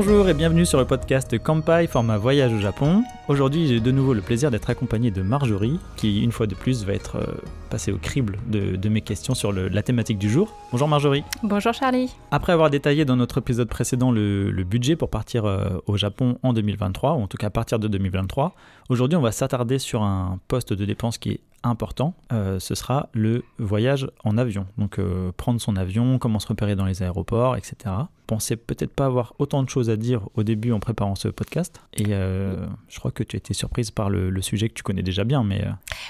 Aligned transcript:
Bonjour 0.00 0.28
et 0.28 0.34
bienvenue 0.34 0.64
sur 0.64 0.78
le 0.78 0.84
podcast 0.84 1.42
Kampai, 1.42 1.88
format 1.88 2.18
voyage 2.18 2.52
au 2.52 2.60
Japon. 2.60 3.02
Aujourd'hui, 3.26 3.66
j'ai 3.66 3.80
de 3.80 3.90
nouveau 3.90 4.14
le 4.14 4.20
plaisir 4.20 4.48
d'être 4.52 4.70
accompagné 4.70 5.10
de 5.10 5.22
Marjorie, 5.22 5.80
qui 5.96 6.22
une 6.22 6.30
fois 6.30 6.46
de 6.46 6.54
plus 6.54 6.84
va 6.84 6.92
être 6.92 7.16
euh, 7.16 7.26
passée 7.68 7.90
au 7.90 7.96
crible 7.96 8.38
de, 8.46 8.88
mes 8.88 9.00
questions 9.00 9.34
sur 9.34 9.52
la 9.52 9.82
thématique 9.82 10.18
du 10.18 10.30
jour. 10.30 10.54
Bonjour 10.70 10.86
Marjorie. 10.86 11.24
Bonjour 11.42 11.74
Charlie. 11.74 12.14
Après 12.30 12.52
avoir 12.52 12.70
détaillé 12.70 13.04
dans 13.04 13.16
notre 13.16 13.38
épisode 13.38 13.68
précédent 13.68 14.12
le, 14.12 14.52
budget 14.62 14.94
pour 14.94 15.10
partir 15.10 15.46
euh, 15.46 15.82
au 15.86 15.96
Japon 15.96 16.38
en 16.44 16.52
2023, 16.52 17.14
ou 17.14 17.22
en 17.22 17.26
tout 17.26 17.36
cas 17.36 17.48
à 17.48 17.50
partir 17.50 17.80
de 17.80 17.88
2023, 17.88 18.54
aujourd'hui 18.90 19.16
on 19.16 19.20
va 19.20 19.32
s'attarder 19.32 19.80
sur 19.80 20.04
un 20.04 20.38
poste 20.46 20.72
de 20.72 20.84
dépense 20.84 21.18
qui 21.18 21.30
est 21.30 21.40
important, 21.62 22.14
euh, 22.32 22.58
ce 22.58 22.74
sera 22.74 23.08
le 23.12 23.44
voyage 23.58 24.08
en 24.24 24.38
avion. 24.38 24.66
Donc 24.78 24.98
euh, 24.98 25.32
prendre 25.36 25.60
son 25.60 25.76
avion, 25.76 26.18
comment 26.18 26.38
se 26.38 26.46
repérer 26.46 26.76
dans 26.76 26.84
les 26.84 27.02
aéroports, 27.02 27.56
etc. 27.56 27.94
Pensez 28.26 28.56
peut-être 28.56 28.92
pas 28.92 29.06
avoir 29.06 29.34
autant 29.38 29.62
de 29.62 29.68
choses 29.68 29.90
à 29.90 29.96
dire 29.96 30.28
au 30.34 30.42
début 30.42 30.72
en 30.72 30.80
préparant 30.80 31.14
ce 31.14 31.28
podcast. 31.28 31.80
Et 31.94 32.06
euh, 32.08 32.66
je 32.88 32.98
crois 32.98 33.10
que 33.10 33.22
tu 33.22 33.36
as 33.36 33.38
été 33.38 33.54
surprise 33.54 33.90
par 33.90 34.10
le, 34.10 34.40
sujet 34.42 34.68
que 34.68 34.74
tu 34.74 34.82
connais 34.82 35.02
déjà 35.02 35.24
bien. 35.24 35.42
Mais 35.42 35.64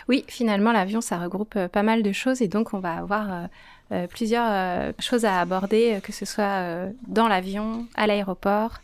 Oui, 0.08 0.24
finalement 0.28 0.72
l'avion 0.72 1.00
ça 1.00 1.18
regroupe 1.18 1.58
pas 1.68 1.82
mal 1.82 2.02
de 2.02 2.12
choses 2.12 2.42
et 2.42 2.48
donc 2.48 2.74
on 2.74 2.80
va 2.80 2.94
avoir 2.94 3.48
plusieurs 4.10 4.92
choses 4.98 5.24
à 5.24 5.40
aborder, 5.40 6.00
que 6.02 6.12
ce 6.12 6.26
soit 6.26 6.88
dans 7.06 7.26
l'avion, 7.26 7.86
à 7.94 8.06
l'aéroport 8.06 8.80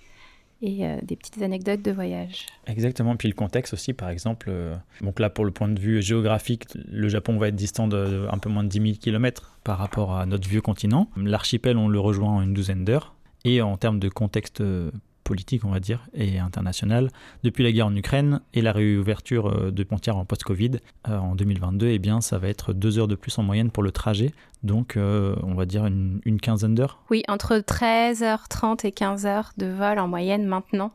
et 0.63 0.87
euh, 0.87 0.99
des 1.03 1.17
petites 1.17 1.43
anecdotes 1.43 1.83
de 1.83 1.91
voyage. 1.91 2.47
Exactement, 2.67 3.17
puis 3.17 3.29
le 3.29 3.35
contexte 3.35 3.75
aussi, 3.75 3.93
par 3.93 4.09
exemple. 4.09 4.47
Euh, 4.51 4.75
donc 5.01 5.21
là, 5.21 5.31
pour 5.31 5.45
le 5.45 5.51
point 5.51 5.69
de 5.69 5.79
vue 5.79 6.03
géographique, 6.03 6.65
le 6.75 7.09
Japon 7.09 7.37
va 7.39 7.49
être 7.49 7.57
distant 7.57 7.89
de, 7.89 8.27
un 8.31 8.39
peu 8.39 8.49
moins 8.49 8.65
de 8.65 8.69
10 8.69 8.81
000 8.81 8.95
km 9.01 9.59
par 9.65 9.79
rapport 9.79 10.17
à 10.17 10.27
notre 10.27 10.49
vieux 10.49 10.61
continent. 10.61 11.11
L'archipel, 11.17 11.77
on 11.77 11.89
le 11.89 12.01
rejoint 12.01 12.31
en 12.31 12.43
une 12.43 12.55
douzaine 12.55 12.85
d'heures. 12.85 13.15
Et 13.45 13.61
en 13.61 13.77
termes 13.77 13.99
de 13.99 14.09
contexte 14.09 14.63
euh, 14.63 14.91
politique, 15.25 15.65
on 15.65 15.71
va 15.71 15.81
dire, 15.81 16.07
et 16.15 16.39
internationale. 16.39 17.11
Depuis 17.43 17.65
la 17.65 17.73
guerre 17.73 17.87
en 17.87 17.97
Ukraine 17.97 18.41
et 18.53 18.61
la 18.61 18.73
réouverture 18.73 19.47
euh, 19.49 19.71
de 19.71 19.85
frontières 19.85 20.17
en 20.17 20.25
post-Covid 20.25 20.73
euh, 21.09 21.19
en 21.19 21.35
2022, 21.35 21.89
eh 21.89 21.99
bien, 21.99 22.21
ça 22.21 22.39
va 22.39 22.49
être 22.49 22.73
deux 22.73 22.99
heures 22.99 23.09
de 23.09 23.17
plus 23.17 23.37
en 23.39 23.43
moyenne 23.43 23.71
pour 23.71 23.83
le 23.83 23.91
trajet. 23.91 24.33
Donc, 24.63 24.97
euh, 24.97 25.35
on 25.43 25.55
va 25.55 25.67
dire 25.67 25.87
une, 25.87 26.21
quinzaine 26.41 26.75
d'heures. 26.75 27.01
Oui, 27.11 27.23
entre 27.29 27.57
13h30 27.57 28.87
et 28.87 28.91
15h 28.91 29.53
de 29.57 29.67
vol 29.67 29.99
en 29.99 30.09
moyenne 30.09 30.47
maintenant. 30.47 30.93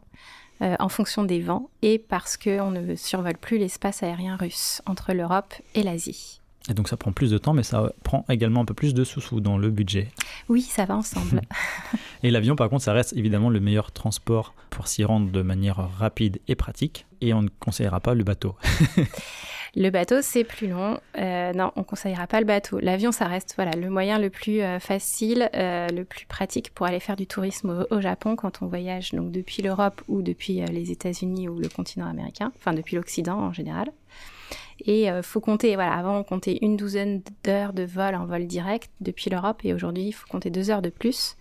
en 0.61 0.89
fonction 0.89 1.23
des 1.23 1.39
vents 1.39 1.69
et 1.81 1.97
parce 1.97 2.35
qu'on 2.35 2.71
ne 2.71 2.95
survole 2.95 3.37
plus 3.37 3.57
l'espace 3.57 4.03
aérien 4.03 4.35
russe 4.35 4.81
entre 4.85 5.13
l'Europe 5.13 5.53
et 5.73 5.83
l'Asie. 5.83 6.38
Et 6.69 6.73
donc 6.73 6.89
ça 6.89 6.97
prend 6.97 7.11
plus 7.11 7.31
de 7.31 7.37
temps, 7.37 7.53
mais 7.53 7.63
ça 7.63 7.93
prend 8.03 8.25
également 8.29 8.61
un 8.61 8.65
peu 8.65 8.73
plus 8.73 8.93
de 8.93 9.03
sous-sous 9.03 9.39
dans 9.39 9.57
le 9.57 9.69
budget. 9.69 10.09
Oui, 10.49 10.61
ça 10.61 10.85
va 10.85 10.95
ensemble. 10.95 11.41
et 12.23 12.31
l'avion, 12.31 12.55
par 12.55 12.69
contre, 12.69 12.83
ça 12.83 12.93
reste 12.93 13.13
évidemment 13.13 13.49
le 13.49 13.59
meilleur 13.59 13.91
transport 13.91 14.53
pour 14.69 14.87
s'y 14.87 15.03
rendre 15.03 15.31
de 15.31 15.41
manière 15.41 15.77
rapide 15.97 16.39
et 16.47 16.55
pratique. 16.55 17.05
Et 17.21 17.33
on 17.33 17.41
ne 17.41 17.49
conseillera 17.59 17.99
pas 18.01 18.13
le 18.13 18.23
bateau. 18.23 18.55
le 19.75 19.89
bateau, 19.89 20.21
c'est 20.21 20.43
plus 20.43 20.67
long. 20.67 20.99
Euh, 21.17 21.53
non, 21.53 21.71
on 21.75 21.79
ne 21.79 21.85
conseillera 21.85 22.27
pas 22.27 22.39
le 22.39 22.45
bateau. 22.45 22.79
L'avion, 22.79 23.11
ça 23.11 23.25
reste 23.25 23.53
voilà, 23.55 23.71
le 23.71 23.89
moyen 23.89 24.19
le 24.19 24.29
plus 24.29 24.61
euh, 24.61 24.79
facile, 24.79 25.49
euh, 25.55 25.87
le 25.87 26.03
plus 26.03 26.25
pratique 26.27 26.73
pour 26.73 26.85
aller 26.85 26.99
faire 26.99 27.15
du 27.15 27.25
tourisme 27.25 27.85
au, 27.89 28.01
Japon 28.01 28.35
quand 28.35 28.61
on 28.61 28.67
voyage 28.67 29.11
donc 29.11 29.31
depuis 29.31 29.61
l'Europe 29.61 30.01
ou 30.07 30.21
depuis 30.21 30.61
les 30.71 30.91
États-Unis 30.91 31.49
ou 31.49 31.59
le 31.59 31.67
continent 31.67 32.07
américain, 32.07 32.53
enfin 32.55 32.73
depuis 32.73 32.95
l'Occident 32.95 33.37
en 33.37 33.51
général. 33.51 33.91
Et 34.85 35.03
il 35.03 35.09
euh, 35.09 35.21
faut 35.21 35.39
compter, 35.39 35.75
voilà, 35.75 35.93
avant 35.93 36.17
on 36.17 36.23
comptait 36.23 36.59
une 36.61 36.77
douzaine 36.77 37.21
d'heures 37.43 37.73
de 37.73 37.83
vol 37.83 38.15
en 38.15 38.25
vol 38.25 38.47
direct 38.47 38.89
depuis 39.01 39.29
l'Europe 39.29 39.61
et 39.63 39.73
aujourd'hui 39.73 40.07
il 40.07 40.11
faut 40.11 40.27
compter 40.27 40.49
deux 40.49 40.69
heures 40.69 40.81
de 40.81 40.89
plus. 40.89 41.35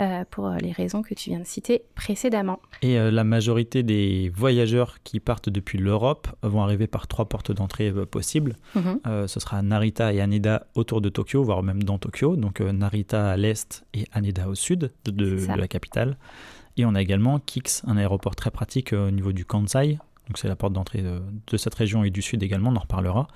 Euh, 0.00 0.24
pour 0.28 0.50
les 0.50 0.72
raisons 0.72 1.02
que 1.02 1.14
tu 1.14 1.30
viens 1.30 1.38
de 1.38 1.46
citer 1.46 1.84
précédemment. 1.94 2.58
Et 2.82 2.98
euh, 2.98 3.12
la 3.12 3.22
majorité 3.22 3.84
des 3.84 4.28
voyageurs 4.34 4.96
qui 5.04 5.20
partent 5.20 5.48
depuis 5.48 5.78
l'Europe 5.78 6.26
vont 6.42 6.62
arriver 6.62 6.88
par 6.88 7.06
trois 7.06 7.26
portes 7.26 7.52
d'entrée 7.52 7.92
possibles. 8.10 8.56
Mhm. 8.74 9.28
ce 9.28 9.38
sera 9.38 9.62
Narita 9.62 10.12
et 10.12 10.20
Haneda 10.20 10.66
autour 10.74 11.00
de 11.00 11.10
Tokyo, 11.10 11.44
voire 11.44 11.62
même 11.62 11.84
dans 11.84 11.98
Tokyo. 11.98 12.34
Donc 12.34 12.58
Narita 12.58 13.30
à 13.30 13.36
l'est 13.36 13.84
et 13.94 14.06
Haneda 14.12 14.48
au 14.48 14.56
sud 14.56 14.90
de, 15.04 15.12
de, 15.12 15.46
la 15.56 15.68
capitale. 15.68 16.16
Et 16.76 16.84
on 16.84 16.96
a 16.96 17.00
également 17.00 17.38
Kix, 17.38 17.82
un 17.86 17.96
aéroport 17.96 18.34
très 18.34 18.50
pratique 18.50 18.92
au 18.92 19.12
niveau 19.12 19.32
du 19.32 19.44
Kansai, 19.44 19.98
donc 20.28 20.38
c'est 20.38 20.48
la 20.48 20.56
porte 20.56 20.72
d'entrée 20.72 21.02
de, 21.02 21.56
cette 21.56 21.74
région 21.74 22.04
et 22.04 22.10
du 22.10 22.22
sud 22.22 22.42
également, 22.42 22.70
on 22.70 22.76
en 22.76 22.80
reparlera, 22.80 23.28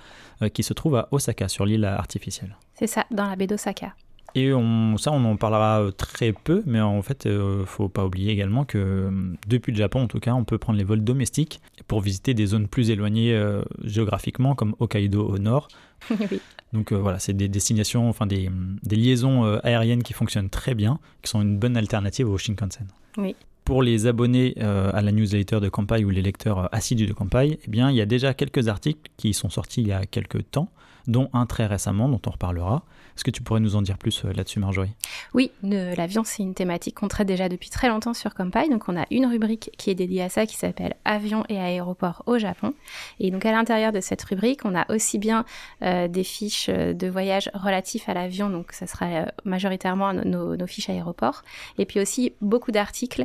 euh, 0.42 0.48
qui 0.48 0.62
se 0.62 0.72
trouve 0.72 0.96
à 0.96 1.08
Osaka, 1.10 1.48
sur 1.48 1.66
l'île 1.66 1.84
artificielle. 1.84 2.56
C'est 2.74 2.86
ça, 2.86 3.04
dans 3.10 3.28
la 3.28 3.36
baie 3.36 3.46
d'Osaka. 3.46 3.94
Et 4.34 4.52
on, 4.52 4.96
ça, 4.98 5.10
on 5.12 5.24
en 5.24 5.36
parlera 5.36 5.80
euh, 5.80 5.90
très 5.90 6.32
peu, 6.32 6.62
mais 6.66 6.80
en 6.80 7.00
fait, 7.02 7.24
il 7.24 7.30
euh, 7.30 7.60
ne 7.60 7.64
faut 7.64 7.88
pas 7.88 8.04
oublier 8.04 8.32
également 8.32 8.64
que 8.64 9.10
depuis 9.46 9.72
le 9.72 9.78
Japon, 9.78 10.02
en 10.02 10.06
tout 10.06 10.20
cas, 10.20 10.32
on 10.32 10.44
peut 10.44 10.58
prendre 10.58 10.78
les 10.78 10.84
vols 10.84 11.04
domestiques 11.04 11.60
pour 11.86 12.00
visiter 12.00 12.34
des 12.34 12.46
zones 12.46 12.68
plus 12.68 12.90
éloignées 12.90 13.38
géographiquement, 13.84 14.54
comme 14.54 14.74
Hokkaido 14.78 15.26
au 15.26 15.38
nord. 15.38 15.68
oui. 16.10 16.40
Donc 16.74 16.92
voilà, 16.92 17.18
c'est 17.18 17.32
des 17.32 17.48
destinations, 17.48 18.08
enfin 18.10 18.26
des, 18.26 18.50
des 18.82 18.96
liaisons 18.96 19.44
aériennes 19.62 20.02
qui 20.02 20.12
fonctionnent 20.12 20.50
très 20.50 20.74
bien, 20.74 20.98
qui 21.22 21.30
sont 21.30 21.40
une 21.40 21.58
bonne 21.58 21.78
alternative 21.78 22.28
au 22.28 22.36
Shinkansen. 22.36 22.86
Oui 23.16 23.34
pour 23.68 23.82
les 23.82 24.06
abonnés 24.06 24.54
euh, 24.62 24.90
à 24.94 25.02
la 25.02 25.12
newsletter 25.12 25.60
de 25.60 25.68
Campai 25.68 26.02
ou 26.02 26.08
les 26.08 26.22
lecteurs 26.22 26.58
euh, 26.58 26.66
assidus 26.72 27.04
de 27.04 27.12
Campai, 27.12 27.58
eh 27.62 27.70
bien, 27.70 27.90
il 27.90 27.98
y 27.98 28.00
a 28.00 28.06
déjà 28.06 28.32
quelques 28.32 28.66
articles 28.66 29.10
qui 29.18 29.34
sont 29.34 29.50
sortis 29.50 29.82
il 29.82 29.88
y 29.88 29.92
a 29.92 30.06
quelques 30.06 30.50
temps, 30.50 30.70
dont 31.06 31.28
un 31.34 31.44
très 31.44 31.66
récemment, 31.66 32.08
dont 32.08 32.20
on 32.26 32.30
reparlera, 32.30 32.86
est-ce 33.18 33.24
que 33.24 33.32
tu 33.32 33.42
pourrais 33.42 33.58
nous 33.58 33.74
en 33.74 33.82
dire 33.82 33.98
plus 33.98 34.24
euh, 34.24 34.32
là-dessus, 34.32 34.60
Marjorie? 34.60 34.92
Oui, 35.34 35.50
l'avion, 35.64 36.22
c'est 36.22 36.44
une 36.44 36.54
thématique 36.54 36.94
qu'on 36.94 37.08
traite 37.08 37.26
déjà 37.26 37.48
depuis 37.48 37.68
très 37.68 37.88
longtemps 37.88 38.14
sur 38.14 38.32
Campai. 38.32 38.68
Donc, 38.68 38.88
on 38.88 38.96
a 38.96 39.06
une 39.10 39.26
rubrique 39.26 39.72
qui 39.76 39.90
est 39.90 39.96
dédiée 39.96 40.22
à 40.22 40.28
ça 40.28 40.46
qui 40.46 40.54
s'appelle 40.54 40.94
Avions 41.04 41.44
et 41.48 41.58
aéroports 41.58 42.22
au 42.26 42.38
Japon. 42.38 42.74
Et 43.18 43.32
donc, 43.32 43.44
à 43.44 43.50
l'intérieur 43.50 43.90
de 43.90 44.00
cette 44.00 44.22
rubrique, 44.22 44.64
on 44.64 44.72
a 44.76 44.88
aussi 44.94 45.18
bien 45.18 45.44
euh, 45.82 46.06
des 46.06 46.22
fiches 46.22 46.68
euh, 46.68 46.92
de 46.92 47.08
voyage 47.08 47.50
relatifs 47.54 48.08
à 48.08 48.14
l'avion, 48.14 48.50
donc 48.50 48.70
ça 48.70 48.86
sera 48.86 49.26
majoritairement 49.44 50.12
nos, 50.12 50.66
fiches 50.68 50.88
aéroports, 50.88 51.42
et 51.76 51.86
puis 51.86 51.98
aussi 51.98 52.34
beaucoup 52.40 52.70
d'articles 52.70 53.24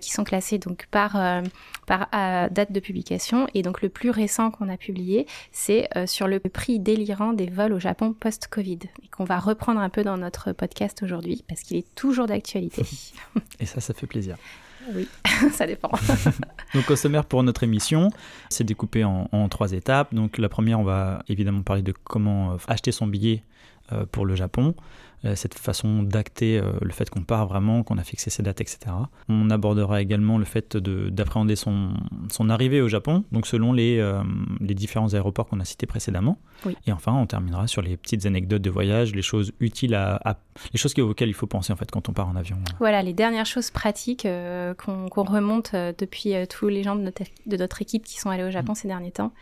qui 0.00 0.10
sont 0.10 0.24
classés 0.24 0.58
donc 0.58 0.86
par, 0.90 1.18
date 1.86 2.72
de 2.72 2.80
publication. 2.80 3.46
Et 3.52 3.60
donc, 3.60 3.82
le 3.82 3.90
plus 3.90 4.08
récent 4.08 4.50
qu'on 4.50 4.70
a 4.70 4.78
publié, 4.78 5.26
c'est 5.52 5.88
sur 6.06 6.28
le 6.28 6.40
prix 6.40 6.78
délirant 6.78 7.34
des 7.34 7.50
vols 7.50 7.74
au 7.74 7.80
Japon 7.80 8.14
post-Covid, 8.14 8.78
qu'on 9.10 9.24
va 9.24 9.33
reprendre 9.38 9.80
un 9.80 9.88
peu 9.88 10.02
dans 10.04 10.16
notre 10.16 10.52
podcast 10.52 11.02
aujourd'hui 11.02 11.44
parce 11.48 11.62
qu'il 11.62 11.76
est 11.76 11.94
toujours 11.94 12.26
d'actualité. 12.26 12.82
Et 13.60 13.66
ça, 13.66 13.80
ça 13.80 13.94
fait 13.94 14.06
plaisir. 14.06 14.36
Oui, 14.94 15.08
ça 15.52 15.66
dépend. 15.66 15.90
Donc 16.74 16.90
au 16.90 16.96
sommaire 16.96 17.24
pour 17.24 17.42
notre 17.42 17.62
émission, 17.62 18.10
c'est 18.50 18.64
découpé 18.64 19.04
en, 19.04 19.28
en, 19.32 19.48
trois 19.48 19.72
étapes. 19.72 20.14
Donc 20.14 20.38
la 20.38 20.48
première, 20.48 20.80
on 20.80 20.84
va 20.84 21.22
évidemment 21.28 21.62
parler 21.62 21.82
de 21.82 21.92
comment 21.92 22.52
euh, 22.52 22.56
acheter 22.68 22.92
son 22.92 23.06
billet 23.06 23.44
euh, 23.92 24.04
pour 24.10 24.26
le 24.26 24.34
Japon. 24.34 24.74
Euh, 25.24 25.36
cette 25.36 25.54
façon 25.54 26.02
d'acter 26.02 26.58
euh, 26.58 26.72
le 26.82 26.92
fait 26.92 27.08
qu'on 27.08 27.22
part 27.22 27.46
vraiment, 27.46 27.82
qu'on 27.82 27.96
a 27.96 28.02
fixé 28.02 28.28
ses 28.28 28.42
dates, 28.42 28.60
etc. 28.60 28.78
On 29.28 29.48
abordera 29.48 30.02
également 30.02 30.36
le 30.36 30.44
fait 30.44 30.76
d'appréhender 30.76 31.56
son, 31.56 31.94
son, 32.30 32.50
arrivée 32.50 32.82
au 32.82 32.88
Japon, 32.88 33.24
donc 33.32 33.46
selon 33.46 33.72
les, 33.72 33.98
euh, 33.98 34.22
les 34.60 34.74
différents 34.74 35.14
aéroports 35.14 35.46
qu'on 35.46 35.60
a 35.60 35.64
cités 35.64 35.86
précédemment. 35.86 36.38
Et 36.86 36.92
enfin, 36.92 37.12
on 37.12 37.26
terminera 37.26 37.66
sur 37.66 37.80
les 37.80 37.96
petites 37.96 38.26
anecdotes 38.26 38.62
de 38.62 38.70
voyage, 38.70 39.14
les 39.14 39.22
choses 39.22 39.52
utiles 39.60 39.94
à, 39.94 40.38
les 40.72 40.78
choses 40.78 40.98
auxquelles 40.98 41.28
il 41.28 41.34
faut 41.34 41.46
penser 41.46 41.72
en 41.72 41.76
fait 41.76 41.90
quand 41.90 42.08
on 42.08 42.12
part 42.12 42.28
en 42.28 42.36
avion. 42.36 42.56
Voilà, 42.78 43.02
les 43.02 43.12
dernières 43.12 43.46
choses 43.46 43.70
pratiques 43.70 44.26
qu'on 44.78 45.24
remonte 45.24 45.74
depuis 45.74 46.34
tous 46.48 46.68
les 46.68 46.82
gens 46.82 46.96
de 46.96 47.02
notre, 47.02 47.22
de 47.46 47.56
notre, 47.56 47.82
équipe 47.82 48.04
qui 48.04 48.18
sont 48.18 48.30
allés 48.30 48.44
au 48.44 48.50
Japon 48.50 48.72
mm. 48.72 48.76
ces 48.76 48.88
derniers 48.88 49.10
temps 49.10 49.32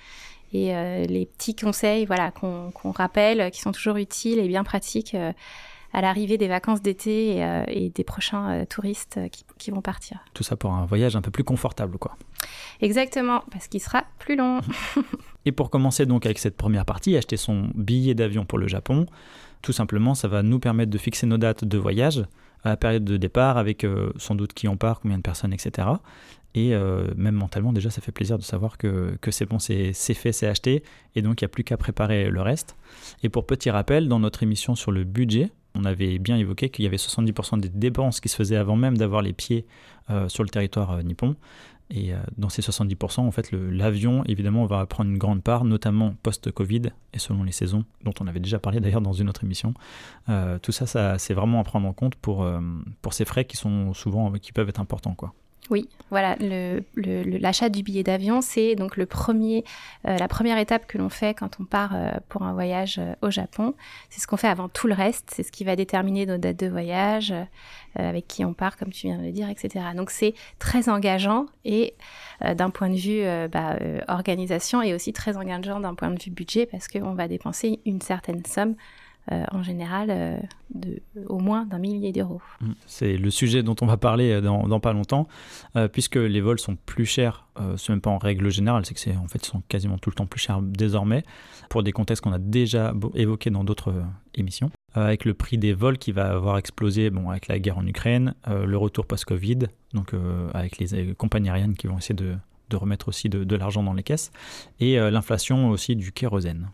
et 0.52 0.72
les 1.06 1.26
petits 1.26 1.54
conseils 1.54 2.06
voilà 2.06 2.30
qu'on 2.30 2.72
rappelle 2.92 3.50
qui 3.52 3.60
sont 3.60 3.72
toujours 3.72 3.96
utiles 3.96 4.38
et 4.38 4.48
bien 4.48 4.64
pratiques 4.64 5.16
à 5.92 6.00
l'arrivée 6.00 6.38
des 6.38 6.48
vacances 6.48 6.82
d'été 6.82 7.36
et, 7.36 7.44
euh, 7.44 7.64
des 7.94 8.04
prochains 8.04 8.50
euh, 8.50 8.64
touristes 8.64 9.18
euh, 9.18 9.28
qui, 9.58 9.70
vont 9.70 9.82
partir. 9.82 10.18
Tout 10.34 10.42
ça 10.42 10.56
pour 10.56 10.72
un 10.72 10.86
voyage 10.86 11.16
un 11.16 11.22
peu 11.22 11.30
plus 11.30 11.44
confortable, 11.44 11.98
quoi. 11.98 12.16
Exactement, 12.80 13.42
parce 13.50 13.68
qu'il 13.68 13.80
sera 13.80 14.04
plus 14.18 14.36
long. 14.36 14.60
et 15.44 15.52
pour 15.52 15.70
commencer 15.70 16.06
donc 16.06 16.26
avec 16.26 16.38
cette 16.38 16.56
première 16.56 16.84
partie, 16.84 17.16
acheter 17.16 17.36
son 17.36 17.70
billet 17.74 18.14
d'avion 18.14 18.44
pour 18.44 18.58
le 18.58 18.68
Japon, 18.68 19.06
tout 19.60 19.72
simplement, 19.72 20.14
ça 20.14 20.28
va 20.28 20.42
nous 20.42 20.58
permettre 20.58 20.90
de 20.90 20.98
fixer 20.98 21.26
nos 21.26 21.38
dates 21.38 21.64
de 21.64 21.78
voyage 21.78 22.24
à 22.64 22.70
la 22.70 22.76
période 22.76 23.04
de 23.04 23.16
départ, 23.16 23.58
avec 23.58 23.86
sans 24.16 24.34
doute 24.34 24.52
qui 24.52 24.68
on 24.68 24.76
part, 24.76 25.00
combien 25.00 25.18
de 25.18 25.22
personnes, 25.22 25.52
etc. 25.52 25.88
Et 26.54 26.74
même 27.16 27.34
mentalement, 27.34 27.72
déjà, 27.72 27.90
ça 27.90 28.00
fait 28.00 28.12
plaisir 28.12 28.38
de 28.38 28.42
savoir 28.42 28.76
que, 28.76 29.16
que 29.20 29.30
c'est 29.30 29.46
bon, 29.46 29.58
c'est 29.58 29.92
fait, 29.92 30.32
c'est 30.32 30.46
acheté, 30.46 30.82
et 31.14 31.22
donc 31.22 31.40
il 31.40 31.44
n'y 31.44 31.46
a 31.46 31.48
plus 31.48 31.64
qu'à 31.64 31.76
préparer 31.76 32.28
le 32.28 32.40
reste. 32.40 32.76
Et 33.22 33.28
pour 33.28 33.46
petit 33.46 33.70
rappel, 33.70 34.08
dans 34.08 34.20
notre 34.20 34.42
émission 34.42 34.74
sur 34.74 34.92
le 34.92 35.04
budget, 35.04 35.50
on 35.74 35.84
avait 35.84 36.18
bien 36.18 36.36
évoqué 36.36 36.68
qu'il 36.68 36.84
y 36.84 36.88
avait 36.88 36.96
70% 36.96 37.60
des 37.60 37.68
dépenses 37.68 38.20
qui 38.20 38.28
se 38.28 38.36
faisaient 38.36 38.56
avant 38.56 38.76
même 38.76 38.96
d'avoir 38.96 39.22
les 39.22 39.32
pieds 39.32 39.66
euh, 40.10 40.28
sur 40.28 40.42
le 40.42 40.48
territoire 40.48 40.90
euh, 40.92 41.02
nippon. 41.02 41.36
Et 41.90 42.14
euh, 42.14 42.18
dans 42.38 42.48
ces 42.48 42.62
70%, 42.62 43.20
en 43.20 43.30
fait, 43.30 43.52
l'avion, 43.52 44.24
évidemment, 44.24 44.64
va 44.64 44.84
prendre 44.86 45.10
une 45.10 45.18
grande 45.18 45.42
part, 45.42 45.64
notamment 45.64 46.14
post-Covid 46.22 46.82
et 47.12 47.18
selon 47.18 47.42
les 47.42 47.52
saisons, 47.52 47.84
dont 48.02 48.14
on 48.20 48.26
avait 48.26 48.40
déjà 48.40 48.58
parlé 48.58 48.80
d'ailleurs 48.80 49.02
dans 49.02 49.12
une 49.12 49.28
autre 49.28 49.44
émission. 49.44 49.74
tout 50.62 50.72
ça, 50.72 51.18
c'est 51.18 51.34
vraiment 51.34 51.60
à 51.60 51.64
prendre 51.64 51.86
en 51.86 51.92
compte 51.92 52.14
pour, 52.14 52.48
pour 53.02 53.12
ces 53.12 53.24
frais 53.24 53.44
qui 53.44 53.56
sont 53.56 53.92
souvent, 53.92 54.32
qui 54.32 54.52
peuvent 54.52 54.68
être 54.68 54.80
importants, 54.80 55.14
quoi. 55.14 55.34
Oui, 55.70 55.88
voilà, 56.10 56.36
l'achat 56.96 57.68
du 57.68 57.84
billet 57.84 58.02
d'avion, 58.02 58.40
c'est 58.42 58.74
donc 58.74 58.96
le 58.96 59.06
premier, 59.06 59.64
euh, 60.08 60.18
la 60.18 60.26
première 60.26 60.58
étape 60.58 60.86
que 60.86 60.98
l'on 60.98 61.08
fait 61.08 61.34
quand 61.34 61.60
on 61.60 61.64
part 61.64 61.94
euh, 61.94 62.10
pour 62.28 62.42
un 62.42 62.52
voyage 62.52 62.98
euh, 62.98 63.14
au 63.22 63.30
Japon. 63.30 63.74
C'est 64.10 64.20
ce 64.20 64.26
qu'on 64.26 64.36
fait 64.36 64.48
avant 64.48 64.68
tout 64.68 64.88
le 64.88 64.94
reste, 64.94 65.30
c'est 65.32 65.44
ce 65.44 65.52
qui 65.52 65.62
va 65.62 65.76
déterminer 65.76 66.26
nos 66.26 66.36
dates 66.36 66.58
de 66.58 66.66
voyage, 66.66 67.32
avec 67.94 68.26
qui 68.26 68.44
on 68.44 68.54
part, 68.54 68.76
comme 68.76 68.90
tu 68.90 69.06
viens 69.06 69.18
de 69.18 69.22
le 69.22 69.30
dire, 69.30 69.48
etc. 69.48 69.84
Donc 69.96 70.10
c'est 70.10 70.34
très 70.58 70.88
engageant 70.88 71.46
et 71.64 71.94
d'un 72.40 72.70
point 72.70 72.90
de 72.90 72.96
vue 72.96 73.22
bah, 73.50 73.78
organisation 74.08 74.82
et 74.82 74.94
aussi 74.94 75.12
très 75.12 75.36
engageant 75.36 75.78
d'un 75.80 75.94
point 75.94 76.10
de 76.10 76.20
vue 76.20 76.30
budget 76.30 76.66
parce 76.66 76.88
qu'on 76.88 77.14
va 77.14 77.28
dépenser 77.28 77.80
une 77.84 78.00
certaine 78.00 78.44
somme 78.46 78.74
euh, 79.30 79.44
en 79.52 79.62
général 79.62 80.08
euh, 80.10 80.36
au 81.28 81.38
moins 81.38 81.64
d'un 81.64 81.78
millier 81.78 82.10
d'euros. 82.10 82.42
Mm. 82.60 82.72
C'est 82.86 83.16
le 83.16 83.30
sujet 83.30 83.62
dont 83.62 83.76
on 83.80 83.86
va 83.86 83.96
parler 83.96 84.32
euh, 84.32 84.40
dans, 84.40 84.80
pas 84.80 84.92
longtemps, 84.92 85.28
puisque 85.92 86.16
les 86.16 86.40
vols 86.40 86.58
sont 86.58 86.74
plus 86.74 87.06
chers, 87.06 87.46
c'est 87.76 87.90
même 87.90 88.00
pas 88.00 88.10
en 88.10 88.18
règle 88.18 88.50
générale, 88.50 88.84
c'est 88.84 88.94
que 88.94 89.16
en 89.16 89.28
fait 89.28 89.44
sont 89.44 89.62
quasiment 89.68 89.96
tout 89.96 90.10
le 90.10 90.16
temps 90.16 90.26
plus 90.26 90.40
chers 90.40 90.60
désormais, 90.60 91.22
pour 91.68 91.84
des 91.84 91.92
contextes 91.92 92.24
qu'on 92.24 92.32
a 92.32 92.40
déjà 92.40 92.92
évoqués 93.14 93.50
dans 93.50 93.62
d'autres 93.62 93.94
émissions. 94.34 94.70
avec 94.94 95.24
le 95.24 95.34
prix 95.34 95.56
des 95.56 95.72
vols 95.72 95.98
qui 95.98 96.10
va 96.10 96.32
avoir 96.32 96.58
explosé 96.58 97.10
bon, 97.10 97.30
avec 97.30 97.46
la 97.46 97.60
guerre 97.60 97.78
en 97.78 97.86
Ukraine, 97.86 98.34
le 98.48 98.76
retour 98.76 99.06
post-Covid, 99.06 99.58
donc 99.94 100.14
avec 100.52 100.78
les 100.78 101.14
compagnies 101.14 101.50
aériennes 101.50 101.76
qui 101.76 101.86
vont 101.86 101.98
essayer 101.98 102.16
de, 102.16 102.34
remettre 102.76 103.08
aussi 103.08 103.28
de 103.28 103.56
l'argent 103.56 103.84
dans 103.84 103.94
les 103.94 104.02
caisses, 104.02 104.32
et 104.80 104.96
l'inflation 104.98 105.70
aussi 105.70 105.94
du 105.94 106.10
kérosène. 106.10 106.70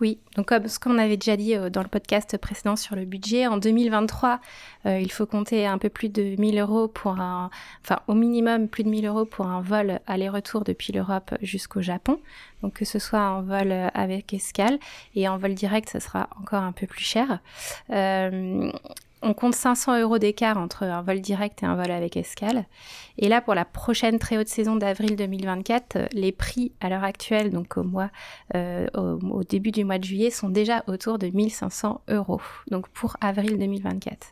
Oui, 0.00 0.18
donc 0.36 0.46
comme 0.46 0.68
ce 0.68 0.78
qu'on 0.78 0.98
avait 0.98 1.16
déjà 1.16 1.36
dit 1.36 1.54
euh, 1.54 1.70
dans 1.70 1.82
le 1.82 1.88
podcast 1.88 2.36
précédent 2.38 2.76
sur 2.76 2.96
le 2.96 3.04
budget, 3.04 3.46
en 3.46 3.56
2023, 3.56 4.40
euh, 4.86 4.98
il 5.00 5.10
faut 5.10 5.26
compter 5.26 5.66
un 5.66 5.78
peu 5.78 5.88
plus 5.88 6.08
de 6.08 6.34
1000 6.38 6.58
euros 6.58 6.88
pour 6.88 7.12
un, 7.20 7.50
enfin 7.84 8.00
au 8.06 8.14
minimum 8.14 8.68
plus 8.68 8.84
de 8.84 8.88
1000 8.88 9.06
euros 9.06 9.24
pour 9.24 9.46
un 9.46 9.60
vol 9.60 10.00
aller-retour 10.06 10.64
depuis 10.64 10.92
l'Europe 10.92 11.34
jusqu'au 11.42 11.82
Japon. 11.82 12.20
Donc 12.62 12.74
que 12.74 12.84
ce 12.84 12.98
soit 12.98 13.20
en 13.20 13.42
vol 13.42 13.72
avec 13.94 14.34
escale 14.34 14.78
et 15.14 15.28
en 15.28 15.38
vol 15.38 15.54
direct, 15.54 15.88
ça 15.88 16.00
sera 16.00 16.28
encore 16.40 16.62
un 16.62 16.72
peu 16.72 16.86
plus 16.86 17.04
cher. 17.04 17.40
Euh, 17.90 18.70
on 19.22 19.34
compte 19.34 19.54
500 19.54 20.00
euros 20.00 20.18
d'écart 20.18 20.56
entre 20.56 20.84
un 20.84 21.02
vol 21.02 21.20
direct 21.20 21.62
et 21.62 21.66
un 21.66 21.76
vol 21.76 21.90
avec 21.90 22.16
escale. 22.16 22.64
Et 23.18 23.28
là, 23.28 23.40
pour 23.40 23.54
la 23.54 23.64
prochaine 23.64 24.18
très 24.18 24.38
haute 24.38 24.48
saison 24.48 24.76
d'avril 24.76 25.16
2024, 25.16 26.08
les 26.12 26.32
prix 26.32 26.72
à 26.80 26.88
l'heure 26.88 27.04
actuelle, 27.04 27.50
donc 27.50 27.76
au 27.76 27.82
mois, 27.82 28.10
euh, 28.54 28.86
au, 28.94 29.44
début 29.44 29.72
du 29.72 29.84
mois 29.84 29.98
de 29.98 30.04
juillet, 30.04 30.30
sont 30.30 30.48
déjà 30.48 30.84
autour 30.86 31.18
de 31.18 31.28
1500 31.28 32.00
euros. 32.08 32.40
Donc 32.70 32.88
pour 32.88 33.16
avril 33.20 33.58
2024. 33.58 34.30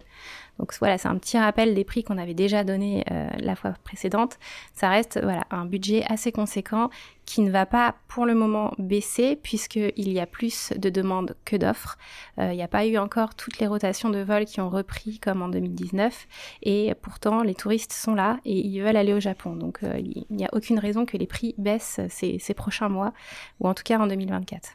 Donc 0.58 0.74
voilà, 0.80 0.98
c'est 0.98 1.08
un 1.08 1.16
petit 1.16 1.38
rappel 1.38 1.74
des 1.74 1.84
prix 1.84 2.02
qu'on 2.02 2.18
avait 2.18 2.34
déjà 2.34 2.64
donnés 2.64 3.04
euh, 3.10 3.28
la 3.38 3.54
fois 3.54 3.74
précédente. 3.84 4.38
Ça 4.74 4.88
reste 4.88 5.20
voilà 5.22 5.44
un 5.50 5.64
budget 5.64 6.04
assez 6.08 6.32
conséquent 6.32 6.90
qui 7.24 7.42
ne 7.42 7.50
va 7.50 7.66
pas 7.66 7.94
pour 8.08 8.24
le 8.26 8.34
moment 8.34 8.72
baisser 8.78 9.36
puisqu'il 9.36 10.12
y 10.12 10.18
a 10.18 10.26
plus 10.26 10.72
de 10.76 10.88
demandes 10.88 11.36
que 11.44 11.56
d'offres. 11.56 11.98
Euh, 12.38 12.52
il 12.52 12.56
n'y 12.56 12.62
a 12.62 12.68
pas 12.68 12.86
eu 12.86 12.96
encore 12.96 13.34
toutes 13.34 13.58
les 13.58 13.66
rotations 13.66 14.08
de 14.08 14.20
vols 14.20 14.46
qui 14.46 14.60
ont 14.60 14.70
repris 14.70 15.18
comme 15.18 15.42
en 15.42 15.48
2019 15.48 16.26
et 16.62 16.94
pourtant 17.02 17.42
les 17.42 17.54
touristes 17.54 17.92
sont 17.92 18.14
là 18.14 18.40
et 18.44 18.58
ils 18.58 18.80
veulent 18.80 18.96
aller 18.96 19.12
au 19.12 19.20
Japon. 19.20 19.54
Donc 19.54 19.82
euh, 19.82 19.98
il 19.98 20.26
n'y 20.30 20.46
a 20.46 20.50
aucune 20.52 20.78
raison 20.78 21.04
que 21.04 21.16
les 21.16 21.26
prix 21.26 21.54
baissent 21.58 22.00
ces, 22.08 22.38
prochains 22.54 22.88
mois 22.88 23.12
ou 23.60 23.68
en 23.68 23.74
tout 23.74 23.84
cas 23.84 23.98
en 23.98 24.06
2024. 24.06 24.74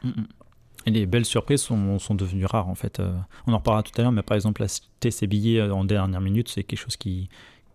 Et 0.86 0.90
les 0.90 1.06
belles 1.06 1.24
surprises 1.24 1.62
sont, 1.62 1.98
sont, 1.98 2.14
devenues 2.14 2.46
rares 2.46 2.68
en 2.68 2.74
fait. 2.74 3.00
Euh, 3.00 3.12
on 3.46 3.52
en 3.52 3.58
reparlera 3.58 3.82
tout 3.82 3.92
à 3.96 4.02
l'heure, 4.02 4.12
mais 4.12 4.22
par 4.22 4.34
exemple, 4.34 4.62
acheter 4.62 5.10
ses 5.10 5.26
billets 5.26 5.60
euh, 5.60 5.74
en 5.74 5.84
dernière 5.84 6.20
minute, 6.20 6.48
c'est 6.48 6.62
quelque 6.62 6.78
chose 6.78 6.96
qui, 6.96 7.30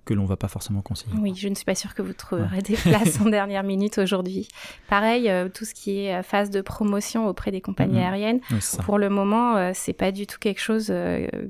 que 0.06 0.13
l'on 0.13 0.25
va 0.25 0.38
pas 0.38 0.47
forcément 0.47 0.81
conseiller. 0.81 1.13
Oui, 1.19 1.33
je 1.35 1.47
ne 1.47 1.56
suis 1.56 1.65
pas 1.65 1.73
sûre 1.73 1.95
que 1.95 2.03
vous 2.03 2.13
trouverez 2.13 2.61
des 2.61 2.75
places 2.75 3.19
en 3.19 3.25
dernière 3.29 3.63
minute 3.63 3.97
aujourd'hui. 3.97 4.47
Pareil, 4.89 5.27
euh, 5.29 5.50
tout 5.50 5.65
ce 5.65 5.73
qui 5.73 6.01
est 6.01 6.21
phase 6.21 6.51
de 6.51 6.61
promotion 6.61 7.27
auprès 7.27 7.50
des 7.50 7.61
compagnies 7.61 7.97
mm-hmm. 7.97 8.03
aériennes, 8.03 8.39
pour 8.83 9.00
le 9.00 9.09
moment, 9.09 9.73
c'est 9.73 9.94
pas 9.94 10.12
du 10.12 10.27
tout 10.27 10.38
quelque 10.39 10.62
chose 10.62 10.94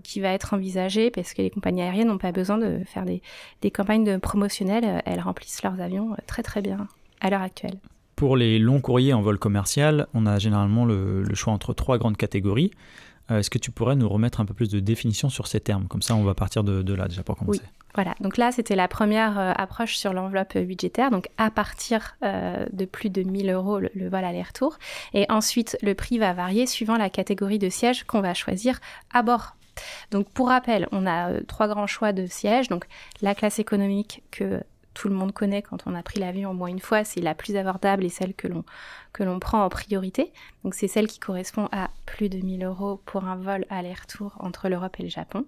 qui 0.03 0.21
va 0.21 0.29
être 0.29 0.53
envisagé 0.53 1.11
parce 1.11 1.33
que 1.33 1.41
les 1.41 1.49
compagnies 1.49 1.81
aériennes 1.81 2.07
n'ont 2.07 2.17
pas 2.17 2.31
besoin 2.31 2.57
de 2.57 2.81
faire 2.85 3.05
des, 3.05 3.21
des 3.61 3.71
campagnes 3.71 4.05
de 4.05 4.17
promotionnelles. 4.17 5.01
Elles 5.05 5.19
remplissent 5.19 5.61
leurs 5.63 5.81
avions 5.81 6.15
très 6.25 6.43
très 6.43 6.61
bien 6.61 6.87
à 7.19 7.29
l'heure 7.29 7.41
actuelle. 7.41 7.79
Pour 8.19 8.35
les 8.35 8.59
longs 8.59 8.81
courriers 8.81 9.13
en 9.13 9.21
vol 9.21 9.39
commercial, 9.39 10.07
on 10.13 10.25
a 10.25 10.39
généralement 10.39 10.83
le, 10.83 11.23
choix 11.35 11.53
entre 11.53 11.73
trois 11.73 11.97
grandes 11.97 12.17
catégories. 12.17 12.69
Euh, 13.31 13.39
est-ce 13.39 13.49
que 13.49 13.57
tu 13.57 13.71
pourrais 13.71 13.95
nous 13.95 14.09
remettre 14.09 14.41
un 14.41 14.45
peu 14.45 14.53
plus 14.53 14.67
de 14.67 14.81
définition 14.81 15.29
sur 15.29 15.47
ces 15.47 15.61
termes? 15.61 15.87
Comme 15.87 16.01
ça, 16.01 16.15
on 16.15 16.23
va 16.23 16.33
partir 16.33 16.65
de, 16.65 16.93
là 16.93 17.07
déjà 17.07 17.23
pour 17.23 17.37
commencer. 17.37 17.61
Oui, 17.63 17.69
voilà. 17.95 18.15
Donc 18.19 18.35
là, 18.35 18.51
c'était 18.51 18.75
la 18.75 18.89
première 18.89 19.39
euh, 19.39 19.53
approche 19.55 19.95
sur 19.95 20.11
l'enveloppe 20.11 20.57
budgétaire. 20.57 21.11
Donc 21.11 21.29
à 21.37 21.49
partir 21.49 22.17
euh, 22.21 22.65
de 22.73 22.83
plus 22.83 23.09
de 23.09 23.23
1000 23.23 23.51
euros 23.51 23.79
le, 23.79 24.09
vol 24.09 24.25
aller-retour. 24.25 24.77
Et 25.13 25.25
ensuite, 25.29 25.77
le 25.81 25.95
prix 25.95 26.17
va 26.17 26.33
varier 26.33 26.65
suivant 26.67 26.97
la 26.97 27.09
catégorie 27.09 27.57
de 27.57 27.69
siège 27.69 28.03
qu'on 28.03 28.19
va 28.19 28.33
choisir 28.33 28.81
à 29.13 29.23
bord 29.23 29.55
donc 30.11 30.29
pour 30.31 30.49
rappel, 30.49 30.89
on 30.91 31.07
a 31.07 31.39
trois 31.47 31.69
grands 31.69 31.87
choix 31.87 32.11
de 32.11 32.25
sièges. 32.25 32.67
Donc 32.67 32.83
la 33.21 33.33
classe 33.33 33.59
économique 33.59 34.23
que 34.29 34.61
tout 34.99 35.07
le 35.07 35.15
monde 35.15 35.31
connaît 35.31 35.61
quand 35.61 35.83
on 35.85 35.95
a 35.95 36.03
pris 36.03 36.19
l'avion 36.19 36.51
au 36.51 36.53
moins 36.53 36.67
une 36.67 36.81
fois, 36.81 37.05
c'est 37.05 37.21
la 37.21 37.33
plus 37.33 37.55
abordable 37.55 38.03
et 38.03 38.09
celle 38.09 38.33
que 38.33 38.47
l'on 38.47 38.65
que 39.13 39.23
l'on 39.23 39.39
prend 39.39 39.63
en 39.63 39.69
priorité. 39.69 40.33
Donc 40.63 40.73
c'est 40.73 40.89
celle 40.89 41.07
qui 41.07 41.19
correspond 41.19 41.69
à 41.71 41.89
plus 42.05 42.27
de 42.27 42.37
1000 42.37 42.65
euros 42.65 43.01
pour 43.05 43.23
un 43.23 43.37
vol 43.37 43.65
aller-retour 43.69 44.35
entre 44.39 44.67
l'Europe 44.67 44.99
et 44.99 45.03
le 45.03 45.09
Japon. 45.09 45.45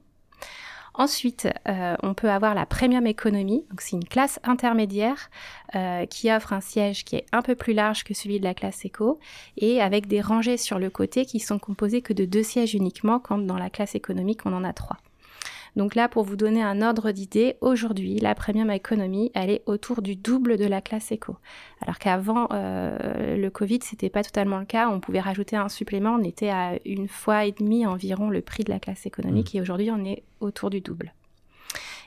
Ensuite, 0.93 1.49
euh, 1.67 1.95
on 2.01 2.13
peut 2.13 2.29
avoir 2.29 2.55
la 2.55 2.65
Premium 2.65 3.05
Economy, 3.05 3.65
donc 3.69 3.81
c'est 3.81 3.95
une 3.95 4.07
classe 4.07 4.39
intermédiaire 4.43 5.29
euh, 5.75 6.05
qui 6.05 6.31
offre 6.31 6.53
un 6.53 6.61
siège 6.61 7.03
qui 7.03 7.17
est 7.17 7.25
un 7.33 7.41
peu 7.41 7.55
plus 7.55 7.73
large 7.73 8.05
que 8.05 8.13
celui 8.13 8.39
de 8.39 8.45
la 8.45 8.53
classe 8.53 8.85
Eco 8.85 9.19
et 9.57 9.81
avec 9.81 10.07
des 10.07 10.21
rangées 10.21 10.57
sur 10.57 10.79
le 10.79 10.89
côté 10.89 11.25
qui 11.25 11.39
sont 11.41 11.59
composées 11.59 12.01
que 12.01 12.13
de 12.13 12.23
deux 12.23 12.43
sièges 12.43 12.73
uniquement 12.73 13.19
quand 13.19 13.37
dans 13.37 13.57
la 13.57 13.69
classe 13.69 13.95
économique 13.95 14.45
on 14.45 14.53
en 14.53 14.63
a 14.63 14.71
trois. 14.71 14.97
Donc 15.75 15.95
là, 15.95 16.09
pour 16.09 16.23
vous 16.23 16.35
donner 16.35 16.61
un 16.61 16.81
ordre 16.81 17.11
d'idée, 17.11 17.55
aujourd'hui, 17.61 18.19
la 18.19 18.35
Premium 18.35 18.69
Economy, 18.69 19.31
elle 19.33 19.49
est 19.49 19.63
autour 19.65 20.01
du 20.01 20.15
double 20.15 20.57
de 20.57 20.65
la 20.65 20.81
classe 20.81 21.11
Eco. 21.11 21.37
Alors 21.81 21.97
qu'avant 21.97 22.47
euh, 22.51 23.37
le 23.37 23.49
Covid, 23.49 23.79
c'était 23.81 24.09
pas 24.09 24.23
totalement 24.23 24.59
le 24.59 24.65
cas. 24.65 24.89
On 24.89 24.99
pouvait 24.99 25.21
rajouter 25.21 25.55
un 25.55 25.69
supplément. 25.69 26.15
On 26.19 26.23
était 26.23 26.49
à 26.49 26.73
une 26.85 27.07
fois 27.07 27.45
et 27.45 27.51
demie 27.51 27.85
environ 27.85 28.29
le 28.29 28.41
prix 28.41 28.63
de 28.63 28.71
la 28.71 28.79
classe 28.79 29.05
économique 29.05 29.53
mmh. 29.53 29.57
et 29.57 29.61
aujourd'hui, 29.61 29.91
on 29.91 30.03
est 30.03 30.23
autour 30.41 30.69
du 30.69 30.81
double. 30.81 31.13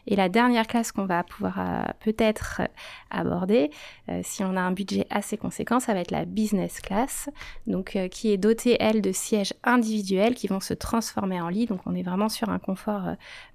Et 0.06 0.16
la 0.16 0.28
dernière 0.28 0.66
classe 0.66 0.92
qu'on 0.92 1.06
va 1.06 1.22
pouvoir 1.22 1.58
euh, 1.58 1.84
peut-être 2.00 2.62
aborder, 3.10 3.70
euh, 4.08 4.20
si 4.22 4.44
on 4.44 4.56
a 4.56 4.60
un 4.60 4.72
budget 4.72 5.06
assez 5.10 5.36
conséquent, 5.36 5.80
ça 5.80 5.94
va 5.94 6.00
être 6.00 6.10
la 6.10 6.24
business 6.24 6.80
class, 6.80 7.28
donc 7.66 7.96
euh, 7.96 8.08
qui 8.08 8.32
est 8.32 8.36
dotée 8.36 8.76
elle 8.80 9.02
de 9.02 9.12
sièges 9.12 9.54
individuels 9.62 10.34
qui 10.34 10.46
vont 10.46 10.60
se 10.60 10.74
transformer 10.74 11.40
en 11.40 11.48
lit. 11.48 11.66
Donc 11.66 11.80
on 11.86 11.94
est 11.94 12.02
vraiment 12.02 12.28
sur 12.28 12.48
un 12.48 12.58
confort 12.58 13.02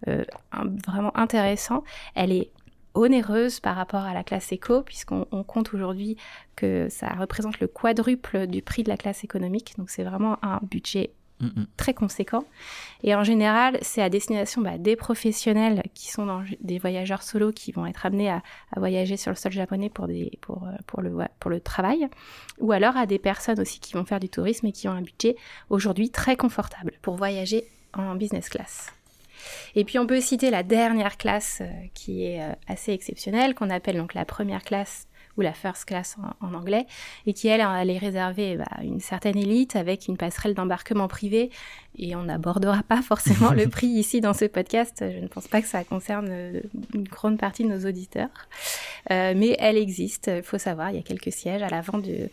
vraiment 0.06 1.16
intéressant. 1.18 1.84
Elle 2.16 2.32
est 2.32 2.52
onéreuse 2.94 3.60
par 3.60 3.76
rapport 3.76 4.02
à 4.02 4.14
la 4.14 4.24
classe 4.24 4.52
éco, 4.52 4.82
puisqu'on 4.82 5.26
compte 5.44 5.74
aujourd'hui 5.74 6.18
que 6.56 6.88
ça 6.90 7.10
représente 7.10 7.60
le 7.60 7.68
quadruple 7.68 8.48
du 8.48 8.62
prix 8.62 8.84
de 8.84 8.90
la 8.90 8.98
classe 8.98 9.24
économique. 9.24 9.76
Donc 9.78 9.90
c'est 9.90 10.04
vraiment 10.04 10.38
un 10.44 10.60
budget 10.64 11.12
très 11.78 11.94
conséquent. 11.94 12.44
Et 13.04 13.16
en 13.16 13.24
général, 13.24 13.78
c'est 13.82 14.02
à 14.02 14.10
destination 14.10 14.62
bah, 14.62 14.78
des 14.78 14.96
professionnels 14.96 15.84
qui 15.94 16.10
sont 16.10 16.44
des 16.62 16.80
voyageurs 16.80 17.24
solos 17.24 17.52
qui 17.52 17.72
vont 17.72 17.86
être 17.86 18.06
amenés 18.06 18.30
à, 18.30 18.42
voyager 18.76 19.18
sur 19.18 19.32
le 19.32 19.36
sol 19.36 19.52
japonais 19.52 19.92
euh, 20.00 20.26
pour 20.86 21.50
le 21.50 21.60
travail, 21.60 22.08
ou 22.60 22.72
alors 22.72 22.98
à 22.98 23.06
des 23.06 23.20
personnes 23.20 23.60
aussi 23.60 23.80
qui 23.80 23.94
vont 23.94 24.06
faire 24.06 24.20
du 24.20 24.30
tourisme 24.30 24.68
et 24.68 24.72
qui 24.72 24.88
ont 24.88 24.94
un 24.94 25.02
budget 25.02 25.36
aujourd'hui 25.70 26.10
très 26.10 26.36
confortable 26.36 26.94
pour 27.02 27.16
voyager 27.16 27.66
en 27.94 28.16
business 28.16 28.50
class. 28.50 28.92
Et 29.76 29.86
puis 29.86 30.00
on 30.00 30.08
peut 30.08 30.22
citer 30.22 30.52
la 30.52 30.64
dernière 30.64 31.18
classe 31.18 31.60
euh, 31.62 31.70
qui 31.94 32.26
est 32.26 32.42
euh, 32.42 32.54
assez 32.68 32.92
exceptionnelle, 32.92 33.56
qu'on 33.56 33.70
appelle 33.70 33.98
donc 33.98 34.14
la 34.14 34.26
première 34.26 34.64
classe 34.64 35.08
ou 35.40 35.42
la 35.42 35.54
first 35.54 35.86
class 35.86 36.18
en, 36.42 36.54
anglais, 36.54 36.86
et 37.26 37.34
qui 37.34 37.48
elle, 37.48 37.62
elle 37.62 37.90
est 37.90 37.98
réservée 37.98 38.58
bah, 38.58 38.66
à 38.72 38.84
une 38.84 39.00
certaine 39.00 39.38
élite 39.38 39.78
avec 39.78 40.08
une 40.10 40.18
passerelle 40.18 40.54
d'embarquement 40.54 41.08
privé. 41.08 41.50
Et 41.98 42.16
on 42.16 42.24
n'abordera 42.24 42.84
pas 42.84 43.02
forcément 43.02 43.52
le 43.52 43.68
prix 43.70 43.88
ici 43.88 44.22
dans 44.22 44.34
ce 44.34 44.46
podcast. 44.46 44.98
Je 45.02 45.20
ne 45.20 45.28
pense 45.28 45.48
pas 45.48 45.62
que 45.62 45.68
ça 45.68 45.84
concerne 45.84 46.28
euh, 46.30 46.62
une 46.94 47.06
grande 47.06 47.38
partie 47.38 47.64
de 47.64 47.70
nos 47.70 47.88
auditeurs. 47.88 48.30
Euh, 49.12 49.34
mais 49.36 49.56
elle 49.60 49.78
existe, 49.78 50.30
il 50.34 50.44
faut 50.44 50.58
savoir, 50.58 50.92
il 50.92 50.98
y 50.98 51.00
a 51.00 51.04
quelques 51.04 51.32
sièges 51.32 51.62
à 51.62 51.70
l'avant 51.70 51.98
de, 51.98 52.30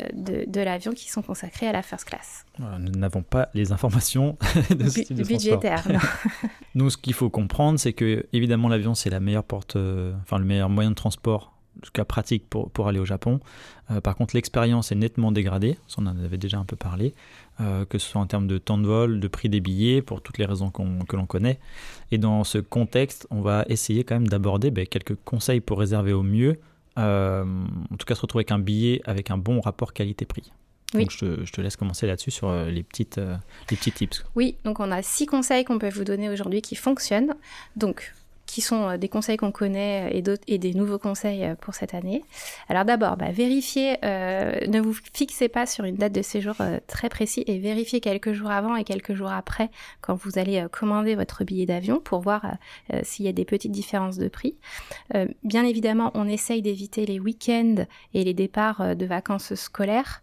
euh, 0.00 0.44
de, 0.46 0.60
l'avion 0.60 0.92
qui 0.92 1.08
sont 1.08 1.22
consacrés 1.22 1.68
à 1.68 1.72
la 1.72 1.82
first 1.82 2.04
class. 2.06 2.44
nous 2.58 2.90
n'avons 2.90 3.22
pas 3.22 3.48
les 3.54 3.70
informations 3.70 4.36
de 4.70 4.88
ce 4.88 5.00
type 5.00 5.16
de 5.16 5.22
budgétaire. 5.24 5.84
Nous, 6.74 6.90
ce 6.90 6.96
qu'il 6.96 7.14
faut 7.14 7.30
comprendre, 7.30 7.78
c'est 7.78 7.92
que 7.92 8.26
évidemment 8.32 8.68
l'avion 8.68 8.94
c'est 8.94 9.10
la 9.10 9.20
meilleure 9.20 9.44
porte, 9.44 9.76
enfin 10.22 10.38
le 10.38 10.44
meilleur 10.44 10.68
moyen 10.68 10.90
de 10.90 10.96
transport 10.96 11.57
tout 11.82 11.90
cas 11.92 12.04
pratique 12.04 12.48
pour, 12.48 12.70
pour 12.70 12.88
aller 12.88 12.98
au 12.98 13.04
Japon. 13.04 13.40
par 14.02 14.16
contre, 14.16 14.34
l'expérience 14.34 14.92
est 14.92 14.96
nettement 14.96 15.32
dégradée, 15.32 15.78
on 15.96 16.06
en 16.06 16.18
avait 16.18 16.38
déjà 16.38 16.58
un 16.58 16.64
peu 16.64 16.76
parlé, 16.76 17.14
que 17.58 17.98
ce 17.98 18.06
soit 18.10 18.20
en 18.20 18.26
termes 18.26 18.46
de 18.46 18.58
temps 18.58 18.78
de 18.78 18.86
vol, 18.86 19.20
de 19.20 19.28
prix 19.28 19.48
des 19.48 19.60
billets, 19.60 20.02
pour 20.02 20.20
toutes 20.20 20.38
les 20.38 20.44
raisons 20.44 20.70
que 20.70 21.16
l'on 21.16 21.26
connaît. 21.26 21.58
Et 22.10 22.18
dans 22.18 22.44
ce 22.44 22.58
contexte, 22.58 23.26
on 23.30 23.40
va 23.40 23.64
essayer 23.68 24.04
quand 24.04 24.16
même 24.16 24.28
d'aborder 24.28 24.70
ben, 24.70 24.86
quelques 24.86 25.16
conseils 25.24 25.60
pour 25.60 25.78
réserver 25.78 26.12
au 26.12 26.22
mieux, 26.22 26.60
en 26.96 27.96
tout 27.98 28.06
cas 28.06 28.14
se 28.14 28.20
retrouver 28.20 28.42
avec 28.42 28.52
un 28.52 28.58
billet 28.58 29.00
avec 29.04 29.30
un 29.30 29.38
bon 29.38 29.60
rapport 29.60 29.92
qualité-prix. 29.92 30.52
Donc 30.94 31.10
je 31.10 31.18
te, 31.18 31.44
je 31.44 31.52
te, 31.52 31.60
laisse 31.60 31.76
commencer 31.76 32.06
là-dessus 32.06 32.30
sur 32.30 32.48
euh, 32.48 32.70
les, 32.70 32.82
petites, 32.82 33.18
euh, 33.18 33.36
les 33.70 33.76
petits 33.76 33.92
tips. 33.92 34.24
Oui, 34.36 34.56
donc 34.64 34.80
on 34.80 34.90
a 34.90 35.02
six 35.02 35.26
conseils 35.26 35.64
qu'on 35.64 35.78
peut 35.78 35.90
vous 35.90 36.04
donner 36.04 36.30
aujourd'hui 36.30 36.62
qui 36.62 36.76
fonctionnent. 36.76 37.34
Donc 37.76 38.14
qui 38.48 38.62
sont 38.62 38.88
euh, 38.88 38.96
des 38.96 39.08
conseils 39.08 39.36
qu'on 39.36 39.52
connaît 39.52 40.10
et, 40.10 40.24
et 40.48 40.58
des 40.58 40.74
nouveaux 40.74 40.98
conseils 40.98 41.44
euh, 41.44 41.54
pour 41.54 41.74
cette 41.74 41.94
année. 41.94 42.24
Alors 42.68 42.84
d'abord, 42.86 43.16
bah, 43.16 43.30
vérifiez, 43.30 43.98
euh, 44.04 44.58
ne 44.66 44.80
vous 44.80 44.94
fixez 45.12 45.48
pas 45.48 45.66
sur 45.66 45.84
une 45.84 45.96
date 45.96 46.12
de 46.12 46.22
séjour 46.22 46.56
très 46.86 47.10
précis 47.10 47.44
et 47.46 47.58
vérifiez 47.58 48.00
quelques 48.00 48.32
jours 48.32 48.50
avant 48.50 48.74
et 48.74 48.84
quelques 48.84 49.12
jours 49.12 49.30
après 49.30 49.70
quand 50.00 50.14
vous 50.14 50.38
allez 50.38 50.66
commander 50.72 51.14
votre 51.14 51.44
billet 51.44 51.66
d'avion 51.66 52.00
pour 52.00 52.20
voir 52.20 52.56
s'il 53.02 53.26
y 53.26 53.28
a 53.28 53.32
des 53.32 53.44
petites 53.44 53.70
différences 53.70 54.16
de 54.16 54.28
prix. 54.28 54.56
bien 55.44 55.64
évidemment, 55.64 56.10
on 56.14 56.26
essaye 56.26 56.62
d'éviter 56.62 57.04
les 57.04 57.20
week-ends 57.20 57.84
et 58.14 58.24
les 58.24 58.32
départs 58.32 58.96
de 58.96 59.06
vacances 59.06 59.54
scolaires, 59.54 60.22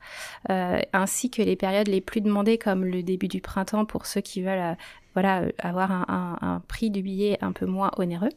ainsi 0.50 1.30
que 1.30 1.44
les 1.44 1.56
périodes 1.56 1.88
les 1.88 2.02
plus 2.02 2.22
demandées 2.22 2.58
comme 2.58 2.84
le 2.84 3.04
début 3.04 3.28
du 3.28 3.42
printemps 3.42 3.86
pour 3.86 4.08
ceux 4.08 4.22
qui 4.22 4.42
veulent 4.42 4.76
voilà, 5.16 5.42
euh, 5.42 5.52
avoir 5.60 5.92
un, 5.92 6.62
prix 6.68 6.92
du 6.92 7.02
billet 7.02 7.40
un 7.42 7.52
peu 7.52 7.66
moins 7.66 7.90
onéreux. 7.98 8.30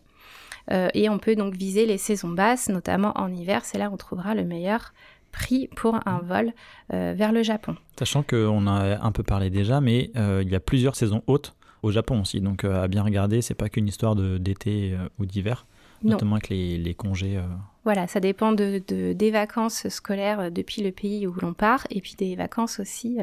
Euh, 0.70 0.88
et 0.94 1.08
on 1.08 1.18
peut 1.18 1.35
donc 1.35 1.54
viser 1.54 1.87
les 1.87 1.99
saisons 1.99 2.30
basses, 2.30 2.68
notamment 2.68 3.12
en 3.18 3.32
hiver. 3.32 3.64
C'est 3.64 3.78
là 3.78 3.90
où 3.90 3.94
on 3.94 3.97
trouvera 3.97 4.35
le 4.35 4.44
meilleur 4.44 4.92
prix 5.32 5.68
pour 5.76 5.97
un 6.06 6.20
vol 6.20 6.52
euh, 6.92 7.14
vers 7.16 7.32
le 7.32 7.42
Japon. 7.42 7.76
Sachant 7.99 8.23
qu'on 8.23 8.66
a 8.66 9.04
un 9.04 9.12
peu 9.12 9.23
parlé 9.23 9.50
déjà, 9.50 9.80
mais 9.80 10.11
il 10.14 10.49
y 10.49 10.54
a 10.54 10.61
plusieurs 10.61 10.97
saisons 10.97 11.23
hautes 11.26 11.54
au 11.82 11.90
Japon 11.90 12.20
aussi. 12.20 12.40
Donc 12.40 12.64
à 12.64 12.88
bien 12.88 13.02
regarder, 13.02 13.42
c'est 13.42 13.54
pas 13.54 13.68
qu'une 13.68 13.88
histoire 13.88 14.14
d'été 14.16 14.97
ou 15.18 15.26
d'hiver 15.26 15.66
notamment 16.02 16.37
avec 16.37 16.49
les, 16.49 16.94
congés. 16.94 17.40
Euh. 17.88 17.95
Voilà, 17.95 18.07
ça 18.07 18.21
dépend 18.21 18.52
de, 18.52 18.83
des 19.12 19.30
vacances 19.30 19.88
scolaires 19.88 20.40
euh, 20.40 20.50
depuis 20.50 20.83
le 20.83 20.92
pays 20.92 21.26
où 21.26 21.35
l'on 21.40 21.54
part 21.54 21.87
et 21.90 22.00
puis 22.00 22.14
des 22.16 22.37
vacances 22.37 22.80
aussi 22.80 23.18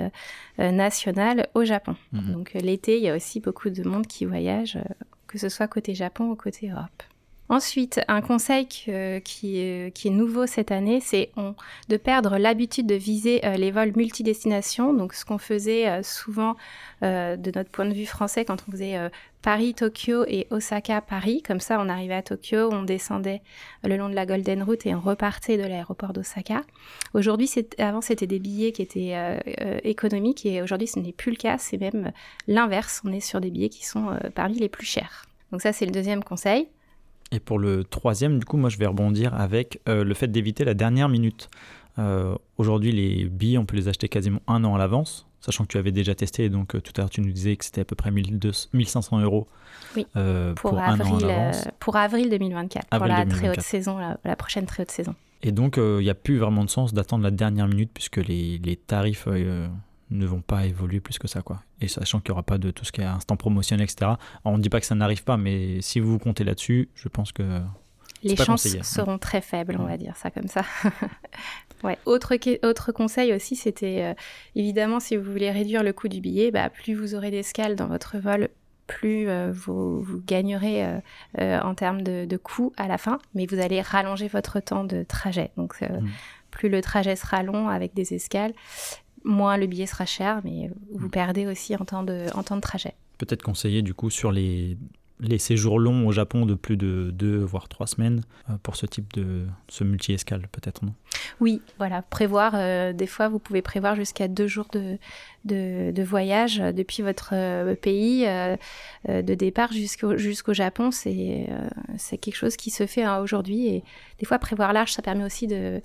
euh, 0.60 0.72
nationales 0.72 1.48
au 1.54 1.64
Japon. 1.64 1.96
Mhm. 2.14 2.34
Donc 2.34 2.54
l'été, 2.54 2.98
il 2.98 3.04
y 3.04 3.10
a 3.10 3.16
aussi 3.16 3.40
beaucoup 3.40 3.70
de 3.70 3.88
monde 3.88 4.08
qui 4.08 4.26
voyage, 4.26 4.80
que 5.28 5.38
ce 5.38 5.50
soit 5.50 5.68
côté 5.68 5.94
Japon 5.94 6.32
ou 6.32 6.36
côté 6.36 6.70
Europe. 6.70 7.04
Ensuite, 7.48 8.02
un 8.08 8.22
conseil 8.22 8.66
qui, 8.68 8.90
est, 8.90 9.24
qui, 9.24 9.60
est, 9.60 10.10
nouveau 10.10 10.48
cette 10.48 10.72
année, 10.72 11.00
c'est 11.00 11.32
de 11.90 11.98
perdre 11.98 12.38
l'habitude 12.38 12.88
de 12.88 12.96
viser 12.96 13.42
les 13.58 13.70
vols 13.70 13.94
multidestinations. 13.96 14.94
Donc, 14.94 15.14
ce 15.14 15.26
qu'on 15.26 15.38
faisait 15.38 16.02
souvent 16.02 16.56
de 17.04 17.52
notre 17.56 17.70
point 17.70 17.86
de 17.86 17.94
vue 17.94 18.08
français 18.08 18.46
quand 18.46 18.58
on 18.68 18.72
faisait 18.72 18.98
Paris, 19.46 19.76
Tokyo 19.76 20.26
et 20.28 20.48
Osaka, 20.50 21.02
Paris. 21.02 21.44
Comme 21.44 21.60
ça, 21.60 21.80
on 21.80 21.88
arrivait 21.88 22.16
à 22.16 22.24
Tokyo, 22.24 22.68
on 22.72 22.82
descendait 22.82 23.44
le 23.84 23.96
long 23.96 24.10
de 24.10 24.16
la 24.16 24.26
Golden 24.26 24.64
Route 24.64 24.88
et 24.88 24.96
on 24.96 25.00
repartait 25.00 25.56
de 25.56 25.62
l'aéroport 25.62 26.14
d'Osaka. 26.14 26.64
Aujourd'hui, 27.14 27.48
avant, 27.78 28.02
c'était 28.02 28.26
des 28.26 28.40
billets 28.40 28.72
qui 28.72 28.82
étaient 28.82 29.12
euh, 29.14 29.38
euh, 29.62 29.80
économiques 29.84 30.48
et 30.48 30.64
aujourd'hui, 30.64 30.88
ce 30.88 30.98
n'est 30.98 31.14
plus 31.14 31.30
le 31.30 31.38
cas. 31.38 31.60
C'est 31.60 31.78
même 31.78 32.12
l'inverse. 32.48 33.04
On 33.06 33.12
est 33.12 33.20
sur 33.20 33.40
des 33.40 33.52
billets 33.52 33.70
qui 33.70 33.86
sont 33.86 34.10
euh, 34.10 34.32
parmi 34.34 34.58
les 34.58 34.68
plus 34.68 34.88
chers. 34.88 35.28
Donc 35.52 35.62
ça, 35.62 35.74
c'est 35.74 35.86
le 35.86 35.92
deuxième 35.92 36.24
conseil. 36.24 36.68
Et 37.32 37.40
pour 37.40 37.60
le 37.60 37.84
troisième, 37.84 38.40
du 38.40 38.46
coup, 38.46 38.58
moi, 38.58 38.70
je 38.70 38.78
vais 38.78 38.86
rebondir 38.86 39.34
avec 39.34 39.82
le 39.88 40.14
fait 40.14 40.28
d'éviter 40.28 40.64
la 40.64 40.74
dernière 40.74 41.10
minute. 41.10 41.50
Aujourd'hui, 42.58 42.92
les 42.92 43.26
billets, 43.26 43.58
on 43.58 43.66
peut 43.66 43.76
les 43.76 43.88
acheter 43.88 44.08
quasiment 44.08 44.42
un 44.48 44.64
an 44.64 44.76
à 44.76 44.78
l'avance 44.78 45.28
sachant 45.46 45.64
que 45.64 45.70
tu 45.70 45.78
avais 45.78 45.92
déjà 45.92 46.16
testé, 46.16 46.50
donc 46.50 46.76
euh, 46.76 46.82
tout 46.82 46.92
à 46.98 47.02
l'heure 47.02 47.10
tu 47.10 47.22
nous 47.22 47.32
disais 47.32 47.56
que 47.56 47.64
c'était 47.64 47.82
à 47.82 47.86
peu 47.86 47.96
près 47.96 48.12
1500 48.12 49.20
euros 49.20 49.48
euh, 50.16 50.54
pour, 50.56 50.80
avril, 50.80 51.24
euh, 51.24 51.52
pour 51.80 51.96
avril 51.96 52.30
2024, 52.30 52.88
pour 52.90 53.06
la 53.06 53.26
très 53.26 53.50
haute 53.50 53.62
saison, 53.62 53.98
la, 53.98 54.36
prochaine 54.36 54.66
très 54.66 54.84
haute 54.84 54.92
saison. 54.92 55.16
Et 55.44 55.52
donc 55.52 55.78
il 55.78 56.00
n'y 56.00 56.10
a 56.10 56.16
plus 56.16 56.38
vraiment 56.38 56.66
de 56.66 56.70
sens 56.70 56.94
d'attendre 56.94 57.24
la 57.24 57.32
dernière 57.32 57.68
minute 57.68 57.92
puisque 57.94 58.18
les, 58.18 58.60
les 58.64 58.76
tarifs 58.76 59.28
ne 60.12 60.26
vont 60.26 60.42
pas 60.42 60.66
évoluer 60.66 61.00
plus 61.00 61.18
que 61.18 61.28
ça. 61.28 61.42
quoi. 61.42 61.62
Et 61.82 61.88
sachant 61.88 62.20
qu'il 62.20 62.32
n'y 62.32 62.34
aura 62.34 62.44
pas 62.44 62.58
de 62.58 62.72
tout 62.72 62.86
ce 62.86 62.92
qui 62.92 63.02
est 63.02 63.06
instant 63.06 63.38
promotionnel, 63.38 63.88
etc. 63.90 64.14
on 64.44 64.58
ne 64.58 64.62
dit 64.62 64.70
pas 64.70 64.80
que 64.80 64.86
ça 64.86 64.96
n'arrive 64.96 65.24
pas, 65.24 65.38
mais 65.38 65.82
si 65.82 66.00
vous 66.00 66.20
comptez 66.20 66.44
là-dessus, 66.44 66.90
je 66.96 67.08
pense 67.08 67.32
que... 67.32 67.62
Les 68.24 68.36
chances 68.36 68.68
seront 68.82 69.20
très 69.20 69.42
faibles, 69.42 69.78
on 69.80 69.86
va 69.86 69.98
dire 69.98 70.16
ça 70.18 70.32
comme 70.32 70.48
ça. 70.48 70.64
Ouais. 71.84 72.00
Autre, 72.06 72.36
autre 72.64 72.92
conseil 72.92 73.34
aussi, 73.34 73.56
c'était 73.56 74.02
euh, 74.02 74.14
évidemment 74.56 75.00
si 75.00 75.18
vous 75.18 75.32
voulez 75.32 75.52
réduire 75.52 75.84
le 75.84 75.94
coût 75.94 76.08
du 76.08 76.20
billet, 76.20 76.50
bah, 76.50 76.70
plus 76.70 76.96
vous 76.96 77.14
aurez 77.14 77.30
d'escales 77.30 77.76
dans 77.76 77.88
votre 77.88 78.18
vol, 78.18 78.50
plus 78.88 79.28
euh, 79.28 79.52
vous, 79.54 80.02
vous, 80.02 80.20
gagnerez 80.26 80.84
euh, 81.40 81.60
en 81.60 81.76
termes 81.76 82.02
de, 82.02 82.26
de 82.26 82.38
coût 82.38 82.74
à 82.78 82.88
la 82.88 82.98
fin, 82.98 83.20
mais 83.36 83.46
vous 83.46 83.60
allez 83.60 83.82
rallonger 83.82 84.28
votre 84.28 84.60
temps 84.60 84.84
de 84.84 85.04
trajet. 85.04 85.52
Donc 85.58 85.80
mmh. 85.82 86.08
plus 86.50 86.70
le 86.70 86.82
trajet 86.82 87.16
sera 87.16 87.44
long 87.44 87.68
avec 87.68 87.94
des 87.94 88.16
escales, 88.16 88.54
moins 89.26 89.58
le 89.58 89.68
billet 89.68 89.86
sera 89.86 90.06
cher, 90.06 90.42
mais 90.44 90.72
vous 90.94 91.08
mmh. 91.08 91.12
perdez 91.12 91.48
aussi 91.48 91.76
en 91.76 91.84
temps 91.86 92.04
de, 92.04 92.28
en 92.36 92.44
temps 92.44 92.56
de 92.56 92.62
trajet. 92.62 92.94
Peut-être 93.18 93.44
conseiller 93.44 93.82
du 93.82 93.94
coup 93.94 94.10
sur 94.10 94.32
les 94.32 94.78
les 95.20 95.38
séjours 95.38 95.80
longs 95.80 96.08
au 96.08 96.12
Japon 96.12 96.46
de 96.46 96.56
plus 96.56 96.76
de 96.76 97.10
deux 97.12 97.38
voire 97.38 97.70
trois 97.70 97.88
semaines 97.88 98.22
euh, 98.50 98.54
pour 98.62 98.76
ce 98.76 98.86
type 98.86 99.14
de 99.14 99.46
ce 99.70 99.84
multi-escale 99.84 100.48
peut-être 100.52 100.84
non? 100.84 100.94
Oui, 101.40 101.62
voilà, 101.78 102.02
prévoir 102.02 102.54
euh, 102.56 102.92
des 102.92 103.08
fois 103.08 103.30
vous 103.30 103.40
pouvez 103.40 103.62
prévoir 103.62 103.96
jusqu'à 103.96 104.28
deux 104.28 104.48
jours 104.48 104.68
de, 104.74 104.98
de, 105.46 106.04
voyage 106.04 106.58
depuis 106.58 107.02
votre 107.02 107.30
euh, 107.34 107.76
pays 107.76 108.26
de 109.08 109.34
départ 109.34 109.72
jusqu'au 109.72 110.18
jusqu'au 110.18 110.54
Japon, 110.54 110.92
c'est 110.92 111.48
c'est 111.98 112.18
quelque 112.18 112.36
chose 112.36 112.58
qui 112.58 112.70
se 112.70 112.86
fait 112.86 113.04
hein, 113.04 113.20
aujourd'hui. 113.20 113.68
Et 113.68 113.84
des 114.20 114.26
fois 114.26 114.40
prévoir 114.40 114.74
large 114.74 114.92
ça 114.92 115.02
permet 115.02 115.24
aussi 115.24 115.48
de 115.48 115.82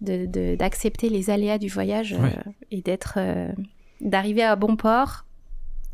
d'accepter 0.00 1.08
les 1.08 1.30
aléas 1.30 1.58
du 1.58 1.68
voyage 1.68 2.14
et 2.70 2.80
d'être 2.80 3.18
d'arriver 4.00 4.42
à 4.42 4.54
bon 4.54 4.76
port 4.76 5.24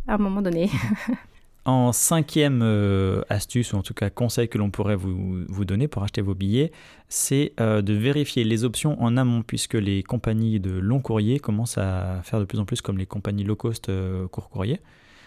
à 0.07 0.15
un 0.15 0.19
moment 0.19 0.43
donné. 0.43 0.71
En 1.67 1.93
cinquième 1.93 2.61
euh, 2.63 3.23
astuce, 3.31 3.73
ou 3.73 3.77
en 3.77 3.83
tout 3.83 3.95
cas 3.95 4.11
conseil 4.11 4.49
que 4.49 4.59
l'on 4.59 4.71
pourrait 4.71 4.97
vous, 4.97 5.65
donner 5.65 5.89
pour 5.89 6.03
acheter 6.03 6.21
vos 6.21 6.35
billets, 6.35 6.73
c'est 7.09 7.55
euh, 7.59 7.81
de 7.81 7.95
vérifier 7.95 8.45
les 8.45 8.65
options 8.65 9.01
en 9.03 9.17
amont, 9.17 9.43
puisque 9.43 9.73
les 9.73 10.03
compagnies 10.03 10.61
de 10.61 10.73
long 10.73 11.01
courrier 11.01 11.39
commencent 11.39 11.79
à 11.79 12.21
faire 12.23 12.39
de 12.39 12.45
plus 12.45 12.59
en 12.59 12.67
plus 12.67 12.83
comme 12.83 12.99
les 12.99 13.07
compagnies 13.07 13.45
low 13.45 13.57
cost 13.57 13.89
euh, 13.89 14.29
court 14.29 14.51
courrier, 14.51 14.79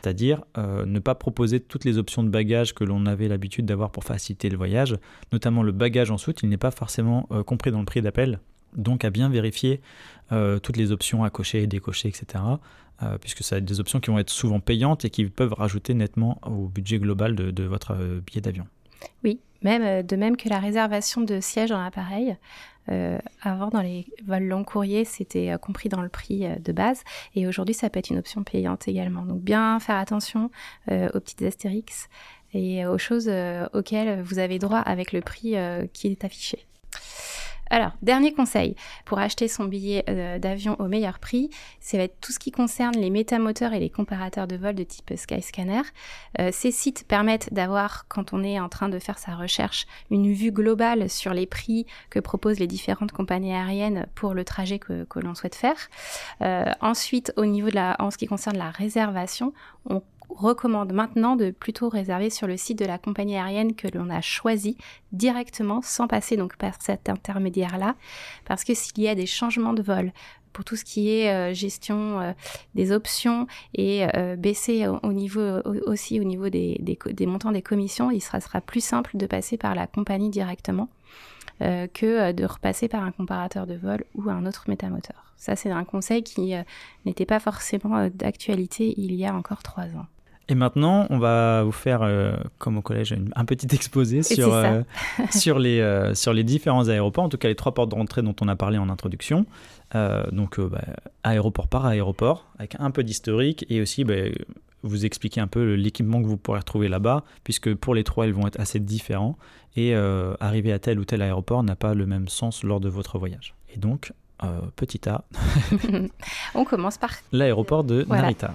c'est-à-dire 0.03 0.43
ne 0.55 0.99
pas 0.99 1.15
proposer 1.15 1.59
toutes 1.59 1.83
les 1.83 1.97
options 1.97 2.23
de 2.23 2.29
bagages 2.29 2.75
que 2.75 2.83
l'on 2.83 3.07
avait 3.07 3.27
l'habitude 3.27 3.65
d'avoir 3.65 3.89
pour 3.89 4.03
faciliter 4.03 4.47
le 4.47 4.55
voyage, 4.55 4.95
notamment 5.33 5.63
le 5.63 5.71
bagage 5.71 6.11
en 6.11 6.19
soute, 6.19 6.43
il 6.43 6.49
n'est 6.49 6.57
pas 6.57 6.69
forcément 6.69 7.23
compris 7.47 7.71
dans 7.71 7.79
le 7.79 7.85
prix 7.85 8.03
d'appel. 8.03 8.39
Donc 8.75 9.03
à 9.03 9.09
bien 9.09 9.27
vérifier 9.27 9.81
toutes 10.29 10.77
les 10.77 10.91
options 10.91 11.23
à 11.23 11.31
cocher 11.31 11.65
décocher, 11.65 12.09
etc. 12.09 12.43
Euh, 13.03 13.17
puisque 13.19 13.43
ça 13.43 13.57
a 13.57 13.59
des 13.59 13.79
options 13.79 13.99
qui 13.99 14.09
vont 14.09 14.17
être 14.17 14.31
souvent 14.31 14.59
payantes 14.59 15.05
et 15.05 15.11
qui 15.11 15.25
peuvent 15.25 15.53
rajouter 15.53 15.93
nettement 15.93 16.39
au 16.43 16.67
budget 16.67 16.97
global 16.97 17.35
de, 17.35 17.63
votre 17.63 17.91
euh, 17.91 18.21
billet 18.25 18.41
d'avion. 18.41 18.65
Oui, 19.23 19.39
euh, 19.65 20.01
de 20.01 20.15
même 20.15 20.35
que 20.35 20.49
la 20.49 20.57
réservation 20.57 21.21
de 21.21 21.39
sièges 21.39 21.69
dans 21.69 21.81
l'appareil. 21.81 22.35
avant, 23.41 23.67
dans 23.67 23.81
les 23.81 24.07
vols 24.25 24.47
long 24.47 24.63
courriers, 24.63 25.05
c'était 25.05 25.53
compris 25.61 25.89
dans 25.89 26.01
le 26.01 26.09
prix 26.09 26.47
de 26.59 26.71
base. 26.71 27.03
Et 27.35 27.45
aujourd'hui, 27.45 27.75
ça 27.75 27.89
peut 27.89 27.99
être 27.99 28.09
une 28.09 28.17
option 28.17 28.43
payante 28.43 28.87
également. 28.87 29.25
Donc, 29.25 29.41
bien 29.41 29.79
faire 29.79 29.97
attention 29.97 30.49
aux 30.89 31.19
petites 31.19 31.41
astérix 31.41 32.07
et 32.53 32.85
aux 32.85 32.97
choses 32.97 33.29
auxquelles 33.73 34.21
vous 34.21 34.39
avez 34.39 34.57
droit 34.57 34.79
avec 34.79 35.11
le 35.11 35.19
prix 35.19 35.55
qui 35.91 36.07
est 36.07 36.23
affiché. 36.23 36.65
Alors, 37.69 37.91
dernier 38.01 38.33
conseil 38.33 38.75
pour 39.05 39.19
acheter 39.19 39.47
son 39.47 39.65
billet 39.65 40.03
euh, 40.09 40.39
d'avion 40.39 40.75
au 40.79 40.87
meilleur 40.87 41.19
prix, 41.19 41.49
c'est 41.79 42.19
tout 42.21 42.31
ce 42.31 42.39
qui 42.39 42.51
concerne 42.51 42.95
les 42.95 43.09
métamoteurs 43.09 43.73
et 43.73 43.79
les 43.79 43.89
comparateurs 43.89 44.47
de 44.47 44.55
vol 44.55 44.75
de 44.75 44.83
type 44.83 45.13
Skyscanner. 45.15 45.81
Euh, 46.39 46.49
ces 46.51 46.71
sites 46.71 47.05
permettent 47.07 47.53
d'avoir, 47.53 48.07
quand 48.07 48.33
on 48.33 48.43
est 48.43 48.59
en 48.59 48.69
train 48.69 48.89
de 48.89 48.99
faire 48.99 49.17
sa 49.17 49.35
recherche, 49.35 49.85
une 50.11 50.31
vue 50.31 50.51
globale 50.51 51.09
sur 51.09 51.33
les 51.33 51.45
prix 51.45 51.85
que 52.09 52.19
proposent 52.19 52.59
les 52.59 52.67
différentes 52.67 53.11
compagnies 53.11 53.53
aériennes 53.53 54.07
pour 54.15 54.33
le 54.33 54.43
trajet 54.43 54.79
que, 54.79 55.05
l'on 55.15 55.35
souhaite 55.35 55.55
faire. 55.55 55.77
Euh, 56.41 56.71
ensuite, 56.79 57.33
au 57.37 57.45
niveau 57.45 57.69
de 57.69 57.75
la, 57.75 57.95
en 57.99 58.11
ce 58.11 58.17
qui 58.17 58.27
concerne 58.27 58.57
la 58.57 58.69
réservation, 58.69 59.53
on 59.89 60.01
recommande 60.29 60.93
maintenant 60.93 61.35
de 61.35 61.51
plutôt 61.51 61.89
réserver 61.89 62.29
sur 62.29 62.47
le 62.47 62.57
site 62.57 62.79
de 62.79 62.85
la 62.85 62.97
compagnie 62.97 63.37
aérienne 63.37 63.75
que 63.75 63.87
l'on 63.87 64.09
a 64.09 64.21
choisi 64.21 64.77
directement 65.11 65.81
sans 65.81 66.07
passer 66.07 66.37
donc 66.37 66.57
par 66.57 66.81
cet 66.81 67.09
intermédiaire-là 67.09 67.95
parce 68.45 68.63
que 68.63 68.73
s'il 68.73 69.01
y 69.01 69.07
a 69.07 69.15
des 69.15 69.25
changements 69.25 69.73
de 69.73 69.81
vol 69.81 70.11
pour 70.57 70.65
tout 70.65 70.75
ce 70.75 70.83
qui 70.83 71.11
est 71.11 71.31
euh, 71.31 71.53
gestion 71.53 72.19
euh, 72.19 72.33
des 72.73 72.91
options 72.91 73.45
et 73.75 74.07
euh, 74.15 74.35
baisser 74.35 74.87
au, 74.87 75.13
niveau 75.13 75.61
aussi 75.85 76.19
au 76.19 76.23
niveau 76.23 76.49
des, 76.49 76.81
des, 76.81 77.25
montants 77.27 77.51
des 77.51 77.61
commissions, 77.61 78.09
il 78.09 78.21
sera, 78.21 78.41
sera 78.41 78.59
plus 78.59 78.83
simple 78.83 79.17
de 79.17 79.27
passer 79.27 79.57
par 79.57 79.75
la 79.75 79.85
compagnie 79.85 80.31
directement. 80.31 80.89
que 81.59 82.31
de 82.33 82.45
repasser 82.45 82.87
par 82.87 83.03
un 83.03 83.11
comparateur 83.11 83.65
de 83.65 83.75
vol 83.75 84.03
ou 84.15 84.29
un 84.29 84.45
autre 84.45 84.65
métamoteur. 84.67 85.33
Ça, 85.37 85.55
c'est 85.55 85.71
un 85.71 85.85
conseil 85.85 86.21
qui 86.23 86.53
n'était 87.05 87.25
pas 87.25 87.39
forcément 87.39 88.09
d'actualité 88.09 88.93
il 88.97 89.13
y 89.15 89.25
a 89.25 89.33
encore 89.33 89.63
trois 89.63 89.87
ans. 89.95 90.07
Et 90.49 90.55
maintenant, 90.55 91.07
on 91.09 91.17
va 91.17 91.63
vous 91.63 91.73
faire, 91.73 92.01
euh, 92.03 92.31
comme 92.57 92.77
au 92.77 92.81
collège, 92.81 93.13
un 93.35 93.45
petit 93.45 93.67
exposé 93.75 94.23
sur, 94.23 94.53
euh, 94.53 94.81
sur, 95.31 95.59
les, 95.59 95.81
euh, 95.81 96.13
sur 96.13 96.31
les 96.31 96.43
différents 96.43 96.87
aéroports, 96.87 97.25
en 97.25 97.29
tout 97.29 97.37
cas 97.37 97.49
les 97.49 97.55
trois 97.55 97.73
portes 97.73 97.89
d'entrée 97.89 98.21
dont 98.21 98.35
on 98.41 98.47
a 98.47 98.55
parlé 98.55 98.77
en 98.77 98.89
introduction. 98.89 99.45
donc, 100.31 100.59
bah, 100.59 100.81
aéroport 101.23 101.67
par 101.67 101.85
aéroport, 101.85 102.45
avec 102.59 102.75
un 102.79 102.91
peu 102.91 103.03
d'historique 103.03 103.65
et 103.69 103.81
aussi 103.81 104.03
bah, 104.03 104.15
vous 104.83 105.05
expliquer 105.05 105.41
un 105.41 105.47
peu 105.47 105.73
l'équipement 105.73 106.21
que 106.21 106.27
vous 106.27 106.37
pourrez 106.37 106.59
retrouver 106.59 106.87
là-bas, 106.87 107.23
puisque 107.43 107.73
pour 107.73 107.93
les 107.93 108.03
trois, 108.03 108.25
ils 108.25 108.33
vont 108.33 108.47
être 108.47 108.59
assez 108.59 108.79
différents. 108.79 109.37
Et 109.75 109.93
arriver 110.39 110.73
à 110.73 110.79
tel 110.79 110.97
ou 110.97 111.05
tel 111.05 111.21
aéroport 111.21 111.61
n'a 111.61 111.75
pas 111.75 111.93
le 111.93 112.07
même 112.07 112.27
sens 112.29 112.63
lors 112.63 112.79
de 112.79 112.89
votre 112.89 113.19
voyage. 113.19 113.53
Et 113.73 113.77
donc, 113.77 114.11
petit 114.75 115.07
A. 115.07 115.23
on 116.55 116.65
commence 116.65 116.97
par 116.97 117.11
l'aéroport 117.31 117.83
de 117.83 118.03
Narita. 118.09 118.53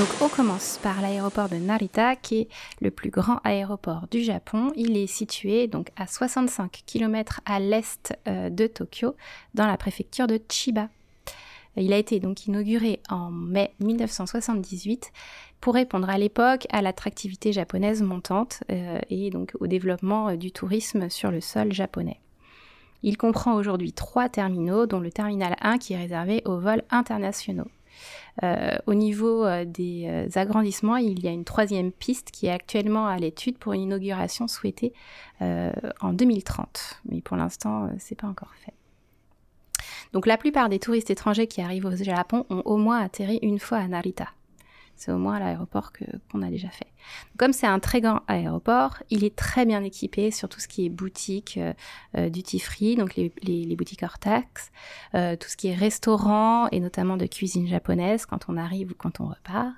Donc 0.00 0.08
on 0.22 0.28
commence 0.30 0.80
par 0.82 1.02
l'aéroport 1.02 1.50
de 1.50 1.56
Narita 1.56 2.16
qui 2.16 2.38
est 2.40 2.48
le 2.80 2.90
plus 2.90 3.10
grand 3.10 3.36
aéroport 3.44 4.06
du 4.10 4.22
Japon. 4.22 4.72
Il 4.74 4.96
est 4.96 5.06
situé 5.06 5.66
donc 5.66 5.90
à 5.94 6.06
65 6.06 6.84
km 6.86 7.42
à 7.44 7.60
l'est 7.60 8.16
euh, 8.26 8.48
de 8.48 8.66
Tokyo 8.66 9.14
dans 9.52 9.66
la 9.66 9.76
préfecture 9.76 10.26
de 10.26 10.40
Chiba. 10.50 10.88
Il 11.76 11.92
a 11.92 11.98
été 11.98 12.18
donc 12.18 12.46
inauguré 12.46 13.00
en 13.10 13.30
mai 13.30 13.74
1978 13.80 15.12
pour 15.60 15.74
répondre 15.74 16.08
à 16.08 16.16
l'époque 16.16 16.66
à 16.70 16.80
l'attractivité 16.80 17.52
japonaise 17.52 18.00
montante 18.00 18.62
euh, 18.72 19.00
et 19.10 19.28
donc 19.28 19.52
au 19.60 19.66
développement 19.66 20.30
euh, 20.30 20.36
du 20.36 20.50
tourisme 20.50 21.10
sur 21.10 21.30
le 21.30 21.42
sol 21.42 21.74
japonais. 21.74 22.20
Il 23.02 23.18
comprend 23.18 23.52
aujourd'hui 23.52 23.92
trois 23.92 24.30
terminaux, 24.30 24.86
dont 24.86 25.00
le 25.00 25.12
terminal 25.12 25.56
1 25.60 25.76
qui 25.76 25.92
est 25.92 25.98
réservé 25.98 26.40
aux 26.46 26.58
vols 26.58 26.84
internationaux. 26.88 27.68
Euh, 28.42 28.76
au 28.86 28.94
niveau 28.94 29.44
euh, 29.44 29.64
des 29.64 30.06
euh, 30.06 30.28
agrandissements, 30.38 30.96
il 30.96 31.20
y 31.20 31.28
a 31.28 31.30
une 31.30 31.44
troisième 31.44 31.92
piste 31.92 32.30
qui 32.30 32.46
est 32.46 32.50
actuellement 32.50 33.06
à 33.06 33.16
l'étude 33.16 33.58
pour 33.58 33.72
une 33.72 33.82
inauguration 33.82 34.48
souhaitée 34.48 34.92
en 35.40 36.12
2030. 36.12 37.00
Mais 37.08 37.22
pour 37.22 37.36
l'instant, 37.36 37.88
c'est 37.98 38.14
pas 38.14 38.26
encore 38.26 38.52
fait. 38.56 38.74
Donc 40.12 40.26
la 40.26 40.36
plupart 40.36 40.68
des 40.68 40.78
touristes 40.78 41.08
étrangers 41.08 41.46
qui 41.46 41.62
arrivent 41.62 41.86
au 41.86 41.96
Japon 41.96 42.44
ont 42.50 42.62
au 42.66 42.76
moins 42.76 43.00
atterri 43.00 43.38
une 43.40 43.58
fois 43.58 43.78
à 43.78 43.88
Narita. 43.88 44.28
C'est 44.96 45.12
au 45.12 45.16
moins 45.16 45.38
l'aéroport 45.38 45.92
qu'on 46.30 46.42
a 46.42 46.50
déjà 46.50 46.68
fait. 46.68 46.88
Comme 47.38 47.52
c'est 47.52 47.66
un 47.66 47.78
très 47.78 48.00
grand 48.00 48.20
aéroport, 48.28 49.02
il 49.08 49.24
est 49.24 49.34
très 49.34 49.64
bien 49.64 49.82
équipé 49.82 50.30
sur 50.30 50.48
tout 50.48 50.60
ce 50.60 50.68
qui 50.68 50.84
est 50.84 50.88
boutique 50.88 51.58
euh, 51.58 51.72
euh, 52.16 52.28
duty 52.28 52.58
free, 52.58 52.96
donc 52.96 53.16
les, 53.16 53.76
boutiques 53.76 54.02
hors 54.02 54.18
taxes, 54.18 54.70
euh, 55.14 55.36
tout 55.36 55.48
ce 55.48 55.56
qui 55.56 55.68
est 55.68 55.74
restaurant 55.74 56.68
et 56.68 56.80
notamment 56.80 57.16
de 57.16 57.26
cuisine 57.26 57.66
japonaise 57.66 58.26
quand 58.26 58.46
on 58.48 58.56
arrive 58.56 58.90
ou 58.90 58.94
quand 58.94 59.20
on 59.20 59.26
repart. 59.26 59.74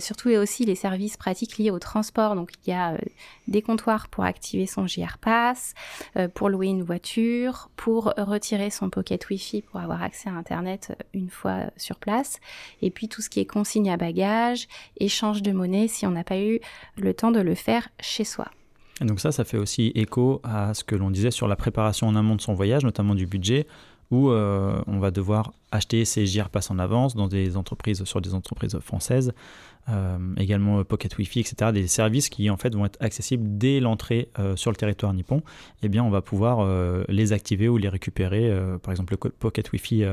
surtout 0.00 0.30
et 0.30 0.38
aussi 0.38 0.64
les 0.64 0.74
services 0.74 1.16
pratiques 1.16 1.58
liés 1.58 1.70
au 1.70 1.78
transport. 1.78 2.34
Donc 2.34 2.52
il 2.64 2.70
y 2.70 2.72
a 2.72 2.96
des 3.46 3.62
comptoirs 3.62 4.08
pour 4.08 4.24
activer 4.24 4.66
son 4.66 4.86
JR 4.86 5.18
Pass, 5.20 5.74
pour 6.34 6.48
louer 6.48 6.68
une 6.68 6.82
voiture, 6.82 7.70
pour 7.76 8.14
retirer 8.16 8.70
son 8.70 8.90
pocket 8.90 9.28
Wi-Fi 9.28 9.62
pour 9.62 9.80
avoir 9.80 10.02
accès 10.02 10.28
à 10.28 10.32
Internet 10.32 10.96
une 11.12 11.30
fois 11.30 11.70
sur 11.76 11.96
place, 11.96 12.40
et 12.82 12.90
puis 12.90 13.08
tout 13.08 13.22
ce 13.22 13.28
qui 13.28 13.40
est 13.40 13.46
consigne 13.46 13.90
à 13.90 13.96
bagages, 13.96 14.68
échange 14.98 15.42
de 15.42 15.52
monnaie 15.52 15.88
si 15.88 16.06
on 16.06 16.10
n'a 16.10 16.24
pas 16.24 16.38
eu 16.38 16.45
le 16.96 17.14
temps 17.14 17.30
de 17.30 17.40
le 17.40 17.54
faire 17.54 17.88
chez 18.00 18.24
soi. 18.24 18.46
Donc 19.00 19.20
ça, 19.20 19.30
ça 19.32 19.44
fait 19.44 19.58
aussi 19.58 19.92
écho 19.94 20.40
à 20.42 20.72
ce 20.72 20.82
que 20.82 20.94
l'on 20.94 21.10
disait 21.10 21.30
sur 21.30 21.48
la 21.48 21.56
préparation 21.56 22.08
en 22.08 22.16
amont 22.16 22.36
de 22.36 22.40
son 22.40 22.54
voyage, 22.54 22.82
notamment 22.82 23.14
du 23.14 23.26
budget, 23.26 23.66
où 24.10 24.30
euh, 24.30 24.80
on 24.86 24.98
va 24.98 25.10
devoir 25.10 25.52
acheter 25.76 26.04
ses 26.04 26.26
JR 26.26 26.48
Pass 26.48 26.70
en 26.70 26.78
avance 26.78 27.14
dans 27.14 27.28
des 27.28 27.56
entreprises, 27.56 28.04
sur 28.04 28.20
des 28.20 28.34
entreprises 28.34 28.78
françaises, 28.80 29.32
euh, 29.88 30.18
également 30.36 30.82
Pocket 30.82 31.16
Wi-Fi, 31.16 31.40
etc., 31.40 31.70
des 31.72 31.86
services 31.86 32.28
qui 32.28 32.50
en 32.50 32.56
fait 32.56 32.74
vont 32.74 32.86
être 32.86 32.96
accessibles 33.00 33.44
dès 33.56 33.78
l'entrée 33.78 34.30
euh, 34.38 34.56
sur 34.56 34.72
le 34.72 34.76
territoire 34.76 35.12
nippon, 35.14 35.42
eh 35.82 35.88
bien 35.88 36.02
on 36.02 36.10
va 36.10 36.22
pouvoir 36.22 36.66
les 37.08 37.32
activer 37.32 37.68
ou 37.68 37.76
les 37.76 37.88
récupérer, 37.88 38.52
par 38.82 38.92
exemple 38.92 39.16
le 39.20 39.30
Pocket 39.30 39.70
Wi-Fi 39.72 40.04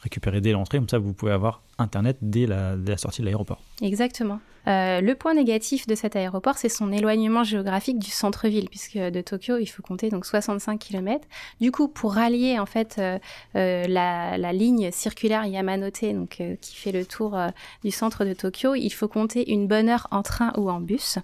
récupéré 0.00 0.40
dès 0.40 0.52
l'entrée, 0.52 0.78
comme 0.78 0.88
ça 0.88 0.98
vous 0.98 1.12
pouvez 1.12 1.32
avoir 1.32 1.62
Internet 1.78 2.16
dès 2.20 2.46
la 2.46 2.96
sortie 2.96 3.20
de 3.20 3.26
l'aéroport. 3.26 3.60
Exactement. 3.82 4.40
Euh, 4.68 5.00
le 5.00 5.14
point 5.14 5.34
négatif 5.34 5.86
de 5.86 5.94
cet 5.94 6.16
aéroport, 6.16 6.58
c'est 6.58 6.68
son 6.68 6.92
éloignement 6.92 7.44
géographique 7.44 7.98
du 7.98 8.10
centre-ville, 8.10 8.68
puisque 8.68 8.98
de 8.98 9.20
Tokyo, 9.20 9.56
il 9.58 9.66
faut 9.66 9.82
compter 9.82 10.10
donc 10.10 10.26
65 10.26 10.78
km. 10.78 11.26
Du 11.60 11.72
coup, 11.72 11.88
pour 11.88 12.14
rallier 12.14 12.58
en 12.58 12.66
fait 12.66 12.96
euh, 12.98 13.18
euh, 13.56 13.86
la, 13.88 14.52
ligne 14.52 14.90
circulaire 14.90 15.09
Yamanote, 15.22 16.04
donc 16.12 16.42
qui 16.60 16.76
fait 16.76 16.92
le 16.92 17.04
tour 17.04 17.38
du 17.84 17.90
centre 17.90 18.24
de 18.24 18.32
Tokyo, 18.32 18.74
il 18.74 18.90
faut 18.90 19.08
compter 19.08 19.52
une 19.52 19.66
bonne 19.66 19.88
heure 19.88 20.06
en 20.10 20.22
train 20.22 20.52
ou 20.56 20.70
en 20.70 20.80
bus. 20.80 21.18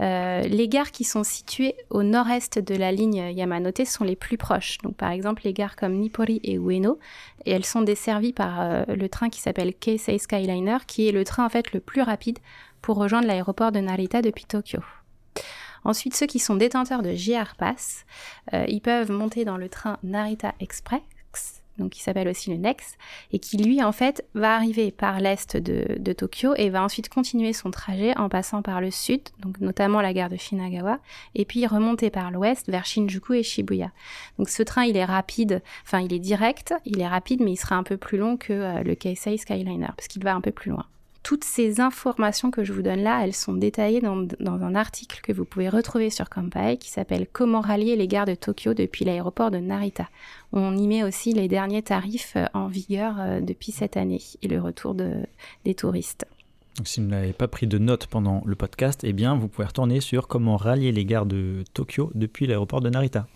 Euh, 0.00 0.40
les 0.42 0.66
gares 0.68 0.92
qui 0.92 1.04
sont 1.04 1.24
situées 1.24 1.74
au 1.90 2.02
nord-est 2.02 2.58
de 2.58 2.74
la 2.74 2.90
ligne 2.90 3.32
Yamanote 3.32 3.84
sont 3.84 4.04
les 4.04 4.16
plus 4.16 4.38
proches. 4.38 4.78
Donc 4.78 4.96
par 4.96 5.10
exemple 5.10 5.42
les 5.44 5.52
gares 5.52 5.76
comme 5.76 5.94
Nippori 5.94 6.40
et 6.42 6.54
Ueno, 6.54 6.98
et 7.44 7.50
elles 7.50 7.66
sont 7.66 7.82
desservies 7.82 8.32
par 8.32 8.60
euh, 8.60 8.84
le 8.88 9.08
train 9.08 9.28
qui 9.28 9.40
s'appelle 9.40 9.74
Keisei 9.74 10.18
Skyliner, 10.18 10.78
qui 10.86 11.08
est 11.08 11.12
le 11.12 11.24
train 11.24 11.46
en 11.46 11.50
le 11.74 11.80
plus 11.80 12.02
rapide 12.02 12.38
pour 12.80 12.96
rejoindre 12.96 13.26
l'aéroport 13.26 13.72
de 13.72 13.80
Narita 13.80 14.22
depuis 14.22 14.46
Tokyo. 14.46 14.80
Ensuite, 15.84 16.14
ceux 16.14 16.26
qui 16.26 16.38
sont 16.38 16.56
détenteurs 16.56 17.02
de 17.02 17.14
JR 17.14 17.54
Pass, 17.58 18.04
euh, 18.52 18.64
ils 18.68 18.80
peuvent 18.80 19.10
monter 19.10 19.44
dans 19.44 19.56
le 19.56 19.68
train 19.68 19.98
Narita 20.02 20.54
Express 20.60 21.00
donc 21.80 21.90
qui 21.90 22.02
s'appelle 22.02 22.28
aussi 22.28 22.50
le 22.50 22.56
Nex, 22.56 22.96
et 23.32 23.38
qui 23.38 23.56
lui 23.56 23.82
en 23.82 23.92
fait 23.92 24.24
va 24.34 24.54
arriver 24.54 24.90
par 24.92 25.18
l'est 25.20 25.56
de, 25.56 26.12
Tokyo 26.12 26.54
et 26.56 26.70
va 26.70 26.82
ensuite 26.82 27.08
continuer 27.08 27.52
son 27.52 27.70
trajet 27.70 28.16
en 28.16 28.28
passant 28.28 28.62
par 28.62 28.80
le 28.80 28.90
sud, 28.90 29.22
notamment 29.60 30.00
la 30.00 30.12
gare 30.12 30.28
de 30.28 30.36
Shinagawa, 30.36 30.98
et 31.34 31.44
puis 31.44 31.66
remonter 31.66 32.10
par 32.10 32.30
l'ouest 32.30 32.68
vers 32.68 32.84
Shinjuku 32.84 33.34
et 33.34 33.42
Shibuya. 33.42 33.90
Donc 34.38 34.48
ce 34.48 34.62
train 34.62 34.84
il 34.84 34.96
est 34.96 35.04
rapide, 35.04 35.62
enfin 35.84 36.00
il 36.00 36.12
est 36.12 36.18
direct, 36.18 36.74
il 36.84 37.00
est 37.00 37.08
rapide, 37.08 37.40
mais 37.42 37.52
il 37.52 37.56
sera 37.56 37.76
un 37.76 37.82
peu 37.82 37.96
plus 37.96 38.18
long 38.18 38.36
que 38.36 38.52
euh, 38.52 38.82
le 38.82 38.94
Keisei 38.94 39.36
Skyliner, 39.36 39.88
parce 39.96 40.08
qu'il 40.08 40.22
va 40.22 40.34
un 40.34 40.40
peu 40.40 40.52
plus 40.52 40.70
loin. 40.70 40.86
Toutes 41.22 41.44
ces 41.44 41.80
informations 41.80 42.50
que 42.50 42.64
je 42.64 42.72
vous 42.72 42.80
donne 42.82 43.02
là, 43.02 43.22
elles 43.22 43.34
sont 43.34 43.52
détaillées 43.52 44.00
dans, 44.00 44.26
un 44.40 44.74
article 44.74 45.20
que 45.22 45.32
vous 45.32 45.44
pouvez 45.44 45.68
retrouver 45.68 46.08
sur 46.08 46.30
Kampai 46.30 46.78
qui 46.78 46.90
s'appelle 46.90 47.26
Comment 47.30 47.60
rallier 47.60 47.94
les 47.94 48.08
gares 48.08 48.24
de 48.24 48.34
Tokyo 48.34 48.72
depuis 48.72 49.04
l'aéroport 49.04 49.50
de 49.50 49.58
Narita. 49.58 50.08
On 50.52 50.76
y 50.76 50.88
met 50.88 51.04
aussi 51.04 51.34
les 51.34 51.46
derniers 51.46 51.82
tarifs 51.82 52.34
euh, 52.36 52.46
en 52.54 52.68
vigueur 52.68 53.16
euh, 53.20 53.40
depuis 53.40 53.70
cette 53.70 53.96
année 53.98 54.22
et 54.42 54.48
le 54.48 54.60
retour 54.60 54.94
des 54.94 55.74
touristes. 55.74 56.26
Donc, 56.76 56.88
si 56.88 57.00
vous 57.00 57.06
n'avez 57.06 57.34
pas 57.34 57.48
pris 57.48 57.66
de 57.66 57.76
notes 57.76 58.06
pendant 58.06 58.42
le 58.46 58.56
podcast, 58.56 59.02
eh 59.04 59.12
bien, 59.12 59.36
vous 59.36 59.48
pouvez 59.48 59.66
retourner 59.66 60.00
sur 60.00 60.26
comment 60.26 60.56
rallier 60.56 60.90
les 60.90 61.04
gares 61.04 61.26
de 61.26 61.64
Tokyo 61.74 62.10
depuis 62.14 62.46
l'aéroport 62.46 62.80
de 62.80 62.88
Narita. 62.88 63.26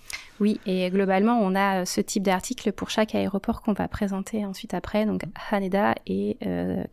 Oui, 0.41 0.59
et 0.65 0.89
globalement, 0.89 1.39
on 1.41 1.55
a 1.55 1.83
euh, 1.83 1.85
ce 1.85 2.01
type 2.01 2.23
d'article 2.23 2.73
pour 2.73 2.89
chaque 2.89 3.15
aéroport 3.15 3.61
qu'on 3.61 3.75
va 3.75 3.89
présenter 3.89 4.47
ensuite 4.47 4.73
après, 4.73 5.05
donc 5.05 5.25
Haneda 5.51 5.95
et 6.07 6.39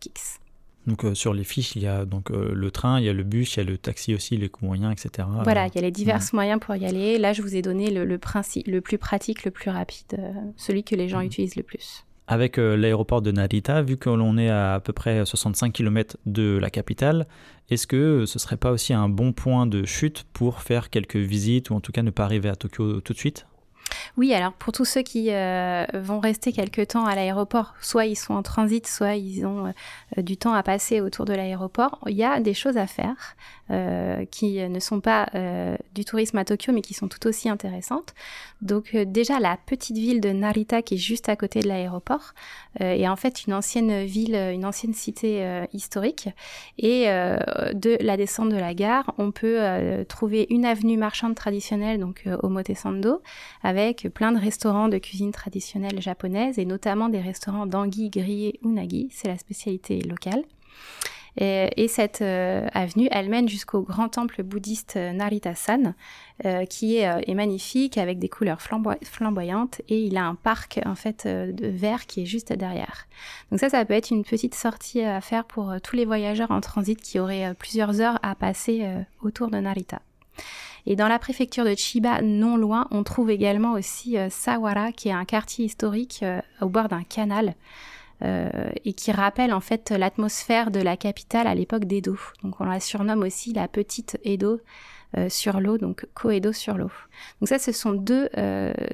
Kix. 0.00 0.41
Donc 0.86 1.04
euh, 1.04 1.14
sur 1.14 1.32
les 1.32 1.44
fiches, 1.44 1.76
il 1.76 1.82
y 1.82 1.86
a 1.86 2.04
donc 2.04 2.30
euh, 2.30 2.52
le 2.52 2.70
train, 2.70 2.98
il 2.98 3.06
y 3.06 3.08
a 3.08 3.12
le 3.12 3.22
bus, 3.22 3.54
il 3.54 3.58
y 3.58 3.60
a 3.60 3.64
le 3.64 3.78
taxi 3.78 4.14
aussi, 4.14 4.36
les 4.36 4.48
coûts 4.48 4.66
moyens, 4.66 4.92
etc. 4.92 5.28
Voilà, 5.44 5.68
il 5.68 5.74
y 5.74 5.78
a 5.78 5.82
les 5.82 5.90
divers 5.90 6.20
moyens 6.32 6.60
pour 6.60 6.74
y 6.74 6.84
aller. 6.84 7.18
Là, 7.18 7.32
je 7.32 7.42
vous 7.42 7.54
ai 7.54 7.62
donné 7.62 7.90
le, 7.90 8.18
principe, 8.18 8.66
le 8.66 8.80
plus 8.80 8.98
pratique, 8.98 9.44
le 9.44 9.50
plus 9.50 9.70
rapide, 9.70 10.18
euh, 10.18 10.32
celui 10.56 10.82
que 10.82 10.96
les 10.96 11.08
gens 11.08 11.20
mhm. 11.20 11.26
utilisent 11.26 11.56
le 11.56 11.62
plus. 11.62 12.04
Avec 12.28 12.56
l'aéroport 12.56 13.20
de 13.20 13.32
Narita, 13.32 13.82
vu 13.82 13.96
que 13.96 14.08
l'on 14.08 14.38
est 14.38 14.48
à 14.48 14.74
à 14.74 14.80
peu 14.80 14.92
près 14.92 15.26
65 15.26 15.72
km 15.72 16.16
de 16.24 16.56
la 16.56 16.70
capitale, 16.70 17.26
est-ce 17.68 17.86
que 17.86 18.26
ce 18.26 18.38
serait 18.38 18.56
pas 18.56 18.70
aussi 18.70 18.94
un 18.94 19.08
bon 19.08 19.32
point 19.32 19.66
de 19.66 19.84
chute 19.84 20.24
pour 20.32 20.62
faire 20.62 20.88
quelques 20.88 21.16
visites 21.16 21.70
ou 21.70 21.74
en 21.74 21.80
tout 21.80 21.92
cas 21.92 22.02
ne 22.02 22.10
pas 22.10 22.24
arriver 22.24 22.48
à 22.48 22.54
Tokyo 22.54 23.00
tout 23.00 23.12
de 23.12 23.18
suite? 23.18 23.46
Oui, 24.16 24.34
alors 24.34 24.52
pour 24.52 24.72
tous 24.72 24.84
ceux 24.84 25.02
qui 25.02 25.32
euh, 25.32 25.84
vont 25.94 26.20
rester 26.20 26.52
quelque 26.52 26.82
temps 26.82 27.06
à 27.06 27.14
l'aéroport, 27.14 27.74
soit 27.80 28.06
ils 28.06 28.16
sont 28.16 28.34
en 28.34 28.42
transit, 28.42 28.86
soit 28.86 29.14
ils 29.14 29.44
ont 29.46 29.72
euh, 30.18 30.22
du 30.22 30.36
temps 30.36 30.54
à 30.54 30.62
passer 30.62 31.00
autour 31.00 31.24
de 31.24 31.34
l'aéroport, 31.34 31.98
il 32.06 32.16
y 32.16 32.24
a 32.24 32.40
des 32.40 32.54
choses 32.54 32.76
à 32.76 32.86
faire 32.86 33.36
euh, 33.72 34.24
qui 34.26 34.58
ne 34.68 34.78
sont 34.80 35.00
pas 35.00 35.28
du 35.94 36.04
tourisme 36.04 36.38
à 36.38 36.44
Tokyo, 36.44 36.72
mais 36.72 36.82
qui 36.82 36.94
sont 36.94 37.08
tout 37.08 37.26
aussi 37.26 37.48
intéressantes. 37.48 38.14
Donc 38.60 38.94
déjà, 38.94 39.40
la 39.40 39.56
petite 39.56 39.96
ville 39.96 40.20
de 40.20 40.30
Narita, 40.30 40.82
qui 40.82 40.94
est 40.94 40.98
juste 40.98 41.28
à 41.28 41.36
côté 41.36 41.60
de 41.60 41.68
l'aéroport, 41.68 42.34
est 42.78 43.08
en 43.08 43.16
fait 43.16 43.46
une 43.46 43.54
ancienne 43.54 44.04
ville, 44.04 44.34
une 44.34 44.64
ancienne 44.64 44.94
cité 44.94 45.64
historique. 45.72 46.28
Et 46.78 47.06
de 47.06 47.96
la 48.00 48.16
descente 48.16 48.50
de 48.50 48.56
la 48.56 48.74
gare, 48.74 49.14
on 49.18 49.30
peut 49.30 49.58
trouver 50.08 50.46
une 50.50 50.64
avenue 50.64 50.96
marchande 50.96 51.34
traditionnelle, 51.34 51.98
donc 51.98 52.24
Omotesando, 52.42 53.22
avec 53.62 54.08
plein 54.14 54.32
de 54.32 54.38
restaurants 54.38 54.88
de 54.88 54.98
cuisine 54.98 55.32
traditionnelle 55.32 56.00
japonaise 56.00 56.58
et 56.58 56.64
notamment 56.64 57.08
des 57.08 57.20
restaurants 57.20 57.66
d'anguilles 57.66 58.10
grillées 58.10 58.58
ou 58.62 58.70
nagi, 58.70 59.08
c'est 59.12 59.28
la 59.28 59.38
spécialité 59.38 60.00
locale. 60.00 60.42
Et, 61.38 61.88
cette 61.88 62.20
avenue, 62.22 63.08
elle 63.10 63.28
mène 63.28 63.48
jusqu'au 63.48 63.82
grand 63.82 64.08
temple 64.08 64.42
bouddhiste 64.42 64.96
Narita-san, 64.96 65.94
qui 66.68 66.98
est, 66.98 67.34
magnifique 67.34 67.96
avec 67.96 68.18
des 68.18 68.28
couleurs 68.28 68.60
flamboyantes 68.60 69.80
et 69.88 70.02
il 70.02 70.16
a 70.16 70.24
un 70.24 70.34
parc 70.34 70.80
en 70.84 70.94
fait 70.94 71.26
de 71.26 71.66
verre 71.66 72.06
qui 72.06 72.22
est 72.22 72.26
juste 72.26 72.52
derrière. 72.52 73.06
Donc 73.50 73.60
ça, 73.60 73.70
ça 73.70 73.84
peut 73.84 73.94
être 73.94 74.10
une 74.10 74.24
petite 74.24 74.54
sortie 74.54 75.02
à 75.02 75.20
faire 75.20 75.44
pour 75.44 75.72
tous 75.82 75.96
les 75.96 76.04
voyageurs 76.04 76.50
en 76.50 76.60
transit 76.60 77.00
qui 77.00 77.18
auraient 77.18 77.54
plusieurs 77.54 78.00
heures 78.00 78.18
à 78.22 78.34
passer 78.34 78.86
autour 79.22 79.48
de 79.48 79.58
Narita. 79.58 80.00
Et 80.86 80.96
dans 80.96 81.08
la 81.08 81.18
préfecture 81.18 81.64
de 81.64 81.74
Chiba, 81.76 82.22
non 82.22 82.56
loin, 82.56 82.88
on 82.90 83.02
trouve 83.04 83.30
également 83.30 83.72
aussi 83.72 84.18
euh, 84.18 84.28
Sawara, 84.30 84.92
qui 84.92 85.08
est 85.08 85.12
un 85.12 85.24
quartier 85.24 85.64
historique 85.64 86.20
euh, 86.22 86.40
au 86.60 86.68
bord 86.68 86.88
d'un 86.88 87.04
canal. 87.04 87.54
Euh, 88.24 88.48
et 88.84 88.92
qui 88.92 89.10
rappelle 89.10 89.52
en 89.52 89.60
fait 89.60 89.90
l'atmosphère 89.90 90.70
de 90.70 90.80
la 90.80 90.96
capitale 90.96 91.46
à 91.46 91.54
l'époque 91.54 91.86
d'Edo. 91.86 92.16
Donc 92.42 92.60
on 92.60 92.64
la 92.64 92.78
surnomme 92.78 93.22
aussi 93.22 93.52
la 93.52 93.68
petite 93.68 94.18
Edo 94.24 94.60
sur 95.28 95.60
l'eau, 95.60 95.76
donc 95.76 96.06
Koedo 96.14 96.54
sur 96.54 96.78
l'eau. 96.78 96.90
Donc 97.38 97.48
ça, 97.48 97.58
ce 97.58 97.70
sont 97.70 97.92
deux 97.92 98.30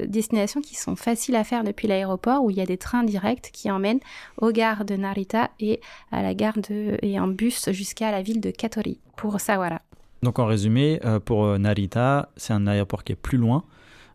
destinations 0.05 0.61
qui 0.61 0.75
sont 0.75 0.97
faciles 0.97 1.37
à 1.37 1.45
faire 1.45 1.63
depuis 1.63 1.87
l'aéroport, 1.87 2.43
où 2.43 2.51
il 2.51 2.57
y 2.57 2.61
a 2.61 2.67
des 2.67 2.77
trains 2.77 3.05
directs 3.05 3.51
qui 3.53 3.71
emmènent 3.71 4.01
aux 4.39 4.51
gares 4.51 4.85
de 4.85 4.97
Narita 4.97 5.51
et 5.61 5.81
à 6.11 6.23
la 6.23 6.35
gare 6.35 6.59
de 6.59 6.97
et 7.03 7.21
en 7.21 7.29
bus 7.29 7.71
jusqu'à 7.71 8.11
la 8.11 8.23
ville 8.23 8.41
de 8.41 8.51
Katori 8.51 8.99
pour 9.17 9.39
Sawara. 9.39 9.81
Donc 10.23 10.39
en 10.39 10.47
résumé, 10.47 11.01
euh, 11.05 11.21
pour 11.21 11.45
euh, 11.45 11.59
Narita, 11.59 12.31
c'est 12.37 12.53
un 12.53 12.67
aéroport 12.67 13.05
qui 13.05 13.13
est 13.13 13.17
plus 13.17 13.39
loin, 13.39 13.65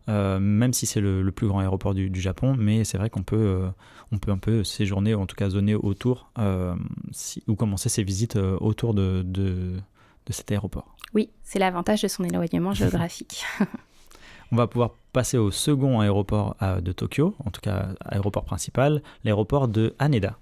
euh, 0.08 0.38
même 0.38 0.72
si 0.72 0.86
c'est 0.86 1.00
le, 1.00 1.30
plus 1.30 1.46
grand 1.46 1.60
aéroport 1.60 1.94
du, 1.94 2.20
Japon, 2.20 2.54
mais 2.58 2.84
c'est 2.84 2.98
vrai 2.98 3.10
qu'on 3.10 3.22
peut, 3.22 3.62
on 4.12 4.18
peut 4.18 4.30
un 4.30 4.38
peu 4.38 4.64
séjourner, 4.64 5.14
ou 5.14 5.20
en 5.20 5.26
tout 5.26 5.36
cas 5.36 5.50
zoner 5.50 5.74
autour, 5.74 6.30
ou 7.46 7.54
commencer 7.54 7.88
ses 7.88 8.02
visites 8.02 8.36
autour 8.36 8.94
de, 8.94 9.22
de, 9.24 9.80
cet 10.30 10.50
aéroport. 10.52 10.96
Oui, 11.14 11.30
c'est 11.42 11.58
l'avantage 11.58 12.02
de 12.02 12.08
son 12.08 12.24
éloignement 12.24 12.72
géographique. 12.72 13.44
on 14.52 14.56
va 14.56 14.66
pouvoir 14.66 14.90
passer 15.12 15.38
au 15.38 15.50
second 15.50 16.00
aéroport 16.00 16.56
de 16.82 16.92
Tokyo, 16.92 17.34
en 17.44 17.50
tout 17.50 17.60
cas 17.60 17.88
aéroport 18.04 18.44
principal, 18.44 19.02
l'aéroport 19.24 19.68
de 19.68 19.94
Haneda. 19.98 20.38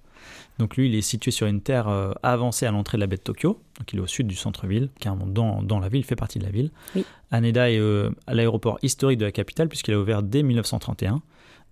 Donc 0.58 0.76
lui, 0.76 0.88
il 0.88 0.94
est 0.94 1.02
situé 1.02 1.30
sur 1.30 1.46
une 1.46 1.60
terre 1.60 1.88
euh, 1.88 2.12
avancée 2.22 2.66
à 2.66 2.70
l'entrée 2.70 2.98
de 2.98 3.00
la 3.00 3.06
baie 3.06 3.16
de 3.16 3.22
Tokyo. 3.22 3.60
Donc 3.78 3.92
il 3.92 3.98
est 3.98 4.02
au 4.02 4.06
sud 4.06 4.26
du 4.26 4.36
centre-ville, 4.36 4.90
carrément 5.00 5.26
dans, 5.26 5.62
dans 5.62 5.80
la 5.80 5.88
ville, 5.88 6.00
il 6.00 6.04
fait 6.04 6.16
partie 6.16 6.38
de 6.38 6.44
la 6.44 6.50
ville. 6.50 6.70
Oui. 6.94 7.04
Haneda 7.30 7.70
est 7.70 7.78
euh, 7.78 8.10
à 8.26 8.34
l'aéroport 8.34 8.78
historique 8.82 9.18
de 9.18 9.24
la 9.24 9.32
capitale 9.32 9.68
puisqu'il 9.68 9.94
a 9.94 9.98
ouvert 9.98 10.22
dès 10.22 10.42
1931. 10.42 11.22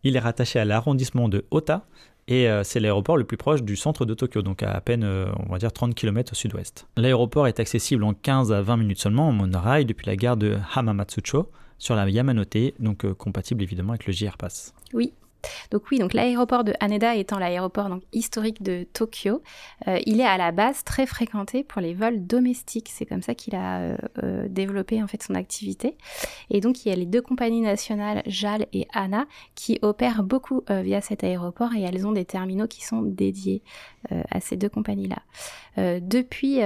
Il 0.02 0.16
est 0.16 0.20
rattaché 0.20 0.58
à 0.58 0.64
l'arrondissement 0.64 1.28
de 1.28 1.44
Ota 1.50 1.86
et 2.26 2.48
euh, 2.48 2.64
c'est 2.64 2.80
l'aéroport 2.80 3.16
le 3.16 3.24
plus 3.24 3.36
proche 3.36 3.62
du 3.62 3.76
centre 3.76 4.06
de 4.06 4.14
Tokyo, 4.14 4.40
donc 4.40 4.62
à 4.62 4.70
à 4.70 4.80
peine, 4.80 5.04
on 5.04 5.52
va 5.52 5.58
dire, 5.58 5.72
30 5.72 5.94
km 5.94 6.32
au 6.32 6.34
sud-ouest. 6.34 6.86
L'aéroport 6.96 7.46
est 7.48 7.60
accessible 7.60 8.04
en 8.04 8.14
15 8.14 8.52
à 8.52 8.62
20 8.62 8.78
minutes 8.78 9.00
seulement 9.00 9.28
en 9.28 9.32
monorail 9.32 9.84
depuis 9.84 10.06
la 10.06 10.16
gare 10.16 10.36
de 10.36 10.56
Hamamatsucho 10.74 11.50
sur 11.78 11.96
la 11.96 12.08
Yamanote, 12.08 12.74
donc 12.78 13.10
compatible 13.14 13.62
évidemment 13.62 13.92
avec 13.92 14.06
le 14.06 14.12
JR 14.12 14.36
Pass. 14.36 14.74
Oui, 14.92 15.12
donc 15.70 15.82
oui, 15.90 15.98
donc 15.98 16.14
l'aéroport 16.14 16.64
de 16.64 16.72
Haneda 16.80 17.16
étant 17.16 17.38
l'aéroport 17.38 17.88
historique 18.12 18.62
de 18.62 18.86
Tokyo, 18.92 19.42
euh, 19.88 19.98
il 20.06 20.20
est 20.20 20.26
à 20.26 20.36
la 20.36 20.52
base 20.52 20.84
très 20.84 21.06
fréquenté 21.06 21.64
pour 21.64 21.80
les 21.80 21.94
vols 21.94 22.26
domestiques. 22.26 22.90
C'est 22.92 23.06
comme 23.06 23.22
ça 23.22 23.34
qu'il 23.34 23.54
a 23.54 23.80
euh, 23.80 23.96
euh, 24.22 24.48
développé 24.48 25.02
en 25.02 25.06
fait 25.06 25.22
son 25.22 25.34
activité. 25.34 25.96
Et 26.50 26.60
donc 26.60 26.84
il 26.84 26.88
y 26.88 26.92
a 26.92 26.96
les 26.96 27.06
deux 27.06 27.22
compagnies 27.22 27.60
nationales 27.60 28.22
JAL 28.26 28.66
et 28.72 28.86
ANA 28.92 29.26
qui 29.54 29.78
opèrent 29.82 30.22
beaucoup 30.22 30.62
via 30.68 31.00
cet 31.00 31.24
aéroport 31.24 31.74
et 31.74 31.82
elles 31.82 32.06
ont 32.06 32.12
des 32.12 32.24
terminaux 32.24 32.66
qui 32.66 32.84
sont 32.84 33.02
dédiés 33.02 33.62
à 34.30 34.40
ces 34.40 34.56
deux 34.56 34.68
compagnies-là. 34.68 36.00
depuis 36.00 36.60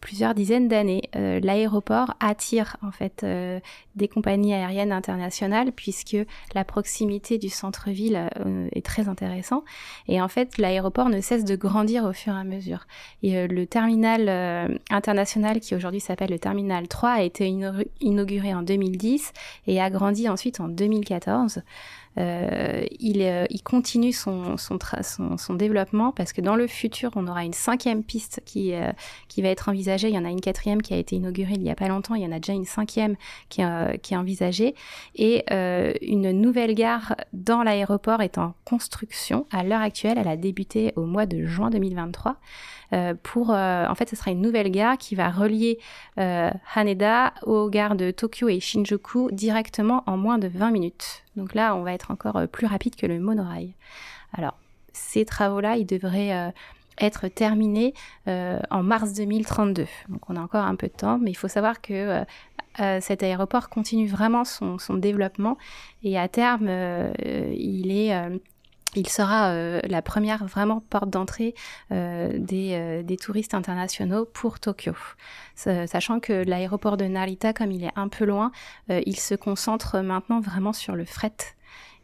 plusieurs 0.00 0.34
dizaines 0.34 0.68
d'années, 0.68 1.02
l'aéroport 1.14 2.14
attire 2.20 2.76
en 2.82 2.90
fait 2.90 3.24
des 3.96 4.08
compagnies 4.08 4.54
aériennes 4.54 4.92
internationales 4.92 5.72
puisque 5.72 6.16
la 6.54 6.64
proximité 6.64 7.38
du 7.38 7.48
centre 7.48 7.68
centre-ville 7.68 8.30
euh, 8.40 8.68
est 8.72 8.84
très 8.84 9.08
intéressant. 9.08 9.64
Et 10.08 10.20
en 10.20 10.28
fait, 10.28 10.58
l'aéroport 10.58 11.08
ne 11.10 11.20
cesse 11.20 11.44
de 11.44 11.54
grandir 11.54 12.04
au 12.04 12.12
fur 12.12 12.34
et 12.34 12.40
à 12.40 12.44
mesure. 12.44 12.86
Et 13.22 13.36
euh, 13.36 13.46
le 13.46 13.66
terminal 13.66 14.28
euh, 14.28 14.68
international, 14.90 15.60
qui 15.60 15.74
aujourd'hui 15.74 16.00
s'appelle 16.00 16.30
le 16.30 16.38
terminal 16.38 16.88
3, 16.88 17.10
a 17.10 17.22
été 17.22 17.52
inauguré 18.00 18.54
en 18.54 18.62
2010 18.62 19.32
et 19.66 19.80
a 19.80 19.90
grandi 19.90 20.28
ensuite 20.28 20.60
en 20.60 20.68
2014. 20.68 21.62
Euh, 22.18 22.84
il, 22.98 23.22
euh, 23.22 23.46
il, 23.50 23.62
continue 23.62 24.12
son, 24.12 24.56
développement 25.50 26.12
parce 26.12 26.32
que 26.32 26.40
dans 26.40 26.56
le 26.56 26.66
futur, 26.66 27.10
on 27.16 27.26
aura 27.26 27.44
une 27.44 27.52
cinquième 27.52 28.02
piste 28.02 28.42
qui, 28.44 28.74
euh, 28.74 28.92
qui 29.28 29.42
va 29.42 29.48
être 29.48 29.68
envisagée. 29.68 30.08
Il 30.08 30.14
y 30.14 30.18
en 30.18 30.24
a 30.24 30.30
une 30.30 30.40
quatrième 30.40 30.82
qui 30.82 30.94
a 30.94 30.96
été 30.96 31.16
inaugurée 31.16 31.54
il 31.54 31.62
n'y 31.62 31.70
a 31.70 31.74
pas 31.74 31.88
longtemps. 31.88 32.14
Il 32.14 32.22
y 32.22 32.26
en 32.26 32.32
a 32.32 32.40
déjà 32.40 32.52
une 32.52 32.64
cinquième 32.64 33.16
qui, 33.48 33.62
qui 34.02 34.14
est 34.14 34.16
envisagée. 34.16 34.74
Et 35.14 35.44
une 36.02 36.32
nouvelle 36.32 36.74
gare 36.74 37.14
dans 37.32 37.62
l'aéroport 37.62 38.22
est 38.22 38.38
en 38.38 38.54
construction. 38.64 39.46
À 39.52 39.62
l'heure 39.64 39.80
actuelle, 39.80 40.18
elle 40.18 40.28
a 40.28 40.36
débuté 40.36 40.92
au 40.96 41.04
mois 41.04 41.26
de 41.26 41.44
juin 41.44 41.70
2023. 41.70 42.36
Euh, 42.92 43.14
pour, 43.22 43.50
euh, 43.50 43.86
en 43.86 43.94
fait, 43.94 44.08
ce 44.08 44.16
sera 44.16 44.30
une 44.30 44.40
nouvelle 44.40 44.70
gare 44.70 44.96
qui 44.96 45.14
va 45.14 45.30
relier 45.30 45.78
euh, 46.18 46.50
Haneda 46.74 47.34
aux 47.42 47.68
gares 47.68 47.96
de 47.96 48.10
Tokyo 48.10 48.48
et 48.48 48.60
Shinjuku 48.60 49.30
directement 49.32 50.02
en 50.06 50.16
moins 50.16 50.38
de 50.38 50.48
20 50.48 50.70
minutes. 50.70 51.24
Donc 51.36 51.54
là, 51.54 51.74
on 51.74 51.82
va 51.82 51.92
être 51.92 52.10
encore 52.10 52.48
plus 52.48 52.66
rapide 52.66 52.96
que 52.96 53.06
le 53.06 53.18
monorail. 53.18 53.74
Alors, 54.32 54.58
ces 54.92 55.24
travaux-là, 55.24 55.76
ils 55.76 55.86
devraient 55.86 56.52
être 57.00 57.28
terminés 57.28 57.94
en 58.26 58.82
mars 58.82 59.12
2032. 59.12 59.86
Donc 60.08 60.28
on 60.28 60.36
a 60.36 60.40
encore 60.40 60.64
un 60.64 60.74
peu 60.74 60.88
de 60.88 60.92
temps, 60.92 61.18
mais 61.18 61.30
il 61.30 61.36
faut 61.36 61.48
savoir 61.48 61.80
que 61.80 62.24
cet 63.00 63.22
aéroport 63.22 63.68
continue 63.68 64.08
vraiment 64.08 64.44
son, 64.44 64.78
son, 64.78 64.94
développement 64.94 65.56
et 66.02 66.18
à 66.18 66.26
terme, 66.26 66.68
il 66.68 67.92
est 67.92 68.12
il 68.94 69.08
sera 69.08 69.50
euh, 69.50 69.80
la 69.84 70.00
première 70.00 70.46
vraiment 70.46 70.80
porte 70.88 71.10
d'entrée 71.10 71.54
euh, 71.92 72.38
euh, 72.52 73.02
des, 73.02 73.16
touristes 73.16 73.54
internationaux 73.54 74.24
pour 74.24 74.60
Tokyo. 74.60 74.92
Sachant 75.54 76.20
que 76.20 76.32
l'aéroport 76.32 76.96
de 76.96 77.04
Narita, 77.04 77.52
comme 77.52 77.70
il 77.70 77.84
est 77.84 77.92
un 77.96 78.08
peu 78.08 78.24
loin, 78.24 78.52
il 78.88 79.18
se 79.18 79.34
concentre 79.34 79.98
maintenant 80.00 80.40
vraiment 80.40 80.72
sur 80.72 80.94
le 80.94 81.04
fret. 81.04 81.34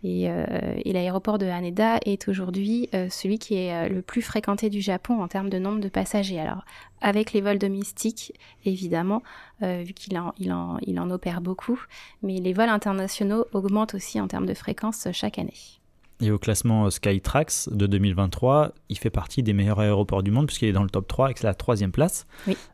Et, 0.02 0.24
et 0.24 0.92
l'aéroport 0.92 1.38
de 1.38 1.46
Haneda 1.46 1.98
est 2.04 2.28
aujourd'hui 2.28 2.90
celui 3.10 3.38
qui 3.38 3.54
est 3.54 3.88
le 3.88 4.02
plus 4.02 4.22
fréquenté 4.22 4.70
du 4.70 4.80
Japon 4.80 5.22
en 5.22 5.28
termes 5.28 5.50
de 5.50 5.58
nombre 5.58 5.80
de 5.80 5.88
passagers. 5.88 6.40
Alors, 6.40 6.64
avec 7.00 7.32
les 7.32 7.40
vols 7.40 7.58
domestiques, 7.58 8.32
évidemment, 8.64 9.22
vu 9.60 9.94
qu'il 9.94 10.18
en, 10.18 10.32
il 10.38 10.52
en, 10.52 10.78
il 10.82 10.98
en 10.98 11.10
opère 11.10 11.40
beaucoup, 11.40 11.80
mais 12.22 12.38
les 12.38 12.52
vols 12.52 12.68
internationaux 12.68 13.46
augmentent 13.52 13.94
aussi 13.94 14.20
en 14.20 14.26
termes 14.26 14.46
de 14.46 14.54
fréquence 14.54 15.06
chaque 15.12 15.38
année. 15.38 15.80
Et 16.24 16.30
au 16.30 16.38
classement 16.38 16.88
Skytrax 16.88 17.68
de 17.70 17.86
2023, 17.86 18.72
il 18.88 18.96
fait 18.96 19.10
partie 19.10 19.42
des 19.42 19.52
meilleurs 19.52 19.80
aéroports 19.80 20.22
du 20.22 20.30
monde 20.30 20.46
puisqu'il 20.46 20.68
est 20.68 20.72
dans 20.72 20.82
le 20.82 20.88
top 20.88 21.06
3 21.06 21.26
avec 21.26 21.42
la 21.42 21.52
troisième 21.52 21.92
place. 21.92 22.26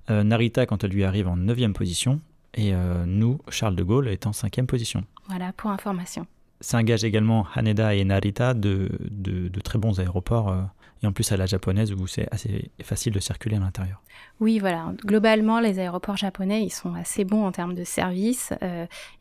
Euh, 0.08 0.22
Narita, 0.22 0.66
quand 0.66 0.84
elle 0.84 0.92
lui 0.92 1.02
arrive 1.02 1.26
en 1.26 1.36
9 1.36 1.72
position. 1.72 2.20
Et 2.54 2.72
euh, 2.72 3.04
nous, 3.06 3.40
Charles 3.48 3.74
de 3.74 3.82
Gaulle, 3.82 4.06
est 4.06 4.28
en 4.28 4.32
5 4.32 4.64
position. 4.66 5.04
Voilà, 5.28 5.52
pour 5.52 5.70
information. 5.70 6.28
Ça 6.60 6.78
engage 6.78 7.02
également 7.02 7.44
Haneda 7.52 7.96
et 7.96 8.04
Narita 8.04 8.54
de, 8.54 8.88
de, 9.10 9.60
très 9.60 9.80
bons 9.80 9.98
aéroports. 9.98 10.50
Euh, 10.50 10.62
et 11.02 11.08
en 11.08 11.12
plus 11.12 11.32
à 11.32 11.36
la 11.36 11.46
japonaise 11.46 11.92
où 11.92 12.06
c'est 12.06 12.28
assez 12.32 12.70
facile 12.82 13.12
de 13.12 13.20
circuler 13.20 13.56
à 13.56 13.60
l'intérieur. 13.60 14.00
Oui, 14.38 14.60
voilà. 14.60 14.92
Globalement, 15.04 15.58
les 15.58 15.80
aéroports 15.80 16.18
japonais, 16.18 16.62
ils 16.62 16.70
sont 16.70 16.94
assez 16.94 17.24
bons 17.24 17.44
en 17.44 17.50
termes 17.50 17.74
de 17.74 17.84
service. 17.84 18.52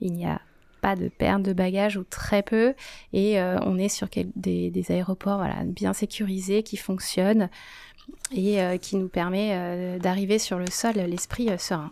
il 0.01 0.13
n'y 0.13 0.27
a 0.27 0.39
pas 0.79 0.95
de 0.95 1.09
perte 1.09 1.43
de 1.43 1.53
bagages 1.53 1.97
ou 1.97 2.03
très 2.03 2.43
peu. 2.43 2.73
Et 3.13 3.39
euh, 3.39 3.57
on 3.61 3.77
est 3.77 3.89
sur 3.89 4.07
des, 4.35 4.85
aéroports 4.89 5.43
bien 5.65 5.93
sécurisés 5.93 6.63
qui 6.63 6.77
fonctionnent 6.77 7.49
et 8.33 8.61
euh, 8.61 8.77
qui 8.77 8.95
nous 8.95 9.09
permet 9.09 9.51
euh, 9.53 9.99
d'arriver 9.99 10.39
sur 10.39 10.57
le 10.57 10.67
sol 10.69 10.95
l'esprit 10.95 11.49
serein. 11.57 11.91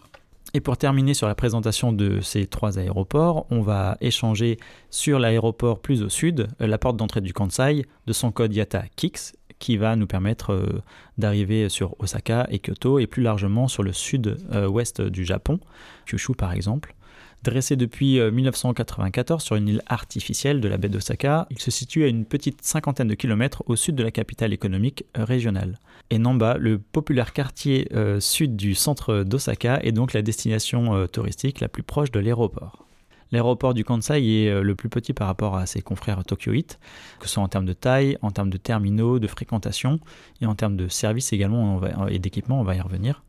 Et 0.54 0.62
pour 0.62 0.78
terminer 0.78 1.14
sur 1.14 1.28
la 1.28 1.36
présentation 1.36 1.92
de 1.92 2.22
ces 2.22 2.48
trois 2.48 2.80
aéroports, 2.80 3.46
on 3.52 3.62
va 3.62 3.98
échanger 4.00 4.58
sur 4.90 5.20
l'aéroport 5.20 5.80
plus 5.80 6.02
au 6.02 6.10
sud, 6.10 6.48
la 6.60 6.78
porte 6.78 6.96
d'entrée 6.96 7.22
du 7.22 7.34
Kansai, 7.34 7.86
de 8.08 8.14
son 8.14 8.32
code 8.32 8.56
IATA 8.56 8.86
KIX, 8.96 9.34
qui 9.60 9.76
va 9.76 9.98
nous 9.98 10.08
permettre 10.08 10.82
d'arriver 11.18 11.68
sur 11.68 12.00
Osaka 12.00 12.48
et 12.50 12.60
Kyoto 12.60 12.98
et 12.98 13.08
plus 13.08 13.24
largement 13.24 13.68
sur 13.68 13.84
le 13.84 13.92
sud-ouest 13.92 15.02
du 15.02 15.26
Japon, 15.26 15.60
Kyushu 16.06 16.34
par 16.34 16.54
exemple. 16.54 16.96
Dressé 17.44 17.76
depuis 17.76 18.20
1994 18.20 19.42
euh, 19.42 19.46
sur 19.46 19.56
une 19.56 19.68
île 19.68 19.82
artificielle 19.86 20.60
de 20.60 20.68
la 20.68 20.78
baie 20.78 20.90
d'Osaka, 20.90 21.48
il 21.52 21.60
se 21.60 21.72
situe 21.72 22.04
à 22.04 22.08
une 22.08 22.26
petite 22.26 22.62
cinquantaine 22.64 23.08
de 23.08 23.14
kilomètres 23.14 23.64
au 23.68 23.76
sud 23.76 23.96
de 23.96 24.04
la 24.04 24.12
capitale 24.12 24.54
économique 24.54 25.06
euh, 25.18 25.24
régionale. 25.24 25.78
Et 26.10 26.18
Namba, 26.18 26.58
le 26.58 26.80
populaire 26.80 27.34
quartier 27.34 27.88
euh, 27.94 28.20
sud 28.20 28.56
du 28.56 28.74
centre 28.76 29.24
d'Osaka, 29.24 29.80
est 29.84 29.92
donc 29.92 30.14
la 30.14 30.22
destination 30.22 31.08
touristique 31.08 31.60
la 31.60 31.68
plus 31.68 31.84
proche 31.84 32.12
de 32.12 32.20
l'aéroport. 32.20 32.86
L'aéroport 33.32 33.74
du 33.74 33.84
Kansai 33.84 34.26
est 34.26 34.62
le 34.62 34.76
plus 34.76 34.88
petit 34.88 35.14
par 35.14 35.28
rapport 35.28 35.58
à 35.58 35.66
ses 35.66 35.82
confrères 35.82 36.24
tokyoïtes, 36.24 36.80
que 37.20 37.28
ce 37.28 37.34
soit 37.34 37.44
en 37.44 37.50
termes 37.50 37.66
de 37.66 37.74
taille, 37.74 38.18
en 38.22 38.32
termes 38.32 38.50
de 38.50 38.58
terminaux, 38.58 39.20
de 39.20 39.28
fréquentation 39.28 40.00
et 40.42 40.46
en 40.46 40.56
termes 40.56 40.78
de 40.78 40.88
services 40.88 41.34
également 41.34 41.82
et 42.08 42.20
d'équipement, 42.20 42.62
on 42.62 42.64
va 42.64 42.76
y 42.76 42.82
revenir. 42.82 43.22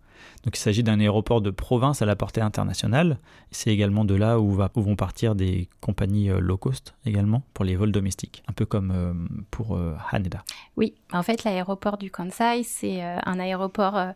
Donc 0.45 0.57
il 0.57 0.61
s'agit 0.61 0.83
d'un 0.83 1.01
aéroport 1.01 1.41
de 1.41 1.51
province 1.51 2.03
à 2.03 2.07
la 2.07 2.17
portée 2.17 2.41
internationale. 2.41 3.19
C'est 3.51 3.71
également 3.71 4.05
de 4.05 4.15
là 4.15 4.39
où, 4.41 4.59
vont 4.75 4.97
partir 4.97 5.35
des 5.35 5.69
compagnies 5.81 6.31
euh, 6.31 6.41
low 6.41 6.57
cost 6.57 6.95
également 7.05 7.43
pour 7.55 7.65
les 7.65 7.77
vols 7.77 7.93
domestiques, 7.93 8.43
un 8.49 8.53
peu 8.53 8.67
comme 8.67 8.93
euh, 8.95 9.13
pour 9.51 9.77
euh, 9.77 9.97
Haneda. 10.11 10.43
Oui, 10.77 10.95
en 11.13 11.23
fait 11.23 11.45
l'aéroport 11.45 11.99
du 11.99 12.11
Kansai, 12.11 12.63
c'est 12.63 13.03
un 13.03 13.39
aéroport 13.41 14.13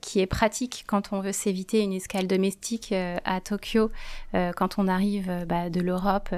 qui 0.00 0.20
est 0.20 0.26
pratique 0.26 0.84
quand 0.86 1.12
on 1.12 1.20
veut 1.20 1.32
s'éviter 1.32 1.82
une 1.82 1.92
escale 1.92 2.26
domestique 2.26 2.92
à 2.92 3.40
Tokyo, 3.40 3.90
quand 4.32 4.78
on 4.78 4.88
arrive 4.88 5.46
bah, 5.48 5.70
de 5.70 5.80
l'Europe 5.80 6.34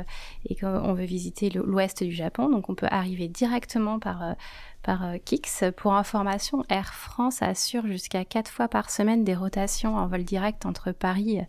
et 0.46 0.54
qu'on 0.54 0.92
veut 0.92 1.04
visiter 1.04 1.50
l'ouest 1.50 2.02
du 2.02 2.12
Japon. 2.12 2.48
Donc 2.50 2.68
on 2.68 2.74
peut 2.74 2.88
arriver 2.90 3.28
directement 3.28 3.98
par 3.98 4.34
par 4.82 5.04
euh, 5.04 5.16
Kix. 5.24 5.64
Pour 5.76 5.94
information, 5.94 6.64
Air 6.68 6.94
France 6.94 7.42
assure 7.42 7.86
jusqu'à 7.86 8.24
4 8.24 8.50
fois 8.50 8.68
par 8.68 8.90
semaine 8.90 9.24
des 9.24 9.34
rotations 9.34 9.96
en 9.96 10.06
vol 10.06 10.24
direct 10.24 10.66
entre 10.66 10.92
Paris 10.92 11.40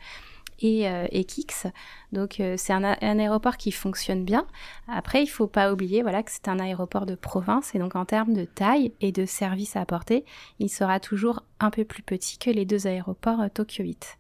et, 0.62 0.90
euh, 0.90 1.08
Kix. 1.28 1.68
Donc 2.12 2.40
euh, 2.40 2.56
c'est 2.58 2.74
un, 2.74 2.84
aéroport 2.84 3.58
qui 3.58 3.72
fonctionne 3.72 4.24
bien. 4.24 4.46
Après, 4.88 5.20
il 5.20 5.26
ne 5.26 5.32
faut 5.32 5.48
pas 5.48 5.72
oublier 5.72 6.04
que 6.04 6.10
c'est 6.28 6.48
un 6.48 6.60
aéroport 6.60 7.06
de 7.06 7.16
province 7.16 7.74
et 7.76 7.80
donc 7.80 7.96
en 7.96 8.06
termes 8.06 8.34
de 8.34 8.46
taille 8.46 8.94
et 9.02 9.12
de 9.12 9.26
services 9.26 9.76
à 9.76 9.82
apporter, 9.82 10.26
il 10.60 10.70
sera 10.70 11.00
toujours 11.00 11.44
un 11.60 11.70
peu 11.70 11.86
plus 11.86 12.04
petit 12.04 12.38
que 12.38 12.50
les 12.50 12.66
deux 12.66 12.88
aéroports 12.88 13.50
Tokyo 13.54 13.84
8. 13.84 14.18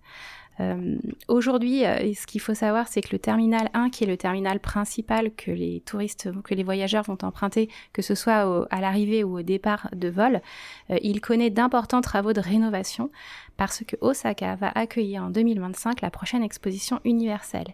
Euh, 0.59 0.97
aujourd'hui, 1.27 1.85
euh, 1.85 2.13
ce 2.13 2.27
qu'il 2.27 2.41
faut 2.41 2.53
savoir, 2.53 2.87
c'est 2.87 3.01
que 3.01 3.09
le 3.11 3.19
terminal 3.19 3.69
1, 3.73 3.89
qui 3.89 4.03
est 4.03 4.07
le 4.07 4.17
terminal 4.17 4.59
principal 4.59 5.33
que 5.33 5.51
les 5.51 5.81
touristes, 5.81 6.29
que 6.43 6.53
les 6.53 6.63
voyageurs 6.63 7.03
vont 7.03 7.17
emprunter, 7.21 7.69
que 7.93 8.01
ce 8.01 8.15
soit 8.15 8.67
à 8.69 8.81
l'arrivée 8.81 9.23
ou 9.23 9.39
au 9.39 9.41
départ 9.41 9.89
de 9.95 10.09
vol, 10.09 10.41
euh, 10.89 10.97
il 11.01 11.21
connaît 11.21 11.49
d'importants 11.49 12.01
travaux 12.01 12.33
de 12.33 12.41
rénovation 12.41 13.09
parce 13.57 13.83
que 13.85 13.95
Osaka 14.01 14.55
va 14.55 14.69
accueillir 14.69 15.23
en 15.23 15.29
2025 15.29 16.01
la 16.01 16.09
prochaine 16.09 16.43
exposition 16.43 16.99
universelle. 17.03 17.67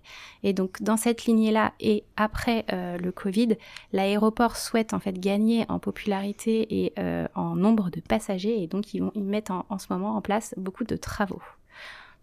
Et 0.43 0.53
donc 0.53 0.81
dans 0.81 0.97
cette 0.97 1.25
lignée-là 1.25 1.73
et 1.79 2.03
après 2.17 2.65
le 2.71 3.11
Covid, 3.11 3.55
l'aéroport 3.93 4.55
souhaite 4.55 4.95
en 4.95 4.99
fait 4.99 5.19
gagner 5.19 5.63
en 5.69 5.77
popularité 5.77 6.83
et 6.83 6.93
en 7.35 7.55
nombre 7.55 7.91
de 7.91 7.99
passagers 7.99 8.63
et 8.63 8.65
donc 8.65 8.95
ils, 8.95 9.01
vont, 9.03 9.11
ils 9.13 9.23
mettent 9.23 9.51
en 9.51 9.77
ce 9.77 9.85
moment 9.91 10.15
en 10.15 10.21
place 10.21 10.55
beaucoup 10.57 10.85
de 10.85 10.95
travaux. 10.95 11.43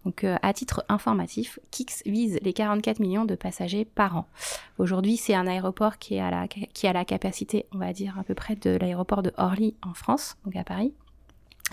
Donc 0.05 0.25
euh, 0.25 0.37
à 0.43 0.53
titre 0.53 0.85
informatif, 0.89 1.59
Kix 1.71 2.03
vise 2.07 2.39
les 2.43 2.53
44 2.53 3.01
millions 3.01 3.25
de 3.25 3.35
passagers 3.35 3.85
par 3.85 4.17
an. 4.17 4.27
Aujourd'hui, 4.79 5.17
c'est 5.17 5.35
un 5.35 5.47
aéroport 5.47 5.99
qui, 5.99 6.19
a 6.19 6.31
la, 6.31 7.05
capacité, 7.05 7.67
on 7.73 7.79
va 7.79 7.93
dire, 7.93 8.19
à 8.19 8.25
peu 8.25 8.35
près 8.35 8.57
de 8.57 8.71
l'aéroport 8.71 9.23
de 9.23 9.33
Orly 9.37 9.75
en 9.83 9.95
France, 9.95 10.37
donc 10.45 10.57
à 10.57 10.65
Paris. 10.65 10.93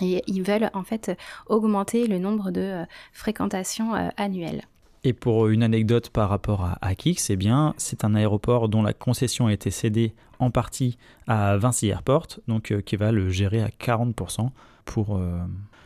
Et 0.00 0.22
ils 0.26 0.42
veulent 0.42 0.70
en 0.72 0.84
fait 0.84 1.16
augmenter 1.46 2.06
le 2.06 2.18
nombre 2.18 2.50
de 2.50 2.60
euh, 2.60 2.84
fréquentations 3.12 3.94
euh, 3.94 4.08
annuelles. 4.16 4.62
Et 5.02 5.12
pour 5.12 5.48
une 5.48 5.62
anecdote 5.62 6.10
par 6.10 6.28
rapport 6.28 6.62
à, 6.62 6.78
à 6.82 6.94
Kix, 6.94 7.30
eh 7.30 7.36
bien, 7.36 7.74
c'est 7.78 8.04
un 8.04 8.14
aéroport 8.14 8.68
dont 8.68 8.82
la 8.82 8.92
concession 8.92 9.46
a 9.46 9.52
été 9.52 9.70
cédée 9.70 10.14
en 10.38 10.50
partie 10.50 10.98
à 11.26 11.56
Vinci 11.56 11.88
Airport, 11.88 12.26
donc 12.48 12.74
qui 12.84 12.96
va 12.96 13.10
le 13.10 13.30
gérer 13.30 13.62
à 13.62 13.68
40% 13.68 14.50
pour 14.84 15.18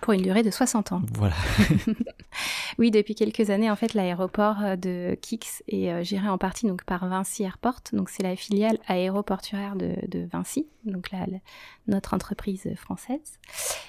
pour 0.05 0.13
une 0.13 0.21
durée 0.21 0.43
de 0.43 0.51
60 0.51 0.93
ans. 0.93 1.01
Voilà. 1.15 1.35
oui, 2.79 2.91
depuis 2.91 3.15
quelques 3.15 3.49
années, 3.49 3.71
en 3.71 3.77
fait, 3.77 3.95
l'aéroport 3.95 4.57
euh, 4.63 4.77
de 4.77 5.17
Kix 5.23 5.63
est 5.67 5.91
euh, 5.91 6.05
géré 6.05 6.29
en 6.29 6.37
partie 6.37 6.67
donc 6.67 6.85
par 6.85 7.09
Vinci 7.09 7.43
Airport. 7.43 7.81
Donc 7.95 8.11
c'est 8.11 8.23
la 8.23 8.37
filiale 8.37 8.77
aéroportuaire 8.87 9.77
de, 9.77 10.29
Vinci, 10.31 10.67
donc 10.85 11.11
là, 11.11 11.25
notre 11.87 12.13
entreprise 12.13 12.69
française. 12.77 13.39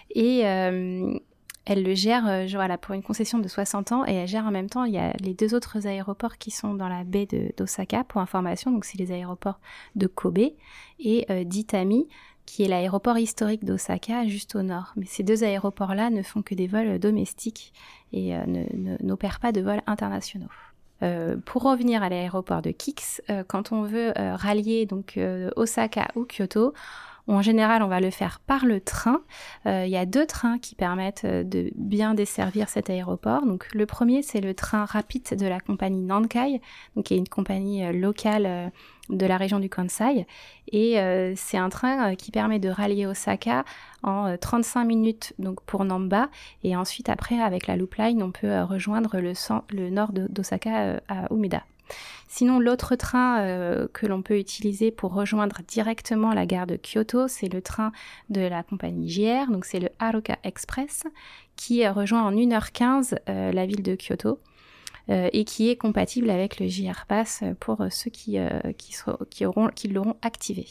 Et 0.09 0.47
euh, 0.47 1.19
elle 1.65 1.83
le 1.83 1.93
gère 1.95 2.45
voilà, 2.53 2.77
pour 2.77 2.95
une 2.95 3.03
concession 3.03 3.39
de 3.39 3.49
60 3.49 3.91
ans 3.91 4.05
et 4.07 4.13
elle 4.13 4.27
gère 4.29 4.45
en 4.45 4.51
même 4.51 4.69
temps, 4.69 4.85
il 4.85 4.93
y 4.93 4.97
a 4.97 5.11
les 5.19 5.33
deux 5.33 5.53
autres 5.53 5.85
aéroports 5.85 6.37
qui 6.37 6.49
sont 6.49 6.75
dans 6.75 6.87
la 6.87 7.03
baie 7.03 7.27
d'Osaka 7.57 8.05
pour 8.05 8.21
information, 8.21 8.71
donc 8.71 8.85
c'est 8.85 8.97
les 8.97 9.11
aéroports 9.11 9.59
de 9.97 10.07
Kobe 10.07 10.51
et 10.99 11.45
d'Itami 11.45 12.07
qui 12.45 12.63
est 12.63 12.67
l'aéroport 12.67 13.17
historique 13.17 13.65
d'Osaka, 13.65 14.25
juste 14.27 14.55
au 14.55 14.61
nord. 14.61 14.93
Mais 14.95 15.05
ces 15.05 15.23
deux 15.23 15.43
aéroports-là 15.43 16.09
ne 16.09 16.21
font 16.21 16.41
que 16.41 16.55
des 16.55 16.67
vols 16.67 16.99
domestiques 16.99 17.73
et 18.13 18.35
euh, 18.35 18.43
n'opèrent 19.01 19.39
pas 19.39 19.51
de 19.51 19.61
vols 19.61 19.81
internationaux. 19.87 20.49
Euh, 21.03 21.35
pour 21.45 21.63
revenir 21.63 22.03
à 22.03 22.09
l'aéroport 22.09 22.61
de 22.61 22.71
Kix, 22.71 23.21
euh, 23.29 23.43
quand 23.45 23.71
on 23.71 23.83
veut 23.83 24.13
rallier 24.15 24.85
donc 24.85 25.19
Osaka 25.55 26.07
ou 26.15 26.25
Kyoto, 26.25 26.73
en 27.27 27.41
général, 27.41 27.83
on 27.83 27.87
va 27.87 27.99
le 27.99 28.11
faire 28.11 28.39
par 28.39 28.65
le 28.65 28.79
train. 28.79 29.21
Il 29.65 29.87
y 29.87 29.97
a 29.97 30.05
deux 30.05 30.25
trains 30.25 30.59
qui 30.59 30.75
permettent 30.75 31.25
de 31.25 31.71
bien 31.75 32.13
desservir 32.13 32.69
cet 32.69 32.89
aéroport. 32.89 33.45
Donc, 33.45 33.67
le 33.73 33.85
premier, 33.85 34.21
c'est 34.21 34.41
le 34.41 34.53
train 34.53 34.85
rapide 34.85 35.35
de 35.37 35.47
la 35.47 35.59
compagnie 35.59 36.01
Nankai, 36.01 36.61
donc 36.95 37.05
qui 37.05 37.15
est 37.15 37.17
une 37.17 37.27
compagnie 37.27 37.91
locale 37.93 38.71
de 39.09 39.25
la 39.25 39.37
région 39.37 39.59
du 39.59 39.69
Kansai. 39.69 40.25
Et 40.71 40.99
euh, 40.99 41.33
c'est 41.35 41.57
un 41.57 41.69
train 41.69 42.11
euh, 42.11 42.15
qui 42.15 42.31
permet 42.31 42.59
de 42.59 42.69
rallier 42.69 43.05
Osaka 43.05 43.63
en 44.03 44.35
35 44.37 44.81
euh, 44.81 44.85
minutes 44.85 45.33
donc 45.39 45.61
pour 45.63 45.85
Namba. 45.85 46.29
Et 46.63 46.75
ensuite, 46.75 47.09
après, 47.09 47.39
avec 47.39 47.67
la 47.67 47.77
Loop 47.77 47.95
Line, 47.95 48.23
on 48.23 48.31
peut 48.31 48.61
rejoindre 48.61 49.19
le, 49.19 49.33
le 49.71 49.89
nord 49.89 50.11
d'Osaka 50.11 51.01
à 51.07 51.33
Umeda. 51.33 51.63
Sinon, 52.27 52.59
l'autre 52.59 52.95
train 52.95 53.87
que 53.93 54.05
l'on 54.05 54.21
peut 54.21 54.37
utiliser 54.37 54.91
pour 54.91 55.13
rejoindre 55.13 55.61
directement 55.67 56.33
la 56.33 56.45
gare 56.45 56.67
de 56.67 56.77
Kyoto, 56.77 57.27
c'est 57.27 57.47
le 57.47 57.61
train 57.61 57.91
de 58.29 58.41
la 58.41 58.63
compagnie 58.63 59.09
JR, 59.09 59.49
donc 59.51 59.63
c'est 59.63 59.79
le 59.79 59.89
Haruka 59.99 60.37
Express, 60.43 61.03
qui 61.55 61.87
rejoint 61.87 62.23
en 62.23 62.33
1h15 62.33 63.17
la 63.27 63.65
ville 63.65 63.83
de 63.83 63.95
Kyoto. 63.95 64.39
Euh, 65.11 65.29
et 65.33 65.45
qui 65.45 65.69
est 65.69 65.75
compatible 65.75 66.31
avec 66.31 66.59
le 66.59 66.67
JR 66.67 67.05
Pass 67.07 67.43
pour 67.59 67.77
ceux 67.91 68.09
euh, 68.37 68.71
qui 68.73 69.87
l'auront 69.87 70.15
activé. 70.23 70.65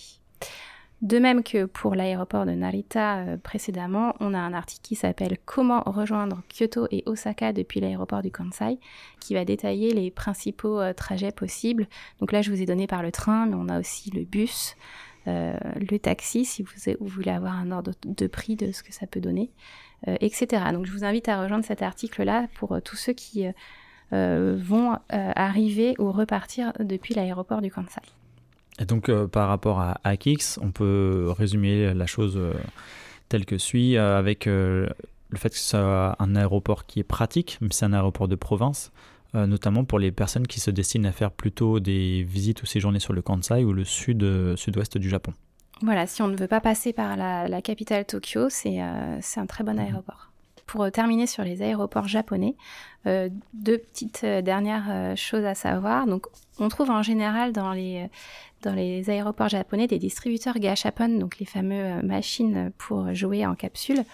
De 1.03 1.19
même 1.19 1.43
que 1.43 1.67
pour 1.67 1.95
l'aéroport 1.95 2.47
de 2.47 2.53
Narita 2.53 3.19
euh, 3.19 3.37
précédemment, 3.37 4.15
on 4.21 4.33
a 4.33 4.39
un 4.39 4.55
article 4.55 4.83
qui 4.83 4.95
s'appelle 4.95 5.37
Comment 5.45 5.83
rejoindre 5.85 6.43
Kyoto 6.49 6.87
et 6.91 7.03
Osaka 7.07 7.53
depuis 7.53 7.81
l'aéroport 7.81 8.23
du 8.23 8.31
Kansai, 8.31 8.79
qui 9.21 9.35
va 9.35 9.45
détailler 9.45 9.93
les 9.93 10.11
principaux 10.11 10.81
trajets 10.95 11.33
possibles. 11.33 11.89
Donc 12.21 12.33
là, 12.33 12.43
je 12.43 12.51
vous 12.51 12.63
ai 12.63 12.67
donné 12.67 12.87
par 12.87 13.03
le 13.03 13.13
train, 13.13 13.47
mais 13.47 13.57
on 13.57 13.69
a 13.69 13.79
aussi 13.79 14.11
le 14.11 14.25
bus, 14.25 14.77
le 15.27 15.97
taxi, 15.99 16.45
si 16.45 16.63
vous, 16.63 17.07
voulez 17.07 17.31
avoir 17.31 17.55
un 17.55 17.71
ordre 17.71 17.93
de 18.05 18.27
prix 18.27 18.57
de 18.57 18.73
ce 18.73 18.83
que 18.83 18.93
ça 18.93 19.07
peut 19.07 19.21
donner, 19.21 19.51
etc. 20.07 20.65
Donc 20.73 20.87
je 20.87 20.93
vous 20.93 21.05
invite 21.05 21.29
à 21.29 21.43
rejoindre 21.43 21.65
cet 21.65 21.83
article-là 21.83 22.47
pour 22.55 22.81
tous 22.83 22.97
ceux 22.97 23.15
qui 23.15 23.47
euh, 24.15 24.57
vont 24.57 24.93
euh, 24.93 25.33
arriver 25.35 25.95
ou 25.99 26.13
repartir 26.13 26.73
depuis 26.79 27.15
l'aéroport 27.15 27.61
du 27.61 27.71
Kansai. 27.71 28.03
Et 28.81 28.87
donc 28.87 29.09
euh, 29.09 29.27
par 29.27 29.49
rapport 29.49 29.81
à 29.81 30.01
Akix, 30.05 30.59
on 30.61 30.71
peut 30.71 31.33
résumer 31.37 31.95
la 31.95 32.07
chose 32.07 32.39
telle 33.29 33.47
que 33.47 33.59
suit 33.59 33.97
avec 33.97 34.47
le 34.47 34.89
fait 35.37 35.51
que 35.51 35.57
c'est 35.57 35.77
un 35.77 36.37
aéroport 36.37 36.87
qui 36.87 37.01
est 37.01 37.05
pratique, 37.05 37.59
mais 37.61 37.69
c'est 37.71 37.85
un 37.85 37.93
aéroport 37.93 38.29
de 38.29 38.37
province, 38.37 38.93
notamment 39.33 39.85
pour 39.85 39.99
les 39.99 40.13
personnes 40.13 40.47
qui 40.47 40.61
se 40.61 40.71
destinent 40.71 41.09
à 41.09 41.13
faire 41.13 41.31
plutôt 41.31 41.81
des 41.81 42.23
visites 42.23 42.63
ou 42.63 42.67
séjourner 42.67 43.01
sur 43.01 43.13
le 43.13 43.23
Kansai 43.23 43.65
ou 43.65 43.73
le 43.73 43.85
sud, 43.85 44.55
sud-ouest 44.57 44.99
du 44.99 45.09
Japon. 45.09 45.33
Voilà, 45.83 46.07
si 46.07 46.23
on 46.23 46.29
ne 46.29 46.37
veut 46.37 46.47
pas 46.47 46.61
passer 46.61 46.93
par 46.93 47.17
la, 47.17 47.63
capitale 47.63 48.05
Tokyo, 48.05 48.49
c'est 48.49 48.79
un 48.81 49.47
très 49.49 49.65
bon 49.65 49.75
mhm. 49.75 49.81
aéroport 49.81 50.31
pour 50.67 50.83
euh, 50.83 50.91
terminer 50.91 51.27
sur 51.27 51.45
les 51.45 51.63
aéroports 51.63 52.09
japonais, 52.09 52.57
euh, 53.07 53.29
deux 53.53 53.79
petites 53.79 54.25
euh, 54.25 54.43
dernières 54.43 55.17
choses 55.17 55.45
à 55.45 55.55
savoir. 55.55 56.07
Donc, 56.07 56.27
on 56.59 56.69
trouve 56.69 56.91
en 56.91 57.03
général 57.03 57.53
dans 57.53 57.73
les, 57.73 58.09
dans 58.65 58.75
les 58.75 59.11
aéroports 59.11 59.49
japonais 59.49 59.87
des 59.87 59.99
distributeurs 59.99 60.59
gashapon, 60.59 61.09
donc 61.19 61.39
les 61.39 61.47
fameuses 61.47 62.03
machines 62.03 62.73
pour 62.79 63.15
jouer 63.15 63.47
en 63.47 63.55
capsule. 63.55 64.05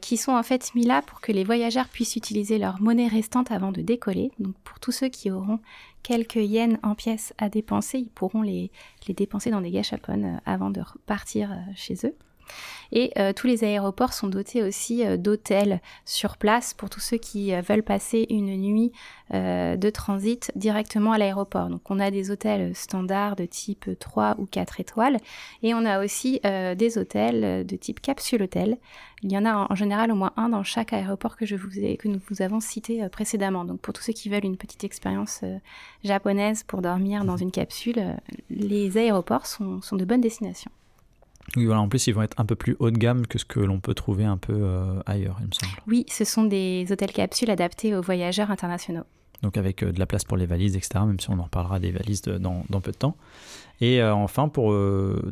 qui 0.00 0.16
sont 0.16 0.32
en 0.32 0.42
fait 0.42 0.74
mis 0.74 0.86
là 0.86 1.02
pour 1.02 1.20
que 1.20 1.32
les 1.32 1.44
voyageurs 1.44 1.88
puissent 1.88 2.16
utiliser 2.16 2.56
leur 2.56 2.80
monnaie 2.80 3.08
restante 3.08 3.50
avant 3.50 3.72
de 3.72 3.82
décoller. 3.82 4.30
Donc 4.38 4.54
pour 4.64 4.80
tous 4.80 4.92
ceux 4.92 5.08
qui 5.08 5.30
auront 5.30 5.58
quelques 6.02 6.36
yens 6.36 6.78
en 6.82 6.94
pièces 6.94 7.34
à 7.36 7.50
dépenser, 7.50 7.98
ils 7.98 8.08
pourront 8.08 8.40
les, 8.40 8.70
dépenser 9.08 9.50
dans 9.50 9.60
des 9.60 9.70
gashapon 9.70 10.40
avant 10.46 10.70
de 10.70 10.80
repartir 10.80 11.50
chez 11.74 11.94
eux. 12.04 12.16
Et 12.92 13.12
euh, 13.18 13.32
tous 13.32 13.46
les 13.46 13.64
aéroports 13.64 14.12
sont 14.12 14.28
dotés 14.28 14.62
aussi 14.62 15.04
euh, 15.04 15.16
d'hôtels 15.16 15.80
sur 16.04 16.36
place 16.36 16.74
pour 16.74 16.90
tous 16.90 17.00
ceux 17.00 17.16
qui 17.16 17.54
euh, 17.54 17.60
veulent 17.60 17.82
passer 17.82 18.26
une 18.30 18.56
nuit 18.56 18.92
de 19.32 19.90
transit 19.90 20.52
directement 20.54 21.10
à 21.10 21.18
l'aéroport. 21.18 21.68
Donc 21.68 21.90
on 21.90 21.98
a 21.98 22.12
des 22.12 22.30
hôtels 22.30 22.76
standards 22.76 23.34
de 23.34 23.44
type 23.44 23.90
3 23.98 24.36
ou 24.38 24.46
4 24.46 24.78
étoiles 24.78 25.16
et 25.64 25.74
on 25.74 25.84
a 25.84 25.98
aussi 26.04 26.40
des 26.44 26.96
hôtels 26.96 27.66
de 27.66 27.76
type 27.76 28.00
capsule 28.00 28.44
hôtel. 28.44 28.78
Il 29.24 29.32
y 29.32 29.36
en 29.36 29.44
a 29.44 29.66
en, 29.68 29.74
général 29.74 30.12
au 30.12 30.14
moins 30.14 30.32
un 30.36 30.50
dans 30.50 30.62
chaque 30.62 30.92
aéroport 30.92 31.36
que, 31.36 31.44
nous 32.06 32.20
vous 32.30 32.40
avons 32.40 32.60
cité 32.60 33.08
précédemment. 33.08 33.64
Donc 33.64 33.80
pour 33.80 33.92
tous 33.92 34.02
ceux 34.02 34.12
qui 34.12 34.28
veulent 34.28 34.44
une 34.44 34.56
petite 34.56 34.84
expérience 34.84 35.42
japonaise 36.04 36.62
pour 36.62 36.80
dormir 36.80 37.24
dans 37.24 37.36
une 37.36 37.50
capsule, 37.50 38.16
les 38.48 38.96
aéroports 38.96 39.46
sont 39.46 39.80
de 39.96 40.04
bonnes 40.04 40.20
destinations. 40.20 40.70
Oui, 41.54 41.64
voilà, 41.64 41.80
en 41.80 41.88
plus, 41.88 42.06
ils 42.06 42.12
vont 42.12 42.22
être 42.22 42.38
un 42.40 42.44
peu 42.44 42.56
plus 42.56 42.76
haut 42.80 42.90
de 42.90 42.98
gamme 42.98 43.26
que 43.26 43.38
ce 43.38 43.44
que 43.44 43.60
l'on 43.60 43.78
peut 43.78 43.94
trouver 43.94 44.24
un 44.24 44.36
peu 44.36 44.54
euh, 44.54 45.00
ailleurs, 45.06 45.36
il 45.40 45.46
me 45.46 45.52
semble. 45.52 45.72
Oui, 45.86 46.04
ce 46.08 46.24
sont 46.24 46.44
des 46.44 46.86
hôtels 46.90 47.12
capsules 47.12 47.50
adaptés 47.50 47.94
aux 47.94 48.02
voyageurs 48.02 48.50
internationaux. 48.50 49.04
Donc 49.42 49.56
avec 49.56 49.82
euh, 49.82 49.92
de 49.92 49.98
la 49.98 50.06
place 50.06 50.24
pour 50.24 50.36
les 50.36 50.46
valises, 50.46 50.76
etc., 50.76 51.04
même 51.06 51.20
si 51.20 51.30
on 51.30 51.38
en 51.38 51.44
reparlera 51.44 51.78
des 51.78 51.92
valises 51.92 52.22
dans, 52.22 52.64
peu 52.80 52.90
de 52.90 52.96
temps. 52.96 53.16
Et 53.80 54.02
euh, 54.02 54.14
enfin, 54.14 54.48
pour 54.48 54.74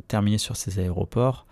terminer 0.06 0.38
sur 0.38 0.56
ces 0.56 0.78
aéroports, 0.78 1.46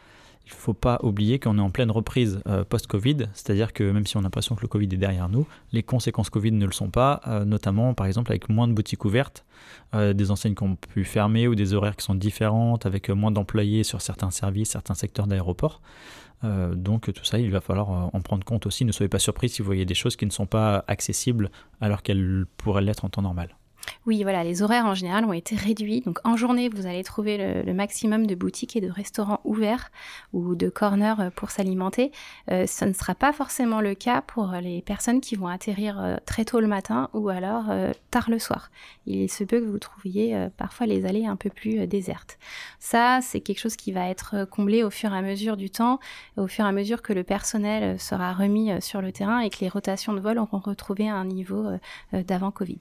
il 0.46 0.50
ne 0.50 0.56
faut 0.56 0.74
pas 0.74 0.98
oublier 1.02 1.38
qu'on 1.38 1.58
est 1.58 1.62
en 1.62 1.70
pleine 1.70 1.90
reprise 1.90 2.40
euh, 2.46 2.64
post-Covid, 2.64 3.28
c'est-à-dire 3.32 3.72
que 3.72 3.84
même 3.84 4.06
si 4.06 4.16
on 4.16 4.20
a 4.20 4.24
l'impression 4.24 4.54
que 4.54 4.62
le 4.62 4.68
Covid 4.68 4.86
est 4.86 4.96
derrière 4.96 5.28
nous, 5.28 5.46
les 5.72 5.82
conséquences 5.82 6.30
Covid 6.30 6.52
ne 6.52 6.66
le 6.66 6.72
sont 6.72 6.90
pas, 6.90 7.20
euh, 7.26 7.44
notamment 7.44 7.94
par 7.94 8.06
exemple 8.06 8.32
avec 8.32 8.48
moins 8.48 8.68
de 8.68 8.72
boutiques 8.72 9.04
ouvertes, 9.04 9.44
euh, 9.94 10.12
des 10.12 10.30
enseignes 10.30 10.54
qui 10.54 10.62
ont 10.64 10.76
pu 10.76 11.04
fermer 11.04 11.46
ou 11.48 11.54
des 11.54 11.74
horaires 11.74 11.96
qui 11.96 12.04
sont 12.04 12.14
différentes, 12.14 12.86
avec 12.86 13.08
moins 13.10 13.30
d'employés 13.30 13.84
sur 13.84 14.00
certains 14.00 14.30
services, 14.30 14.70
certains 14.70 14.94
secteurs 14.94 15.26
d'aéroport. 15.26 15.80
donc 16.74 17.12
tout 17.12 17.24
ça, 17.24 17.38
il 17.38 17.52
va 17.52 17.60
falloir 17.60 17.88
en 18.12 18.20
prendre 18.20 18.44
compte 18.44 18.66
aussi. 18.66 18.84
Ne 18.84 18.90
soyez 18.90 19.08
pas 19.08 19.20
surpris 19.20 19.48
si 19.48 19.62
vous 19.62 19.66
voyez 19.66 19.84
des 19.84 19.94
choses 19.94 20.16
qui 20.16 20.26
ne 20.26 20.32
sont 20.32 20.46
pas 20.46 20.84
accessibles 20.88 21.50
alors 21.80 22.02
qu'elles 22.02 22.46
pourraient 22.56 22.82
l'être 22.82 23.04
en 23.04 23.10
temps 23.10 23.22
normal. 23.22 23.54
Oui, 24.04 24.24
voilà, 24.24 24.42
les 24.42 24.62
horaires 24.62 24.86
en 24.86 24.94
général 24.94 25.24
ont 25.24 25.32
été 25.32 25.54
réduits. 25.54 26.00
Donc 26.00 26.18
en 26.24 26.36
journée, 26.36 26.68
vous 26.68 26.86
allez 26.86 27.04
trouver 27.04 27.62
le, 27.64 27.72
maximum 27.72 28.26
de 28.26 28.34
boutiques 28.34 28.74
et 28.76 28.80
de 28.80 28.90
restaurants 28.90 29.40
ouverts 29.44 29.90
ou 30.32 30.56
de 30.56 30.68
corners 30.68 31.14
euh, 31.20 31.30
pour 31.30 31.50
s'alimenter. 31.50 32.10
Euh, 32.50 32.66
ce 32.66 32.84
ne 32.84 32.92
sera 32.92 33.14
pas 33.14 33.32
forcément 33.32 33.80
le 33.80 33.94
cas 33.94 34.20
pour 34.20 34.52
les 34.60 34.82
personnes 34.82 35.20
qui 35.20 35.36
vont 35.36 35.46
atterrir 35.46 36.00
euh, 36.00 36.16
très 36.26 36.44
tôt 36.44 36.60
le 36.60 36.66
matin 36.66 37.10
ou 37.12 37.28
alors 37.28 37.66
tard 38.10 38.28
le 38.28 38.38
soir. 38.38 38.70
Il 39.06 39.30
se 39.30 39.44
peut 39.44 39.60
que 39.60 39.66
vous 39.66 39.78
trouviez 39.78 40.48
parfois 40.56 40.86
les 40.86 41.06
allées 41.06 41.26
un 41.26 41.36
peu 41.36 41.50
plus 41.50 41.86
désertes. 41.86 42.38
Ça, 42.78 43.20
c'est 43.22 43.40
quelque 43.40 43.58
chose 43.58 43.76
qui 43.76 43.92
va 43.92 44.08
être 44.08 44.44
comblé 44.50 44.82
au 44.82 44.90
fur 44.90 45.12
et 45.14 45.16
à 45.16 45.22
mesure 45.22 45.56
du 45.56 45.70
temps, 45.70 45.98
au 46.36 46.46
fur 46.46 46.64
et 46.64 46.68
à 46.68 46.72
mesure 46.72 47.02
que 47.02 47.12
le 47.12 47.24
personnel 47.24 47.98
sera 48.00 48.32
remis 48.32 48.70
sur 48.80 49.00
le 49.00 49.12
terrain 49.12 49.40
et 49.40 49.50
que 49.50 49.60
les 49.60 49.68
rotations 49.68 50.12
de 50.12 50.20
vol 50.20 50.38
auront 50.38 50.58
retrouvé 50.58 51.08
un 51.08 51.24
niveau 51.24 51.66
d'avant 52.12 52.50
Covid. 52.50 52.78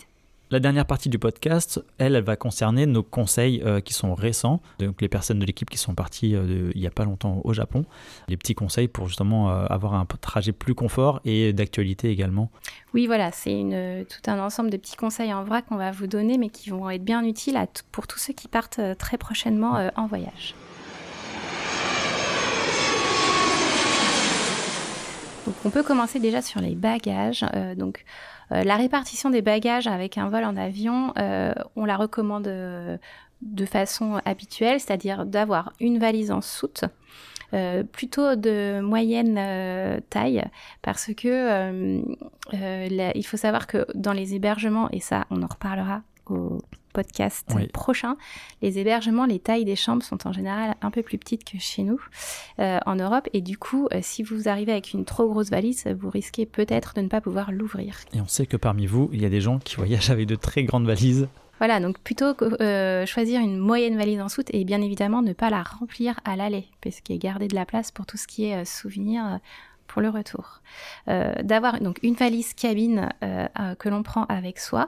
La 0.52 0.60
dernière 0.60 0.86
partie 0.86 1.08
du 1.08 1.18
podcast, 1.18 1.82
elle, 1.98 2.14
elle 2.14 2.26
va 2.26 2.36
concerner 2.36 2.86
nos 2.86 3.04
conseils 3.04 3.62
euh, 3.66 3.80
qui 3.80 3.94
sont 3.94 4.14
récents, 4.14 4.62
donc 4.80 5.02
les 5.02 5.08
personnes 5.08 5.40
de 5.40 5.46
l'équipe 5.46 5.70
qui 5.70 5.78
sont 5.78 5.96
parties 5.96 6.36
euh, 6.36 6.74
il 6.76 6.82
n'y 6.82 6.88
a 6.88 6.92
pas 6.92 7.06
longtemps 7.06 7.40
au 7.46 7.54
Japon, 7.54 7.86
les 8.28 8.36
petits 8.36 8.54
conseils 8.54 8.90
pour 8.90 9.08
justement 9.08 9.50
euh, 9.50 9.66
avoir 9.68 9.94
un 9.94 10.06
trajet 10.20 10.52
plus 10.52 10.76
confort 10.76 11.22
et 11.24 11.54
d'actualité 11.54 12.10
également. 12.10 12.52
Oui, 12.94 13.08
voilà, 13.08 13.32
c'est 13.32 14.06
tout 14.10 14.30
un 14.30 14.40
ensemble 14.40 14.72
de 14.72 14.76
petits 14.76 14.98
conseils 14.98 15.34
en 15.34 15.46
vrac 15.46 15.68
qu'on 15.68 15.78
va 15.78 15.92
vous 15.92 16.08
donner, 16.08 16.38
mais 16.38 16.50
qui 16.50 16.70
vont 16.70 16.90
être 16.90 17.06
bien 17.06 17.24
utiles 17.24 17.58
pour 17.94 18.06
tous 18.06 18.20
ceux 18.20 18.34
qui 18.34 18.50
partent 18.50 18.82
très 18.98 19.18
prochainement 19.18 19.90
en 19.96 20.06
voyage. 20.08 20.54
Donc 25.46 25.56
on 25.64 25.70
peut 25.70 25.84
commencer 25.84 26.20
déjà 26.20 26.42
sur 26.42 26.60
les 26.60 26.76
bagages. 26.76 27.46
donc 27.78 28.04
la 28.52 28.76
répartition 28.76 29.30
des 29.30 29.42
bagages 29.42 29.88
avec 29.88 30.18
un 30.18 30.30
vol 30.30 30.44
en 30.44 30.58
avion, 30.58 31.14
euh, 31.18 31.54
on 31.76 31.86
la 31.86 31.96
recommande 31.96 32.48
euh, 32.48 32.98
de 33.42 33.66
façon 33.66 34.20
habituelle, 34.26 34.80
c'est-à-dire 34.80 35.26
d'avoir 35.26 35.74
une 35.80 36.00
valise 36.00 36.32
en 36.32 36.42
soute. 36.42 36.84
plutôt 37.92 38.36
de 38.36 38.80
moyenne 38.82 39.36
taille 40.10 40.44
parce 40.82 41.12
que 41.14 42.02
il 42.54 43.26
faut 43.26 43.38
savoir 43.38 43.68
que 43.68 43.86
dans 43.94 44.14
les 44.14 44.36
hébergements 44.36 44.90
et 44.92 45.02
ça 45.02 45.26
on 45.32 45.42
en 45.44 45.48
reparlera 45.48 46.02
au 46.28 46.60
podcast 46.92 47.48
prochain. 47.74 48.18
Les 48.62 48.80
hébergements, 48.80 49.26
les 49.26 49.40
tailles 49.40 49.66
des 49.66 49.76
chambres 49.76 50.04
sont 50.04 50.28
en 50.28 50.34
général 50.34 50.76
un 50.82 50.92
peu 50.92 51.02
plus 51.02 51.18
petites 51.18 51.44
que 51.44 51.58
chez 51.60 51.84
nous 51.84 52.02
euh, 52.60 52.80
en 52.86 52.96
Europe. 52.96 53.28
Et 53.34 53.42
du 53.42 53.58
coup, 53.58 53.88
euh, 53.94 54.00
si 54.02 54.24
vous 54.24 54.48
arrivez 54.48 54.72
avec 54.72 54.94
une 54.94 55.06
trop 55.06 55.28
grosse 55.28 55.50
valise, 55.50 55.86
vous 56.00 56.10
risquez 56.10 56.46
peut-être 56.46 56.94
de 56.96 57.02
ne 57.02 57.08
pas 57.08 57.22
pouvoir 57.22 57.52
l'ouvrir. 57.52 57.98
Et 58.14 58.22
on 58.22 58.28
sait 58.28 58.46
que 58.46 58.58
parmi 58.58 58.86
vous, 58.86 59.10
il 59.14 59.22
y 59.22 59.26
a 59.26 59.30
des 59.30 59.42
gens 59.42 59.60
qui 59.60 59.76
voyagent 59.76 60.10
avec 60.10 60.28
de 60.28 60.36
très 60.36 60.64
grandes 60.64 60.86
valises. 60.86 61.28
Voilà, 61.60 61.80
donc 61.80 62.00
plutôt 62.00 62.34
que 62.34 62.62
euh, 62.64 63.06
choisir 63.06 63.40
une 63.40 63.58
moyenne 63.58 63.96
valise 63.96 64.20
en 64.20 64.30
soute 64.30 64.48
et 64.52 64.64
bien 64.64 64.82
évidemment 64.82 65.22
ne 65.22 65.34
pas 65.34 65.52
la 65.52 65.62
remplir 65.62 66.20
à 66.26 66.36
l'aller, 66.36 66.66
parce 66.82 67.02
qu'il 67.02 67.16
y 67.16 67.20
a 67.20 67.22
garder 67.22 67.48
de 67.48 67.56
la 67.56 67.66
place 67.66 67.92
pour 67.92 68.08
tout 68.08 68.18
ce 68.18 68.26
qui 68.26 68.46
est 68.46 68.66
souvenir 68.66 69.40
le 70.00 70.10
retour. 70.10 70.62
Euh, 71.08 71.34
d'avoir 71.44 71.80
donc 71.80 72.00
une 72.04 72.14
valise 72.14 72.54
cabine 72.54 73.10
euh, 73.24 73.48
que 73.80 73.90
l'on 73.90 74.04
prend 74.04 74.26
avec 74.26 74.60
soi. 74.60 74.88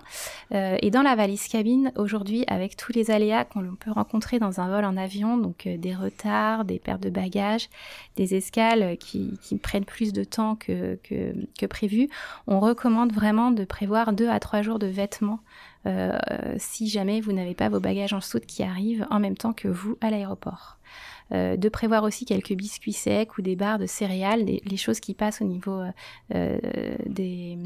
Euh, 0.53 0.77
et 0.81 0.91
dans 0.91 1.01
la 1.01 1.15
valise 1.15 1.47
cabine, 1.47 1.91
aujourd'hui, 1.97 2.45
avec 2.47 2.77
tous 2.77 2.93
les 2.93 3.11
aléas 3.11 3.45
qu'on 3.45 3.75
peut 3.75 3.91
rencontrer 3.91 4.39
dans 4.39 4.61
un 4.61 4.69
vol 4.69 4.85
en 4.85 4.95
avion, 4.95 5.37
donc 5.37 5.67
des 5.67 5.93
retards, 5.93 6.65
des 6.65 6.79
pertes 6.79 7.01
de 7.01 7.09
bagages, 7.09 7.69
des 8.15 8.35
escales 8.35 8.97
qui, 8.97 9.37
prennent 9.61 9.85
plus 9.85 10.13
de 10.13 10.23
temps 10.23 10.55
que, 10.55 10.97
que, 11.03 11.65
prévu, 11.65 12.09
on 12.47 12.59
recommande 12.59 13.13
vraiment 13.13 13.51
de 13.51 13.63
prévoir 13.65 14.13
deux 14.13 14.29
à 14.29 14.39
trois 14.39 14.61
jours 14.61 14.79
de 14.79 14.87
vêtements 14.87 15.39
si 16.57 16.87
jamais 16.87 17.19
vous 17.21 17.33
n'avez 17.33 17.55
pas 17.55 17.69
vos 17.69 17.79
bagages 17.79 18.13
en 18.13 18.21
soute 18.21 18.45
qui 18.45 18.63
arrivent 18.63 19.05
en 19.09 19.19
même 19.19 19.35
temps 19.35 19.53
que 19.53 19.67
vous 19.67 19.97
à 20.01 20.09
l'aéroport. 20.09 20.77
Euh, 21.31 21.57
de 21.57 21.69
prévoir 21.69 22.03
aussi 22.03 22.25
quelques 22.25 22.53
biscuits 22.53 22.93
secs 22.93 23.37
ou 23.37 23.41
des 23.41 23.55
barres 23.55 23.79
de 23.79 23.85
céréales, 23.85 24.45
les 24.45 24.77
choses 24.77 24.99
qui 24.99 25.13
passent 25.13 25.41
au 25.41 25.45
niveau 25.45 25.79
euh, 25.79 25.91
euh, 26.35 26.95
des, 27.05 27.57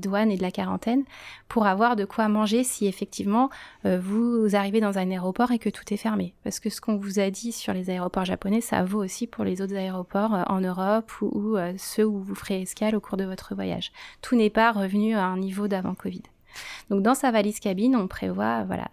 douanes 0.00 0.30
et 0.30 0.36
de 0.36 0.42
la 0.42 0.50
quarantaine, 0.50 1.04
pour 1.48 1.66
avoir 1.66 1.96
de 1.96 2.04
quoi 2.04 2.28
manger 2.28 2.64
si 2.64 2.86
effectivement 2.86 3.50
vous 3.84 4.54
arrivez 4.54 4.80
dans 4.80 4.98
un 4.98 5.10
aéroport 5.10 5.52
et 5.52 5.58
que 5.58 5.68
tout 5.68 5.92
est 5.92 5.96
fermé. 5.96 6.34
Parce 6.42 6.58
que 6.60 6.70
ce 6.70 6.80
qu'on 6.80 6.96
vous 6.96 7.20
a 7.20 7.30
dit 7.30 7.52
sur 7.52 7.72
les 7.72 7.90
aéroports 7.90 8.24
japonais, 8.24 8.60
ça 8.60 8.82
vaut 8.82 9.02
aussi 9.02 9.26
pour 9.26 9.44
les 9.44 9.62
autres 9.62 9.76
aéroports 9.76 10.44
en 10.48 10.60
Europe 10.60 11.12
ou, 11.20 11.56
ceux 11.76 12.06
où 12.06 12.20
vous 12.20 12.34
ferez 12.34 12.62
escale 12.62 12.96
au 12.96 13.00
cours 13.00 13.16
de 13.16 13.24
votre 13.24 13.54
voyage. 13.54 13.92
Tout 14.22 14.34
n'est 14.34 14.50
pas 14.50 14.72
revenu 14.72 15.14
à 15.14 15.24
un 15.24 15.36
niveau 15.36 15.68
d'avant 15.68 15.94
Covid. 15.94 16.22
Donc 16.90 17.02
dans 17.02 17.14
sa 17.14 17.30
valise 17.30 17.60
cabine, 17.60 17.96
on 17.96 18.06
prévoit 18.06 18.64
voilà 18.64 18.88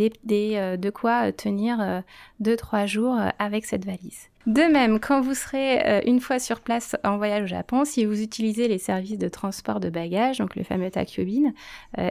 euh, 0.00 0.76
de 0.76 0.90
quoi 0.90 1.32
tenir 1.32 2.02
2-3 2.42 2.84
euh, 2.84 2.86
jours 2.86 3.16
euh, 3.18 3.28
avec 3.38 3.66
cette 3.66 3.84
valise. 3.84 4.28
De 4.46 4.62
même, 4.62 4.98
quand 4.98 5.20
vous 5.20 5.34
serez 5.34 6.02
une 6.04 6.18
fois 6.18 6.40
sur 6.40 6.58
place 6.62 6.96
en 7.04 7.16
voyage 7.16 7.44
au 7.44 7.46
Japon, 7.46 7.84
si 7.84 8.04
vous 8.04 8.22
utilisez 8.22 8.66
les 8.66 8.78
services 8.78 9.18
de 9.18 9.28
transport 9.28 9.78
de 9.78 9.88
bagages, 9.88 10.38
donc 10.38 10.56
le 10.56 10.64
fameux 10.64 10.90
takyobin, 10.90 11.52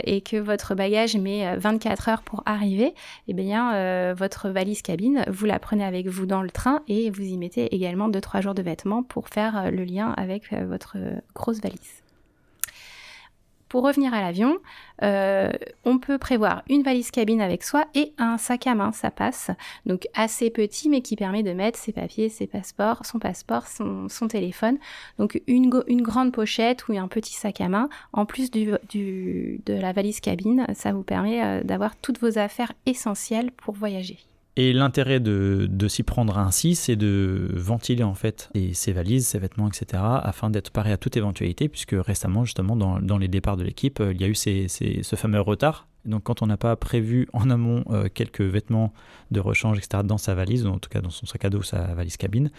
et 0.06 0.22
que 0.22 0.38
votre 0.38 0.74
bagage 0.74 1.18
met 1.18 1.58
24 1.58 2.08
heures 2.08 2.22
pour 2.22 2.42
arriver, 2.46 2.96
eh 3.28 3.34
bien, 3.34 4.14
votre 4.14 4.48
valise 4.48 4.82
cabine, 4.82 5.26
vous 5.28 5.46
la 5.46 5.60
prenez 5.60 5.84
avec 5.84 6.08
vous 6.08 6.26
dans 6.26 6.42
le 6.42 6.52
train 6.52 6.84
et 6.88 7.12
vous 7.12 7.22
y 7.24 7.36
mettez 7.36 7.76
également 7.76 8.08
2-3 8.08 8.42
jours 8.42 8.56
de 8.56 8.62
vêtements 8.62 9.04
pour 9.04 9.28
faire 9.28 9.70
le 9.70 9.84
lien 9.84 10.14
avec 10.16 10.54
votre 10.54 10.96
grosse 11.36 11.60
valise. 11.60 12.01
Pour 13.72 13.84
revenir 13.84 14.14
à 14.14 14.20
l'avion, 14.20 14.58
euh, 15.02 15.50
on 15.86 15.98
peut 15.98 16.18
prévoir 16.18 16.62
une 16.68 16.84
valise 16.84 17.10
cabine 17.10 17.40
avec 17.40 17.64
soi 17.64 17.86
et 17.96 18.12
un 18.18 18.38
sac 18.38 18.68
à 18.68 18.76
main, 18.76 18.92
ça 18.92 19.12
passe. 19.12 19.50
Donc 19.86 20.10
assez 20.14 20.50
petit, 20.50 20.90
mais 20.90 21.00
qui 21.02 21.16
permet 21.16 21.42
de 21.42 21.54
mettre 21.54 21.80
ses 21.80 21.94
papiers, 21.94 22.28
ses 22.28 22.48
passeports, 22.48 23.06
son 23.06 23.18
passeport, 23.18 23.68
son, 23.68 24.28
téléphone. 24.28 24.78
Donc 25.20 25.42
une, 25.48 25.70
grande 25.70 26.34
pochette 26.34 26.90
ou 26.90 26.98
un 26.98 27.08
petit 27.08 27.34
sac 27.34 27.62
à 27.62 27.70
main, 27.70 27.88
en 28.12 28.26
plus 28.26 28.52
de 28.52 28.78
la 29.70 29.94
valise 29.94 30.20
cabine, 30.20 30.68
ça 30.74 30.92
vous 30.92 31.04
permet 31.04 31.42
euh, 31.42 31.64
d'avoir 31.64 31.96
toutes 31.96 32.20
vos 32.20 32.38
affaires 32.38 32.74
essentielles 32.86 33.54
pour 33.54 33.74
voyager. 33.74 34.20
Et 34.58 34.74
l'intérêt 34.74 35.20
de, 35.20 35.88
s'y 35.88 36.04
prendre 36.04 36.38
ainsi, 36.38 36.76
c'est 36.76 36.98
de 36.98 37.50
ventiler 37.54 38.04
en 38.04 38.14
fait 38.14 38.50
ses 38.74 38.92
valises, 38.92 39.28
ses 39.28 39.40
vêtements, 39.40 39.70
etc. 39.70 40.04
afin 40.04 40.50
d'être 40.50 40.72
paré 40.72 40.92
à 40.92 40.98
toute 40.98 41.16
éventualité, 41.16 41.70
puisque 41.70 41.96
récemment, 41.98 42.44
justement, 42.44 42.76
dans, 42.76 43.18
les 43.18 43.28
départs 43.30 43.58
de 43.58 43.64
l'équipe, 43.64 44.00
euh, 44.02 44.14
il 44.14 44.22
y 44.22 44.26
a 44.26 44.28
eu 44.28 44.36
ce 44.36 45.16
fameux 45.16 45.40
retard 45.40 45.88
donc 46.06 46.24
quand 46.24 46.42
on 46.42 46.48
n'a 46.48 46.58
pas 46.58 46.76
prévu 46.76 47.28
en 47.34 47.50
amont 47.50 47.84
euh, 47.90 48.10
quelques 48.14 48.42
vêtements 48.42 48.94
de 49.30 49.40
rechange, 49.40 49.78
etc., 49.78 50.04
dans 50.04 50.18
sa 50.18 50.34
valise, 50.34 50.66
en 50.66 50.80
tout 50.80 50.90
cas 50.90 51.02
dans 51.02 51.10
son 51.10 51.26
sac 51.26 51.46
à 51.46 51.50
dos, 51.50 51.62
sa 51.62 51.94
valise 51.94 52.18
cabine, 52.18 52.52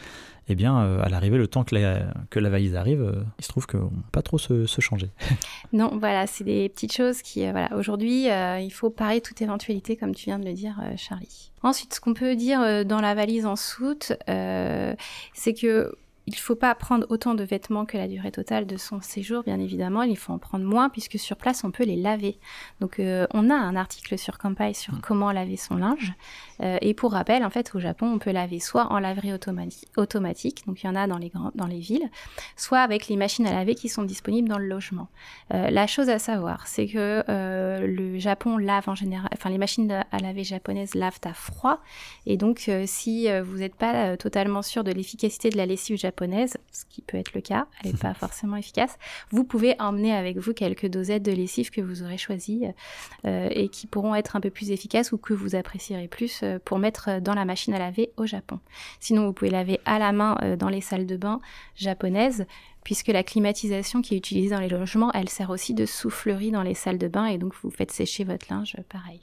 eh 0.48 0.54
bien, 0.54 0.80
euh, 0.80 1.02
à 1.02 1.08
l'arrivée, 1.08 1.38
le 1.38 1.48
temps 1.48 1.64
que 1.64 1.74
la, 1.74 2.12
que 2.30 2.38
la 2.38 2.50
valise 2.50 2.76
arrive, 2.76 3.02
euh, 3.02 3.24
il 3.38 3.44
se 3.44 3.48
trouve 3.48 3.66
qu'on 3.66 3.78
ne 3.78 3.88
peut 3.88 4.10
pas 4.12 4.22
trop 4.22 4.38
se, 4.38 4.66
changer. 4.66 5.10
non, 5.72 5.96
voilà, 5.98 6.26
c'est 6.26 6.44
des 6.44 6.68
petites 6.68 6.92
choses 6.92 7.22
qui, 7.22 7.48
voilà, 7.50 7.74
aujourd'hui, 7.76 8.26
il 8.26 8.70
faut 8.72 8.90
parer 8.90 9.20
toute 9.20 9.40
éventualité, 9.42 9.96
comme 9.96 10.14
tu 10.14 10.26
viens 10.26 10.38
de 10.38 10.44
le 10.44 10.52
dire, 10.52 10.80
Charlie. 10.96 11.50
Ensuite, 11.62 11.94
ce 11.94 12.00
qu'on 12.00 12.14
peut 12.14 12.34
dire 12.34 12.84
dans 12.84 13.00
la 13.00 13.14
valise 13.14 13.46
en 13.46 13.56
soute, 13.56 14.12
c'est 14.26 15.54
que 15.54 15.94
il 16.26 16.34
ne 16.34 16.38
faut 16.38 16.54
pas 16.54 16.72
prendre 16.76 17.04
autant 17.08 17.34
de 17.34 17.42
vêtements 17.42 17.84
que 17.84 17.96
la 17.96 18.06
durée 18.06 18.30
totale 18.30 18.66
de 18.66 18.76
son 18.76 19.00
séjour, 19.00 19.42
bien 19.42 19.58
évidemment. 19.58 20.02
Il 20.02 20.16
faut 20.16 20.32
en 20.32 20.38
prendre 20.38 20.64
moins 20.64 20.88
puisque 20.88 21.18
sur 21.18 21.36
place, 21.36 21.64
on 21.64 21.72
peut 21.72 21.82
les 21.82 21.96
laver. 21.96 22.38
Donc, 22.80 23.00
euh, 23.00 23.26
on 23.34 23.50
a 23.50 23.54
un 23.54 23.74
article 23.74 24.16
sur 24.16 24.38
Kampai 24.38 24.72
sur 24.72 24.94
mm. 24.94 25.00
comment 25.00 25.32
laver 25.32 25.56
son 25.56 25.76
linge. 25.76 26.14
Euh, 26.62 26.78
et 26.80 26.94
pour 26.94 27.12
rappel, 27.12 27.44
en 27.44 27.50
fait, 27.50 27.74
au 27.74 27.80
Japon, 27.80 28.06
on 28.06 28.18
peut 28.20 28.30
laver 28.30 28.60
soit 28.60 28.92
en 28.92 29.00
laverie 29.00 29.32
automatique, 29.32 30.66
donc 30.66 30.82
il 30.82 30.86
y 30.86 30.88
en 30.88 30.94
a 30.94 31.08
dans 31.08 31.18
les, 31.18 31.28
grands, 31.28 31.50
dans 31.56 31.66
les 31.66 31.80
villes, 31.80 32.08
soit 32.56 32.80
avec 32.80 33.08
les 33.08 33.16
machines 33.16 33.46
à 33.46 33.52
laver 33.52 33.74
qui 33.74 33.88
sont 33.88 34.04
disponibles 34.04 34.48
dans 34.48 34.58
le 34.58 34.66
logement. 34.66 35.08
Euh, 35.52 35.70
la 35.70 35.88
chose 35.88 36.08
à 36.08 36.20
savoir, 36.20 36.68
c'est 36.68 36.86
que 36.86 37.24
le 37.26 38.18
Japon 38.18 38.58
lave 38.58 38.88
en 38.88 38.94
général, 38.94 39.28
enfin, 39.32 39.50
les 39.50 39.58
machines 39.58 39.90
à 39.90 40.18
laver 40.18 40.44
japonaises 40.44 40.94
lavent 40.94 41.20
à 41.24 41.34
froid. 41.34 41.80
Et 42.26 42.36
donc, 42.36 42.70
si 42.86 43.28
vous 43.40 43.58
n'êtes 43.58 43.74
pas 43.74 44.16
totalement 44.16 44.62
sûr 44.62 44.84
de 44.84 44.92
l'efficacité 44.92 45.50
de 45.50 45.56
la 45.56 45.66
lessive 45.66 45.96
japonaise, 45.96 46.11
japonaise, 46.12 46.56
ce 46.70 46.84
qui 46.88 47.00
peut 47.00 47.16
être 47.16 47.32
le 47.34 47.40
cas, 47.40 47.66
elle 47.82 47.92
n'est 47.92 47.98
pas 47.98 48.14
forcément 48.26 48.56
efficace, 48.56 48.98
vous 49.30 49.44
pouvez 49.44 49.74
emmener 49.80 50.12
avec 50.12 50.36
vous 50.36 50.52
quelques 50.52 50.86
dosettes 50.86 51.22
de 51.22 51.32
lessive 51.32 51.70
que 51.70 51.80
vous 51.80 52.02
aurez 52.02 52.18
choisies 52.18 52.66
euh, 53.26 53.48
et 53.50 53.68
qui 53.68 53.86
pourront 53.86 54.14
être 54.14 54.36
un 54.36 54.40
peu 54.40 54.50
plus 54.50 54.70
efficaces 54.70 55.12
ou 55.12 55.18
que 55.18 55.32
vous 55.32 55.54
apprécierez 55.54 56.08
plus 56.08 56.40
euh, 56.42 56.58
pour 56.64 56.78
mettre 56.78 57.20
dans 57.20 57.34
la 57.34 57.44
machine 57.44 57.74
à 57.74 57.78
laver 57.78 58.10
au 58.16 58.26
Japon. 58.26 58.60
Sinon, 59.00 59.26
vous 59.26 59.32
pouvez 59.32 59.50
laver 59.50 59.80
à 59.86 59.98
la 59.98 60.12
main 60.12 60.36
euh, 60.42 60.56
dans 60.56 60.68
les 60.68 60.80
salles 60.80 61.06
de 61.06 61.16
bain 61.16 61.40
japonaises 61.74 62.44
puisque 62.84 63.08
la 63.08 63.22
climatisation 63.22 64.02
qui 64.02 64.14
est 64.14 64.18
utilisée 64.18 64.50
dans 64.50 64.60
les 64.60 64.68
logements, 64.68 65.12
elle 65.12 65.28
sert 65.28 65.50
aussi 65.50 65.72
de 65.72 65.86
soufflerie 65.86 66.50
dans 66.50 66.62
les 66.62 66.74
salles 66.74 66.98
de 66.98 67.08
bain 67.08 67.26
et 67.26 67.38
donc 67.38 67.54
vous 67.62 67.70
faites 67.70 67.92
sécher 67.92 68.24
votre 68.24 68.46
linge 68.50 68.76
pareil. 68.88 69.20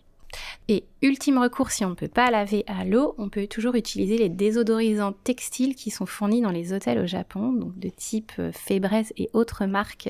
Et 0.67 0.85
ultime 1.01 1.39
recours, 1.39 1.71
si 1.71 1.83
on 1.83 1.89
ne 1.89 1.95
peut 1.95 2.07
pas 2.07 2.29
laver 2.29 2.63
à 2.67 2.85
l'eau, 2.85 3.15
on 3.17 3.29
peut 3.29 3.47
toujours 3.47 3.75
utiliser 3.75 4.17
les 4.17 4.29
désodorisants 4.29 5.13
textiles 5.23 5.75
qui 5.75 5.89
sont 5.89 6.05
fournis 6.05 6.41
dans 6.41 6.51
les 6.51 6.73
hôtels 6.73 6.99
au 6.99 7.07
Japon, 7.07 7.53
donc 7.53 7.77
de 7.79 7.89
type 7.89 8.31
euh, 8.39 8.51
Febreze 8.51 9.11
et 9.17 9.29
autres 9.33 9.65
marques 9.65 10.09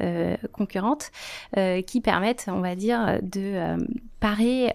euh, 0.00 0.36
concurrentes, 0.52 1.12
euh, 1.56 1.82
qui 1.82 2.00
permettent, 2.00 2.46
on 2.48 2.60
va 2.60 2.74
dire, 2.74 3.18
de 3.22 3.76
parer 4.20 4.72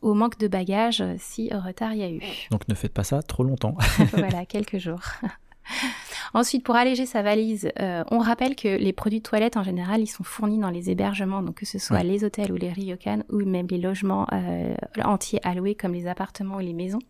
au 0.00 0.14
manque 0.14 0.38
de 0.38 0.48
bagages 0.48 1.04
si 1.18 1.52
retard 1.52 1.92
il 1.92 1.98
y 1.98 2.02
a 2.02 2.10
eu. 2.10 2.20
Donc 2.50 2.68
ne 2.68 2.74
faites 2.74 2.92
pas 2.92 3.04
ça 3.04 3.22
trop 3.22 3.44
longtemps. 3.44 3.76
voilà, 4.12 4.44
quelques 4.48 4.78
jours. 4.78 5.02
Ensuite, 6.34 6.64
pour 6.64 6.76
alléger 6.76 7.04
sa 7.04 7.22
valise, 7.22 7.70
euh, 7.80 8.04
on 8.10 8.18
rappelle 8.18 8.56
que 8.56 8.68
les 8.68 8.92
produits 8.92 9.18
de 9.18 9.24
toilette 9.24 9.56
en 9.56 9.62
général, 9.62 10.00
ils 10.00 10.06
sont 10.06 10.24
fournis 10.24 10.58
dans 10.58 10.70
les 10.70 10.90
hébergements, 10.90 11.42
donc 11.42 11.56
que 11.56 11.66
ce 11.66 11.78
soit 11.78 12.02
les 12.02 12.24
hôtels 12.24 12.52
ou 12.52 12.56
les 12.56 12.72
ryokan 12.72 13.22
ou 13.30 13.44
même 13.44 13.66
les 13.70 13.78
logements 13.78 14.26
euh, 14.32 14.74
entiers 15.04 15.40
alloués 15.42 15.74
comme 15.74 15.92
les 15.92 16.06
appartements 16.06 16.56
ou 16.56 16.60
les 16.60 16.72
maisons. 16.72 17.00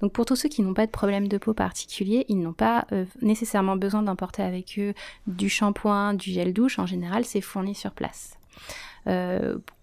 Donc 0.00 0.12
pour 0.12 0.24
tous 0.24 0.36
ceux 0.36 0.48
qui 0.48 0.62
n'ont 0.62 0.74
pas 0.74 0.86
de 0.86 0.90
problème 0.90 1.28
de 1.28 1.38
peau 1.38 1.54
particulier, 1.54 2.24
ils 2.28 2.40
n'ont 2.40 2.52
pas 2.52 2.86
euh, 2.92 3.04
nécessairement 3.22 3.76
besoin 3.76 4.02
d'emporter 4.02 4.42
avec 4.42 4.76
eux 4.78 4.94
du 5.28 5.48
shampoing, 5.48 6.14
du 6.14 6.30
gel 6.32 6.52
douche. 6.52 6.78
En 6.80 6.86
général, 6.86 7.24
c'est 7.24 7.40
fourni 7.40 7.74
sur 7.74 7.92
place. 7.92 8.36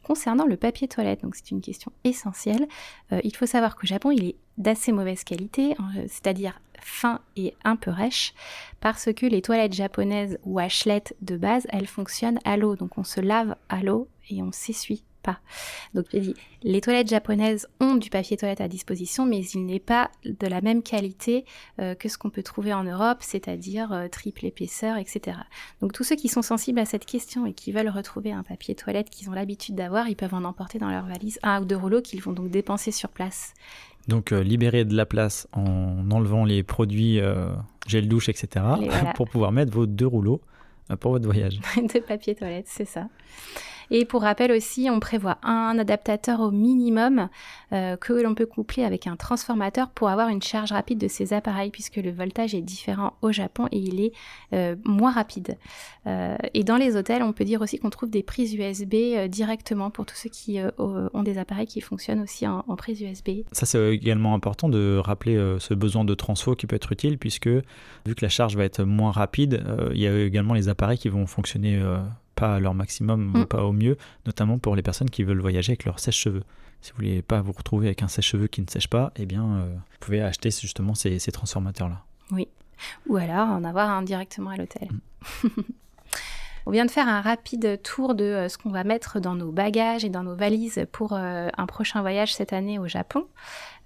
concernant 0.04 0.46
le 0.46 0.58
papier 0.58 0.90
toilette, 0.90 1.22
donc 1.22 1.36
c'est 1.36 1.52
une 1.52 1.62
question 1.62 1.92
essentielle, 2.04 2.68
il 3.24 3.34
faut 3.36 3.46
savoir 3.46 3.76
qu'au 3.76 3.88
Japon, 3.88 4.12
il 4.12 4.26
est 4.26 4.36
d'assez 4.58 4.92
mauvaise 4.92 5.24
qualité, 5.24 5.76
c'est-à-dire 6.08 6.60
fin 6.82 7.22
et 7.36 7.54
un 7.64 7.76
peu 7.76 7.92
rêche, 7.92 8.34
parce 8.80 9.14
que 9.14 9.26
les 9.26 9.42
toilettes 9.42 9.74
japonaises 9.74 10.40
ou 10.44 10.56
washlet 10.56 11.04
de 11.22 11.38
base, 11.38 11.68
elles 11.70 11.88
fonctionnent 11.88 12.40
à 12.44 12.58
l'eau, 12.58 12.76
donc 12.76 12.98
on 12.98 13.04
se 13.04 13.22
lave 13.22 13.56
à 13.70 13.82
l'eau 13.82 14.08
et 14.30 14.42
on 14.42 14.52
s'essuie 14.52 15.04
pas. 15.22 15.40
Donc 15.94 16.06
j'ai 16.12 16.20
dit, 16.20 16.36
les 16.64 16.82
toilettes 16.82 17.10
japonaises 17.10 17.68
ont 17.80 17.96
du 17.96 18.10
papier 18.10 18.38
toilette 18.38 18.62
à 18.62 18.68
disposition, 18.68 19.26
mais 19.26 19.44
il 19.46 19.66
n'est 19.66 19.80
pas 19.80 20.10
de 20.26 20.48
la 20.48 20.62
même 20.62 20.84
qualité 20.84 21.46
euh, 21.80 21.96
que 21.96 22.10
ce 22.10 22.18
qu'on 22.18 22.30
peut 22.30 22.44
trouver 22.44 22.74
en 22.74 22.84
Europe, 22.84 23.20
c'est-à-dire 23.22 23.92
euh, 23.94 24.08
triple 24.08 24.46
épaisseur, 24.46 24.98
etc. 24.98 25.38
Donc 25.82 25.94
tous 25.94 26.04
ceux 26.04 26.16
qui 26.16 26.28
sont 26.28 26.42
sensibles 26.42 26.80
à 26.80 26.86
cette 26.86 27.06
question 27.06 27.46
et 27.46 27.54
qui 27.54 27.72
veulent 27.72 27.90
retrouver 27.90 28.32
un 28.32 28.44
papier 28.44 28.76
toilette 28.76 29.10
qu'ils 29.10 29.30
ont 29.30 29.34
l'habitude 29.34 29.76
d'avoir, 29.76 30.10
ils 30.10 30.16
peuvent 30.16 30.34
en 30.34 30.44
emporter 30.44 30.80
dans 30.80 30.90
leur 30.90 31.06
valise 31.06 31.40
un 31.44 31.62
ou 31.62 31.66
deux 31.66 31.78
rouleaux 31.78 32.02
qu'ils 32.02 32.22
vont 32.22 32.34
donc 32.34 32.50
dépenser 32.50 32.92
sur 32.92 33.10
place. 33.10 33.54
Donc 34.08 34.32
euh, 34.32 34.44
libérer 34.44 34.86
de 34.86 34.96
la 34.96 35.06
place 35.06 35.48
en 35.54 36.10
enlevant 36.12 36.46
les 36.46 36.64
produits 36.64 37.20
euh, 37.20 37.52
gel 37.88 38.08
douche, 38.08 38.30
etc. 38.30 38.66
pour 39.16 39.30
pouvoir 39.30 39.52
mettre 39.52 39.72
vos 39.72 39.86
deux 39.86 40.08
rouleaux 40.08 40.42
euh, 40.90 40.96
pour 40.96 41.12
votre 41.12 41.26
voyage. 41.26 41.60
de 41.78 42.00
papier 42.00 42.36
toilette, 42.36 42.68
c'est 42.68 42.86
ça. 42.86 43.08
Et 43.92 44.06
pour 44.06 44.22
rappel 44.22 44.54
aussi, 44.54 44.88
on 44.90 45.02
prévoit 45.02 45.38
un 45.44 45.78
adaptateur 45.78 46.40
au 46.40 46.50
minimum 46.50 47.28
euh, 47.74 47.98
que 47.98 48.14
l'on 48.14 48.34
peut 48.34 48.46
coupler 48.46 48.86
avec 48.86 49.06
un 49.06 49.18
transformateur 49.18 49.90
pour 49.90 50.08
avoir 50.08 50.30
une 50.30 50.42
charge 50.42 50.72
rapide 50.72 50.98
de 50.98 51.10
ces 51.10 51.34
appareils 51.34 51.72
puisque 51.72 51.98
le 51.98 52.10
voltage 52.10 52.56
est 52.56 52.62
différent 52.62 53.14
au 53.22 53.34
Japon 53.34 53.68
et 53.74 53.78
il 53.78 54.00
est 54.00 54.14
euh, 54.54 54.78
moins 54.86 55.12
rapide. 55.12 55.58
Euh, 56.08 56.38
et 56.54 56.64
dans 56.64 56.78
les 56.78 56.96
hôtels, 56.96 57.22
on 57.22 57.34
peut 57.34 57.44
dire 57.44 57.62
aussi 57.62 57.80
qu'on 57.80 57.90
trouve 57.90 58.10
des 58.10 58.24
prises 58.24 58.54
USB 58.54 58.96
directement 59.28 59.90
pour 59.90 60.06
tous 60.06 60.16
ceux 60.16 60.30
qui 60.30 60.58
ont 60.78 61.24
des 61.24 61.38
appareils 61.38 61.68
qui 61.68 61.82
fonctionnent 61.82 62.22
aussi 62.22 62.48
en, 62.48 62.64
en 62.68 62.76
prise 62.78 63.02
USB. 63.02 63.44
Ça 63.52 63.66
c'est 63.66 63.94
également 63.94 64.34
important 64.34 64.70
de 64.70 64.98
rappeler 65.04 65.36
ce 65.60 65.74
besoin 65.74 66.06
de 66.06 66.14
transfo 66.14 66.56
qui 66.56 66.66
peut 66.66 66.78
être 66.78 66.94
utile 66.94 67.18
puisque 67.18 67.48
vu 67.48 68.16
que 68.16 68.24
la 68.24 68.30
charge 68.30 68.56
va 68.56 68.64
être 68.64 68.84
moins 68.84 69.12
rapide, 69.12 69.64
il 69.94 70.00
y 70.00 70.08
a 70.08 70.18
également 70.18 70.54
les 70.54 70.70
appareils 70.70 70.98
qui 70.98 71.10
vont 71.10 71.28
fonctionner 71.28 71.82
pas 72.42 72.56
à 72.56 72.60
leur 72.60 72.74
maximum 72.74 73.36
ou 73.36 73.40
mm. 73.40 73.46
pas 73.46 73.64
au 73.64 73.72
mieux, 73.72 73.98
notamment 74.26 74.58
pour 74.58 74.76
les 74.76 74.82
personnes 74.82 75.12
qui 75.12 75.24
veulent 75.24 75.40
voyager 75.40 75.74
avec 75.74 75.86
leur 75.86 76.00
sèche-cheveux. 76.00 76.44
Si 76.82 76.90
vous 76.90 76.96
voulez 76.96 77.22
pas 77.22 77.40
vous 77.44 77.52
retrouver 77.52 77.86
avec 77.86 78.02
un 78.02 78.08
sèche-cheveux 78.08 78.48
qui 78.48 78.62
ne 78.62 78.68
sèche 78.68 78.88
pas, 78.88 79.12
eh 79.16 79.28
bien, 79.28 79.46
euh, 79.46 79.76
vous 79.76 79.98
pouvez 80.00 80.22
acheter 80.22 80.50
justement 80.50 80.96
ces, 80.96 81.20
transformateurs-là. 81.20 82.04
Oui. 82.32 82.48
Ou 83.08 83.18
alors 83.18 83.48
en 83.50 83.64
avoir 83.64 83.92
un 83.92 84.02
directement 84.02 84.50
à 84.50 84.58
l'hôtel. 84.58 84.90
Mm. 85.44 85.48
On 86.66 86.72
vient 86.72 86.86
de 86.86 86.92
faire 86.92 87.08
un 87.08 87.22
rapide 87.22 87.82
tour 87.82 88.16
de 88.16 88.24
euh, 88.24 88.50
ce 88.50 88.58
qu'on 88.58 88.70
va 88.70 88.84
mettre 88.84 89.20
dans 89.20 89.36
nos 89.36 89.52
bagages 89.52 90.06
et 90.06 90.10
dans 90.10 90.24
nos 90.24 90.36
valises 90.36 90.86
pour 90.92 91.14
euh, 91.14 91.50
un 91.58 91.66
prochain 91.66 92.02
voyage 92.02 92.34
cette 92.34 92.54
année 92.54 92.80
au 92.80 92.88
Japon. 92.88 93.26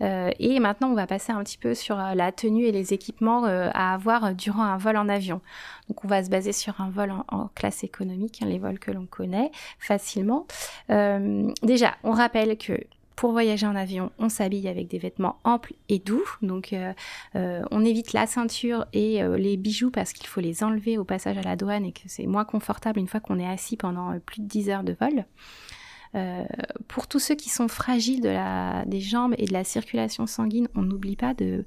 Euh, 0.01 0.29
et 0.39 0.59
maintenant, 0.59 0.89
on 0.89 0.95
va 0.95 1.07
passer 1.07 1.31
un 1.31 1.41
petit 1.43 1.57
peu 1.57 1.73
sur 1.73 1.95
la 1.95 2.31
tenue 2.31 2.65
et 2.65 2.71
les 2.71 2.93
équipements 2.93 3.45
à 3.45 3.93
avoir 3.93 4.35
durant 4.35 4.63
un 4.63 4.77
vol 4.77 4.97
en 4.97 5.07
avion. 5.07 5.39
Donc, 5.87 6.03
on 6.03 6.07
va 6.07 6.23
se 6.23 6.29
baser 6.29 6.51
sur 6.51 6.81
un 6.81 6.89
vol 6.89 7.13
en, 7.29 7.49
classe 7.55 7.83
économique, 7.83 8.41
hein, 8.41 8.47
les 8.47 8.59
vols 8.59 8.79
que 8.79 8.91
l'on 8.91 9.05
connaît 9.05 9.51
facilement. 9.79 10.47
déjà, 10.89 11.95
on 12.03 12.11
rappelle 12.11 12.57
que 12.57 12.73
pour 13.15 13.31
voyager 13.31 13.65
en 13.65 13.75
avion, 13.75 14.11
on 14.19 14.29
s'habille 14.29 14.67
avec 14.67 14.87
des 14.87 14.97
vêtements 14.97 15.39
amples 15.43 15.73
et 15.89 15.99
doux. 15.99 16.23
Donc, 16.41 16.73
euh, 16.73 16.93
euh, 17.35 17.63
on 17.71 17.85
évite 17.85 18.13
la 18.13 18.27
ceinture 18.27 18.85
et 18.93 19.23
euh, 19.23 19.37
les 19.37 19.57
bijoux 19.57 19.91
parce 19.91 20.13
qu'il 20.13 20.27
faut 20.27 20.41
les 20.41 20.63
enlever 20.63 20.97
au 20.97 21.05
passage 21.05 21.37
à 21.37 21.41
la 21.41 21.55
douane 21.55 21.85
et 21.85 21.91
que 21.91 22.01
c'est 22.07 22.27
moins 22.27 22.45
confortable 22.45 22.99
une 22.99 23.07
fois 23.07 23.19
qu'on 23.19 23.39
est 23.39 23.47
assis 23.47 23.77
pendant 23.77 24.19
plus 24.19 24.41
de 24.41 24.47
10 24.47 24.69
heures 24.69 24.83
de 24.83 24.95
vol. 24.99 25.25
Euh, 26.15 26.45
pour 26.87 27.07
tous 27.07 27.19
ceux 27.19 27.35
qui 27.35 27.49
sont 27.49 27.67
fragiles 27.67 28.21
des 28.21 29.01
jambes 29.01 29.35
et 29.37 29.45
de 29.45 29.53
la 29.53 29.63
circulation 29.63 30.27
sanguine, 30.27 30.69
on 30.73 30.81
n'oublie 30.81 31.17
pas 31.17 31.33
de, 31.33 31.65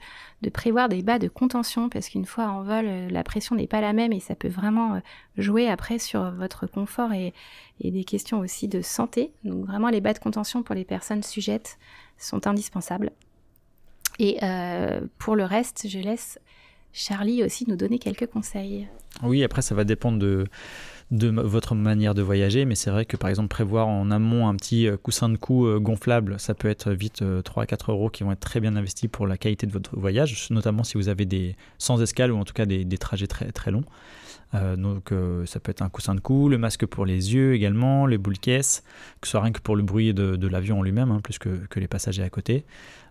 prévoir 0.53 0.89
des 0.89 1.03
bas 1.03 1.19
de 1.19 1.29
contention 1.29 1.89
parce 1.91 2.09
qu'une 2.09 2.25
fois 2.25 2.47
en 2.47 2.63
vol, 2.63 2.87
euh, 2.87 3.09
la 3.11 3.23
pression 3.25 3.57
n'est 3.57 3.67
pas 3.67 3.83
la 3.83 3.93
même 3.93 4.13
et 4.13 4.21
ça 4.21 4.35
peut 4.35 4.49
vraiment 4.49 4.95
euh, 4.95 5.01
jouer 5.37 5.69
après 5.69 5.99
sur 5.99 6.31
votre 6.31 6.67
confort 6.67 7.13
et, 7.13 7.35
des 7.83 8.05
questions 8.05 8.41
aussi 8.41 8.69
de 8.69 8.81
santé. 8.81 9.33
Donc 9.45 9.67
vraiment 9.67 9.89
les 9.89 10.01
bas 10.01 10.15
de 10.15 10.19
contention 10.19 10.63
pour 10.63 10.75
les 10.75 10.85
personnes 10.85 11.23
sujettes 11.23 11.79
sont 12.17 12.47
indispensables. 12.47 13.13
Et 14.19 14.41
pour 15.19 15.37
le 15.37 15.45
reste, 15.45 15.87
je 15.87 16.01
laisse 16.01 16.41
Charlie 16.93 17.45
aussi 17.45 17.67
nous 17.69 17.77
donner 17.77 18.01
quelques 18.01 18.27
conseils. 18.27 18.89
Oui, 19.23 19.45
après 19.45 19.63
ça 19.63 19.77
va 19.77 19.85
dépendre 19.85 20.19
de 20.19 20.49
de 21.11 21.29
votre 21.29 21.75
manière 21.75 22.15
de 22.15 22.21
voyager, 22.21 22.67
mais 22.67 22.75
c'est 22.75 22.91
vrai 22.91 23.07
que 23.07 23.17
par 23.17 23.31
exemple 23.31 23.49
prévoir 23.49 23.89
en 23.89 24.11
amont 24.11 24.47
un 24.47 24.55
petit 24.57 24.87
euh, 24.87 24.99
coussin 24.99 25.31
de 25.31 25.39
cou 25.39 25.67
euh, 25.67 25.79
gonflable, 25.79 26.39
ça 26.39 26.55
peut 26.55 26.69
être 26.69 26.93
vite 26.93 27.25
3 27.45 27.63
à 27.63 27.67
4 27.67 27.93
euros 27.93 28.11
qui 28.11 28.25
vont 28.25 28.33
être 28.33 28.41
très 28.41 28.61
bien 28.61 28.77
investis 28.77 29.09
pour 29.11 29.27
la 29.27 29.39
qualité 29.39 29.67
de 29.67 29.73
votre 29.73 29.99
voyage, 29.99 30.49
notamment 30.51 30.85
si 30.85 30.99
vous 30.99 31.09
avez 31.09 31.25
des 31.25 31.57
sans 31.79 32.03
escale 32.03 32.31
ou 32.31 32.37
en 32.37 32.45
tout 32.45 32.53
cas 32.53 32.67
des, 32.67 32.85
trajets 32.99 33.27
très, 33.27 33.51
très 33.53 33.71
longs. 33.71 33.85
Euh, 34.55 34.77
donc 34.77 35.13
ça 35.47 35.61
peut 35.61 35.71
être 35.71 35.83
un 35.83 35.89
coussin 35.89 36.15
de 36.15 36.21
cou, 36.21 36.49
le 36.49 36.59
masque 36.59 36.85
pour 36.85 37.07
les 37.07 37.35
yeux 37.35 37.55
également, 37.55 38.07
les 38.07 38.19
boules 38.19 38.39
caisses, 38.39 38.83
que 39.21 39.29
ce 39.29 39.33
soit 39.33 39.43
rien 39.43 39.53
que 39.53 39.61
pour 39.61 39.77
le 39.77 39.83
bruit 39.83 40.13
de, 40.13 40.47
l'avion 40.47 40.81
en 40.81 40.83
lui-même, 40.83 41.11
hein, 41.11 41.21
plus 41.23 41.39
que, 41.39 41.49
les 41.77 41.89
passagers 41.89 42.23
à 42.23 42.31
côté. 42.31 42.65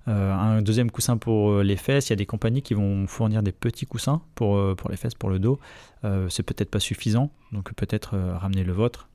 Euh, 0.08 0.32
un 0.34 0.62
deuxième 0.62 0.90
coussin 0.90 1.18
pour 1.18 1.52
euh, 1.52 1.64
les 1.64 1.76
fesses. 1.76 2.08
Il 2.08 2.12
y 2.12 2.14
a 2.14 2.18
des 2.18 2.26
compagnies 2.26 2.62
qui 2.62 2.74
vont 2.74 3.08
fournir 3.08 3.44
des 3.44 3.52
petits 3.52 3.86
coussins 3.86 4.22
pour, 4.36 4.56
euh, 4.56 4.74
pour 4.76 4.90
les 4.90 4.98
fesses, 4.98 5.16
pour 5.16 5.30
le 5.30 5.40
dos. 5.40 5.60
c'est 6.30 6.44
peut-être 6.44 6.72
pas 6.72 6.80
suffisant, 6.80 7.32
donc 7.52 7.74
peut-être 7.74 8.18
ramener 8.18 8.64
le 8.64 8.72
vôtre. 8.72 9.10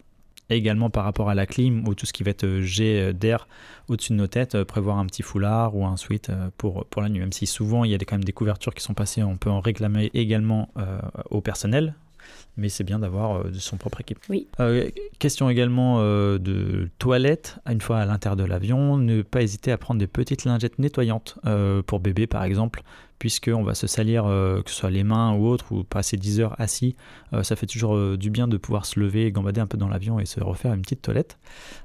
également 0.51 0.90
par 0.90 1.05
rapport 1.05 1.30
à 1.30 1.34
la 1.34 1.47
clim 1.47 1.88
ou 1.88 1.95
tout 1.95 2.05
ce 2.05 2.12
qui 2.12 2.22
va 2.22 2.30
être 2.32 2.61
jet 2.61 3.14
d'air 3.14 3.49
au-dessus 3.88 4.12
de 4.12 4.18
nos 4.18 4.26
têtes, 4.26 4.62
prévoir 4.64 4.99
un 4.99 5.07
petit 5.07 5.22
foulard 5.22 5.74
ou 5.74 5.86
un 5.86 5.97
sweat 5.97 6.30
pour, 6.59 6.84
pour 6.86 7.01
la 7.01 7.09
nuit. 7.09 7.20
Même 7.20 7.32
si 7.32 7.47
souvent 7.47 7.84
il 7.84 7.93
y 7.93 7.95
a 7.95 7.99
quand 7.99 8.16
même 8.16 8.24
des 8.24 8.34
couvertures 8.34 8.74
qui 8.74 8.82
sont 8.82 8.93
passées, 8.93 9.22
on 9.22 9.38
peut 9.38 9.49
en 9.49 9.61
réclamer 9.61 10.11
également 10.12 10.68
au 11.30 11.40
personnel 11.40 11.95
mais 12.57 12.68
c'est 12.68 12.85
bien 12.85 12.99
d'avoir 12.99 13.39
euh, 13.39 13.53
son 13.55 13.77
propre 13.77 14.01
équipe. 14.01 14.18
Oui. 14.29 14.49
Euh, 14.61 14.91
question 15.18 15.49
également 15.49 15.99
euh, 16.01 16.39
de 16.39 16.91
toilette, 16.99 17.59
une 17.66 17.81
fois 17.81 17.99
à 17.99 18.07
l'intérieur 18.07 18.37
de 18.37 18.45
l'avion, 18.45 18.99
ne 18.99 19.23
pas 19.23 19.43
hésiter 19.43 19.73
à 19.73 19.79
prendre 19.79 19.99
des 19.99 20.07
petites 20.07 20.45
lingettes 20.45 20.79
nettoyantes 20.79 21.39
pour 21.87 22.01
bébé 22.01 22.27
par 22.27 22.45
exemple, 22.45 22.83
puisqu'on 23.18 23.62
va 23.62 23.75
se 23.75 23.87
salir, 23.87 24.25
que 24.25 24.70
ce 24.70 24.75
soit 24.75 24.91
les 24.91 25.05
mains 25.05 25.35
ou 25.35 25.47
autre, 25.47 25.73
ou 25.73 25.85
passer 25.85 26.16
10 26.16 26.41
heures 26.41 26.61
assis. 26.61 26.97
ça 27.43 27.57
fait 27.57 27.66
toujours 27.66 28.16
du 28.16 28.31
bien 28.31 28.49
de 28.49 28.57
pouvoir 28.57 28.87
se 28.87 28.99
lever, 28.99 29.31
gambader 29.31 29.61
un 29.61 29.66
peu 29.66 29.79
dans 29.79 29.89
l'avion 29.89 30.18
et 30.18 30.27
se 30.27 30.41
refaire 30.41 30.73
une 30.73 30.83
petite 30.83 31.03
toilette. 31.03 31.39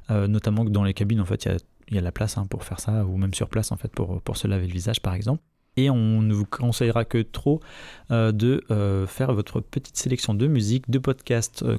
notamment 0.10 0.66
que 0.66 0.70
dans 0.70 0.84
les 0.84 0.94
cabines, 0.94 1.22
en 1.22 1.26
fait, 1.26 1.46
il 1.46 1.52
y 1.52 1.56
a 1.56 1.58
il 1.90 1.96
y 1.96 1.98
a 1.98 2.02
la 2.02 2.12
place 2.12 2.38
hein, 2.38 2.46
pour 2.50 2.66
faire 2.66 2.80
ça, 2.80 3.06
ou 3.06 3.18
même 3.18 3.34
sur 3.34 3.48
place 3.48 3.72
en 3.72 3.78
fait 3.78 3.88
pour, 3.90 4.22
pour 4.22 4.36
se 4.36 4.48
laver 4.48 4.68
le 4.68 4.74
visage 4.74 5.02
par 5.02 5.14
exemple 5.14 5.42
et 5.78 5.90
on 5.90 6.22
ne 6.22 6.34
vous 6.34 6.46
conseillera 6.46 7.06
que 7.06 7.20
trop 7.20 7.62
euh, 8.12 8.32
de 8.32 8.64
euh, 8.72 9.06
faire 9.08 9.34
votre 9.34 9.62
petite 9.62 9.96
sélection 9.96 10.34
de 10.34 10.48
musique, 10.48 10.90
de 10.90 11.00
podcasts 11.00 11.64
euh, 11.64 11.78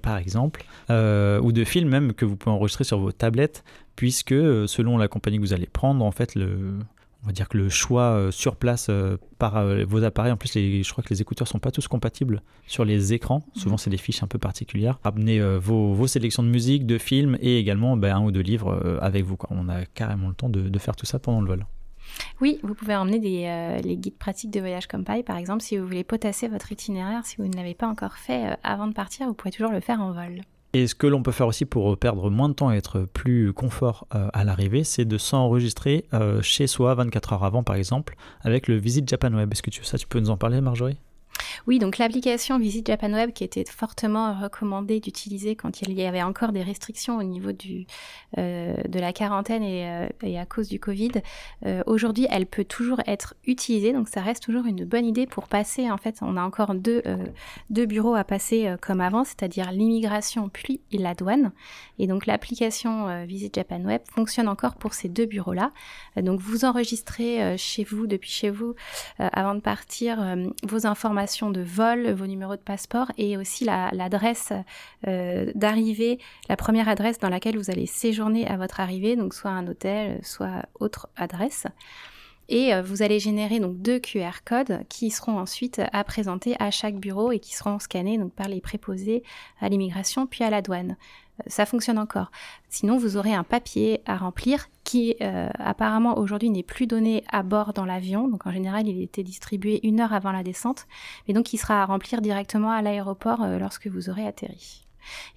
par 0.00 0.16
exemple, 0.16 0.64
euh, 0.90 1.40
ou 1.40 1.52
de 1.52 1.64
films 1.64 1.88
même 1.88 2.12
que 2.14 2.24
vous 2.24 2.36
pouvez 2.36 2.54
enregistrer 2.54 2.84
sur 2.84 2.98
vos 2.98 3.12
tablettes, 3.12 3.64
puisque 3.96 4.34
selon 4.34 4.96
la 4.96 5.08
compagnie 5.08 5.36
que 5.38 5.42
vous 5.42 5.52
allez 5.52 5.66
prendre, 5.66 6.04
en 6.04 6.12
fait, 6.12 6.34
le, 6.34 6.78
on 7.22 7.26
va 7.26 7.32
dire 7.32 7.48
que 7.48 7.58
le 7.58 7.68
choix 7.68 8.28
sur 8.30 8.56
place 8.56 8.90
par 9.38 9.64
vos 9.86 10.04
appareils, 10.04 10.32
en 10.32 10.36
plus 10.36 10.54
les, 10.54 10.82
je 10.82 10.90
crois 10.92 11.04
que 11.04 11.10
les 11.10 11.20
écouteurs 11.20 11.48
sont 11.48 11.58
pas 11.58 11.70
tous 11.70 11.88
compatibles 11.88 12.42
sur 12.66 12.84
les 12.84 13.12
écrans, 13.12 13.42
souvent 13.54 13.76
c'est 13.76 13.90
des 13.90 13.98
fiches 13.98 14.22
un 14.22 14.26
peu 14.26 14.38
particulières. 14.38 14.98
Amenez 15.04 15.40
vos, 15.58 15.92
vos, 15.92 16.06
sélections 16.06 16.42
de 16.42 16.48
musique, 16.48 16.86
de 16.86 16.98
films 16.98 17.36
et 17.40 17.58
également 17.58 17.96
ben, 17.96 18.16
un 18.16 18.22
ou 18.22 18.30
deux 18.30 18.40
livres 18.40 18.98
avec 19.00 19.24
vous. 19.24 19.36
Quoi. 19.36 19.50
On 19.52 19.68
a 19.68 19.84
carrément 19.84 20.28
le 20.28 20.34
temps 20.34 20.48
de, 20.48 20.68
de 20.68 20.78
faire 20.78 20.96
tout 20.96 21.06
ça 21.06 21.18
pendant 21.18 21.40
le 21.40 21.48
vol. 21.48 21.66
Oui, 22.40 22.58
vous 22.62 22.74
pouvez 22.74 22.96
emmener 22.96 23.50
euh, 23.50 23.78
les 23.78 23.96
guides 23.96 24.16
pratiques 24.16 24.50
de 24.50 24.60
voyage 24.60 24.86
comme 24.86 25.04
paille, 25.04 25.22
par 25.22 25.36
exemple, 25.36 25.62
si 25.62 25.76
vous 25.76 25.86
voulez 25.86 26.04
potasser 26.04 26.48
votre 26.48 26.72
itinéraire, 26.72 27.24
si 27.24 27.36
vous 27.36 27.46
ne 27.46 27.56
l'avez 27.56 27.74
pas 27.74 27.86
encore 27.86 28.14
fait 28.14 28.50
euh, 28.50 28.54
avant 28.62 28.86
de 28.86 28.92
partir, 28.92 29.26
vous 29.26 29.34
pouvez 29.34 29.52
toujours 29.52 29.72
le 29.72 29.80
faire 29.80 30.00
en 30.00 30.12
vol. 30.12 30.42
Et 30.74 30.86
ce 30.86 30.94
que 30.94 31.06
l'on 31.06 31.22
peut 31.22 31.32
faire 31.32 31.46
aussi 31.46 31.66
pour 31.66 31.98
perdre 31.98 32.30
moins 32.30 32.48
de 32.48 32.54
temps 32.54 32.72
et 32.72 32.76
être 32.76 33.00
plus 33.02 33.52
confort 33.52 34.06
euh, 34.14 34.28
à 34.32 34.42
l'arrivée, 34.42 34.84
c'est 34.84 35.04
de 35.04 35.18
s'enregistrer 35.18 36.06
chez 36.40 36.66
soi 36.66 36.94
24 36.94 37.34
heures 37.34 37.44
avant, 37.44 37.62
par 37.62 37.76
exemple, 37.76 38.16
avec 38.40 38.68
le 38.68 38.76
Visit 38.76 39.06
Japan 39.06 39.32
Web. 39.34 39.52
Est-ce 39.52 39.62
que 39.62 39.70
tu, 39.70 39.84
ça, 39.84 39.98
tu 39.98 40.06
peux 40.06 40.18
nous 40.18 40.30
en 40.30 40.38
parler, 40.38 40.62
Marjorie? 40.62 40.98
Oui, 41.66 41.78
donc 41.78 41.98
l'application 41.98 42.58
Visit 42.58 42.86
Japan 42.86 43.12
Web 43.12 43.32
qui 43.32 43.44
était 43.44 43.64
fortement 43.64 44.38
recommandée 44.40 45.00
d'utiliser 45.00 45.56
quand 45.56 45.82
il 45.82 45.92
y 45.92 46.04
avait 46.04 46.22
encore 46.22 46.52
des 46.52 46.62
restrictions 46.62 47.18
au 47.18 47.22
niveau 47.22 47.50
euh, 48.38 48.76
de 48.88 48.98
la 48.98 49.12
quarantaine 49.12 49.62
et, 49.62 49.86
euh, 49.86 50.40
à 50.40 50.46
cause 50.46 50.68
du 50.68 50.80
Covid, 50.80 51.12
euh, 51.66 51.82
aujourd'hui 51.86 52.26
elle 52.30 52.46
peut 52.46 52.64
toujours 52.64 53.00
être 53.06 53.34
utilisée, 53.46 53.92
donc 53.92 54.08
ça 54.08 54.20
reste 54.20 54.42
toujours 54.42 54.66
une 54.66 54.84
bonne 54.84 55.04
idée 55.04 55.26
pour 55.26 55.48
passer, 55.48 55.90
en 55.90 55.96
fait 55.96 56.18
on 56.22 56.36
a 56.36 56.42
encore 56.42 56.74
deux, 56.74 57.02
deux 57.70 57.86
bureaux 57.86 58.14
à 58.14 58.24
passer 58.24 58.74
comme 58.80 59.00
avant, 59.00 59.24
c'est-à-dire 59.24 59.70
l'immigration 59.72 60.48
puis 60.48 60.80
la 60.92 61.14
douane, 61.14 61.52
et 61.98 62.06
donc 62.06 62.26
l'application 62.26 63.24
Visit 63.26 63.54
Japan 63.54 63.80
Web 63.82 64.02
fonctionne 64.10 64.48
encore 64.48 64.76
pour 64.76 64.94
ces 64.94 65.08
deux 65.08 65.26
bureaux-là, 65.26 65.72
donc 66.16 66.40
vous 66.40 66.64
enregistrez 66.64 67.56
chez 67.58 67.84
vous, 67.84 68.06
depuis 68.06 68.30
chez 68.30 68.50
vous, 68.50 68.74
avant 69.18 69.54
de 69.54 69.60
partir, 69.60 70.36
vos 70.66 70.86
informations 70.86 71.41
de 71.50 71.60
vol, 71.60 72.10
vos 72.12 72.26
numéros 72.26 72.56
de 72.56 72.60
passeport 72.60 73.10
et 73.18 73.36
aussi 73.36 73.64
l'adresse 73.64 74.52
euh, 75.06 75.50
d'arrivée, 75.54 76.18
la 76.48 76.56
première 76.56 76.88
adresse 76.88 77.18
dans 77.18 77.28
laquelle 77.28 77.56
vous 77.56 77.70
allez 77.70 77.86
séjourner 77.86 78.46
à 78.46 78.56
votre 78.56 78.80
arrivée, 78.80 79.16
donc 79.16 79.34
soit 79.34 79.50
un 79.50 79.66
hôtel, 79.66 80.20
soit 80.22 80.66
autre 80.78 81.08
adresse. 81.16 81.66
Et 82.48 82.74
euh, 82.74 82.82
vous 82.82 83.02
allez 83.02 83.18
générer 83.20 83.60
donc 83.60 83.80
deux 83.80 83.98
QR 83.98 84.42
codes 84.44 84.80
qui 84.88 85.10
seront 85.10 85.38
ensuite 85.38 85.80
à 85.92 86.04
présenter 86.04 86.56
à 86.58 86.70
chaque 86.70 86.96
bureau 86.96 87.32
et 87.32 87.38
qui 87.38 87.54
seront 87.54 87.78
scannés 87.78 88.18
donc 88.18 88.32
par 88.32 88.48
les 88.48 88.60
préposés 88.60 89.22
à 89.60 89.68
l'immigration 89.68 90.26
puis 90.26 90.44
à 90.44 90.50
la 90.50 90.60
douane 90.60 90.96
ça 91.46 91.66
fonctionne 91.66 91.98
encore. 91.98 92.30
Sinon, 92.68 92.96
vous 92.96 93.16
aurez 93.16 93.34
un 93.34 93.44
papier 93.44 94.02
à 94.06 94.16
remplir 94.16 94.68
qui 94.92 95.16
euh, 95.22 95.48
apparemment 95.58 96.18
aujourd'hui 96.18 96.50
n'est 96.50 96.62
plus 96.62 96.86
donné 96.86 97.24
à 97.32 97.42
bord 97.42 97.72
dans 97.72 97.86
l'avion. 97.86 98.28
Donc 98.28 98.46
en 98.46 98.52
général, 98.52 98.86
il 98.86 99.00
était 99.00 99.22
distribué 99.22 99.80
une 99.84 100.00
heure 100.00 100.12
avant 100.12 100.32
la 100.32 100.42
descente, 100.42 100.86
mais 101.26 101.32
donc 101.32 101.54
il 101.54 101.56
sera 101.56 101.82
à 101.82 101.86
remplir 101.86 102.20
directement 102.20 102.70
à 102.70 102.82
l'aéroport 102.82 103.42
euh, 103.42 103.58
lorsque 103.58 103.86
vous 103.86 104.10
aurez 104.10 104.26
atterri. 104.26 104.86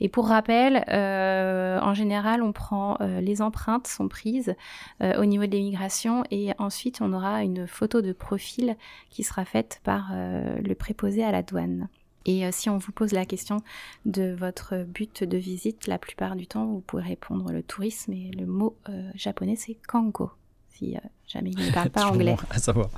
Et 0.01 0.09
pour 0.09 0.27
rappel, 0.27 0.83
euh, 0.89 1.79
en 1.79 1.93
général, 1.93 2.43
on 2.43 2.51
prend 2.51 2.97
les 2.99 3.41
empreintes 3.41 3.87
sont 3.87 4.07
prises 4.07 4.53
au 5.01 5.25
niveau 5.25 5.47
de 5.47 5.51
l'immigration 5.51 6.23
et 6.29 6.51
ensuite 6.59 7.01
on 7.01 7.13
aura 7.13 7.41
une 7.41 7.65
photo 7.65 8.03
de 8.03 8.13
profil 8.13 8.75
qui 9.09 9.23
sera 9.23 9.43
faite 9.43 9.81
par 9.83 10.11
le 10.13 10.73
préposé 10.75 11.23
à 11.23 11.31
la 11.31 11.41
douane. 11.41 11.87
Et 12.25 12.45
euh, 12.45 12.49
si 12.51 12.69
on 12.69 12.77
vous 12.77 12.91
pose 12.91 13.11
la 13.11 13.25
question 13.25 13.61
de 14.05 14.35
votre 14.37 14.83
but 14.83 15.23
de 15.23 15.37
visite, 15.37 15.87
la 15.87 15.97
plupart 15.99 16.35
du 16.35 16.47
temps, 16.47 16.65
vous 16.65 16.81
pouvez 16.81 17.03
répondre 17.03 17.51
le 17.51 17.61
tourisme 17.61 18.13
et 18.13 18.31
le 18.31 18.45
mot 18.45 18.77
euh, 18.89 19.09
japonais 19.15 19.55
c'est 19.55 19.77
kanko, 19.87 20.31
si 20.69 20.95
euh, 20.95 20.99
jamais 21.27 21.51
il 21.51 21.67
ne 21.67 21.71
parle 21.71 21.89
pas 21.91 22.07
anglais. 22.07 22.35
à 22.49 22.57
savoir. 22.57 22.89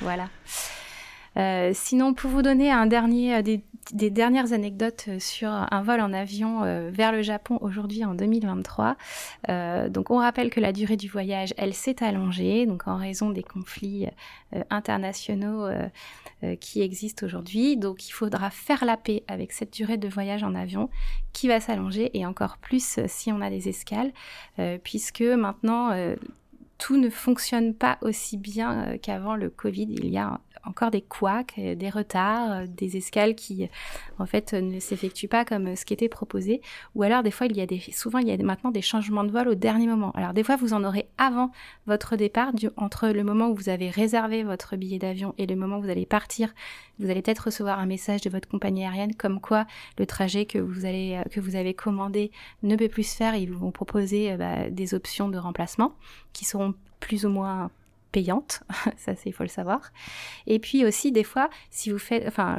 Voilà. 0.00 0.28
Sinon, 1.72 2.14
pour 2.14 2.30
vous 2.30 2.42
donner 2.42 2.70
un 2.70 2.86
dernier, 2.86 3.42
des, 3.42 3.62
des, 3.92 4.10
dernières 4.10 4.52
anecdotes 4.52 5.08
sur 5.18 5.48
un 5.48 5.82
vol 5.82 6.00
en 6.00 6.12
avion 6.12 6.62
vers 6.90 7.12
le 7.12 7.22
Japon 7.22 7.58
aujourd'hui 7.60 8.04
en 8.04 8.14
2023. 8.14 8.96
donc, 9.88 10.10
on 10.10 10.18
rappelle 10.18 10.50
que 10.50 10.60
la 10.60 10.72
durée 10.72 10.96
du 10.96 11.08
voyage, 11.08 11.54
elle 11.56 11.74
s'est 11.74 12.04
allongée, 12.04 12.66
donc 12.66 12.88
en 12.88 12.96
raison 12.96 13.30
des 13.30 13.42
conflits 13.42 14.06
internationaux 14.70 15.66
euh, 16.42 16.56
qui 16.56 16.80
existe 16.80 17.22
aujourd'hui. 17.22 17.76
Donc 17.76 18.08
il 18.08 18.12
faudra 18.12 18.48
faire 18.48 18.86
la 18.86 18.96
paix 18.96 19.24
avec 19.28 19.52
cette 19.52 19.74
durée 19.74 19.98
de 19.98 20.08
voyage 20.08 20.42
en 20.42 20.54
avion 20.54 20.88
qui 21.34 21.48
va 21.48 21.60
s'allonger 21.60 22.16
et 22.18 22.24
encore 22.24 22.56
plus 22.56 22.96
euh, 22.96 23.04
si 23.08 23.30
on 23.30 23.42
a 23.42 23.50
des 23.50 23.68
escales, 23.68 24.10
euh, 24.58 24.78
puisque 24.82 25.20
maintenant 25.20 25.90
tout 26.78 26.96
ne 26.96 27.10
fonctionne 27.10 27.74
pas 27.74 27.98
aussi 28.00 28.38
bien 28.38 28.96
qu'avant 29.02 29.36
le 29.36 29.50
Covid. 29.50 29.88
Il 29.90 30.08
y 30.08 30.16
a 30.16 30.40
encore 30.64 30.90
des 30.90 31.02
couacs, 31.02 31.54
euh, 31.58 31.74
des 31.74 31.90
retards, 31.90 32.52
euh, 32.52 32.66
des 32.66 32.96
escales 32.96 33.34
qui 33.34 33.68
en 34.18 34.26
fait 34.26 34.52
ne 34.52 34.78
s'effectuent 34.78 35.28
pas 35.28 35.44
comme 35.44 35.76
ce 35.76 35.84
qui 35.84 35.94
était 35.94 36.08
proposé. 36.08 36.60
Ou 36.94 37.02
alors 37.02 37.22
des 37.22 37.30
fois 37.30 37.46
il 37.46 37.56
y 37.56 37.60
a 37.60 37.66
des, 37.66 37.80
souvent 37.92 38.18
il 38.18 38.28
y 38.28 38.32
a 38.32 38.36
maintenant 38.38 38.70
des 38.70 38.82
changements 38.82 39.24
de 39.24 39.30
vol 39.30 39.48
au 39.48 39.54
dernier 39.54 39.86
moment. 39.86 40.12
Alors 40.12 40.32
des 40.32 40.44
fois 40.44 40.56
vous 40.56 40.72
en 40.72 40.84
aurez 40.84 41.08
avant 41.18 41.50
votre 41.86 42.16
départ, 42.16 42.52
entre 42.76 43.08
le 43.08 43.24
moment 43.24 43.48
où 43.48 43.54
vous 43.54 43.68
avez 43.68 43.90
réservé 43.90 44.42
votre 44.42 44.76
billet 44.76 44.98
d'avion 44.98 45.34
et 45.38 45.46
le 45.46 45.56
moment 45.56 45.78
où 45.78 45.82
vous 45.82 45.90
allez 45.90 46.06
partir, 46.06 46.52
vous 46.98 47.10
allez 47.10 47.22
peut-être 47.22 47.46
recevoir 47.46 47.78
un 47.78 47.86
message 47.86 48.20
de 48.20 48.30
votre 48.30 48.48
compagnie 48.48 48.84
aérienne 48.84 49.14
comme 49.14 49.40
quoi 49.40 49.66
le 49.98 50.06
trajet 50.06 50.46
que 50.46 50.58
vous 50.58 50.84
euh, 50.84 51.22
vous 51.36 51.56
avez 51.56 51.74
commandé 51.74 52.30
ne 52.62 52.76
peut 52.76 52.88
plus 52.88 53.04
se 53.04 53.16
faire. 53.16 53.34
Ils 53.34 53.52
vont 53.52 53.70
proposer 53.70 54.36
bah, 54.36 54.68
des 54.70 54.94
options 54.94 55.28
de 55.28 55.38
remplacement 55.38 55.94
qui 56.32 56.44
seront 56.44 56.74
plus 57.00 57.24
ou 57.24 57.30
moins 57.30 57.70
payante, 58.12 58.62
ça 58.96 59.14
c'est 59.14 59.30
il 59.30 59.32
faut 59.32 59.42
le 59.42 59.48
savoir. 59.48 59.92
Et 60.46 60.58
puis 60.58 60.84
aussi 60.84 61.12
des 61.12 61.24
fois, 61.24 61.50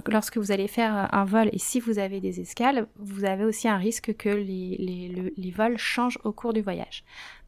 lorsque 0.08 0.38
vous 0.38 0.52
allez 0.52 0.68
faire 0.68 1.14
un 1.14 1.26
vol 1.26 1.50
et 1.52 1.60
si 1.60 1.80
vous 1.80 2.00
avez 2.00 2.20
des 2.20 2.40
escales, 2.40 2.88
vous 2.98 3.26
avez 3.26 3.44
aussi 3.44 3.68
un 3.68 3.78
risque 3.78 4.16
que 4.16 4.30
les, 4.30 5.54
vols 5.56 5.78
changent 5.78 6.20
au 6.24 6.32
cours 6.32 6.54
du 6.54 6.62
voyage. 6.62 7.04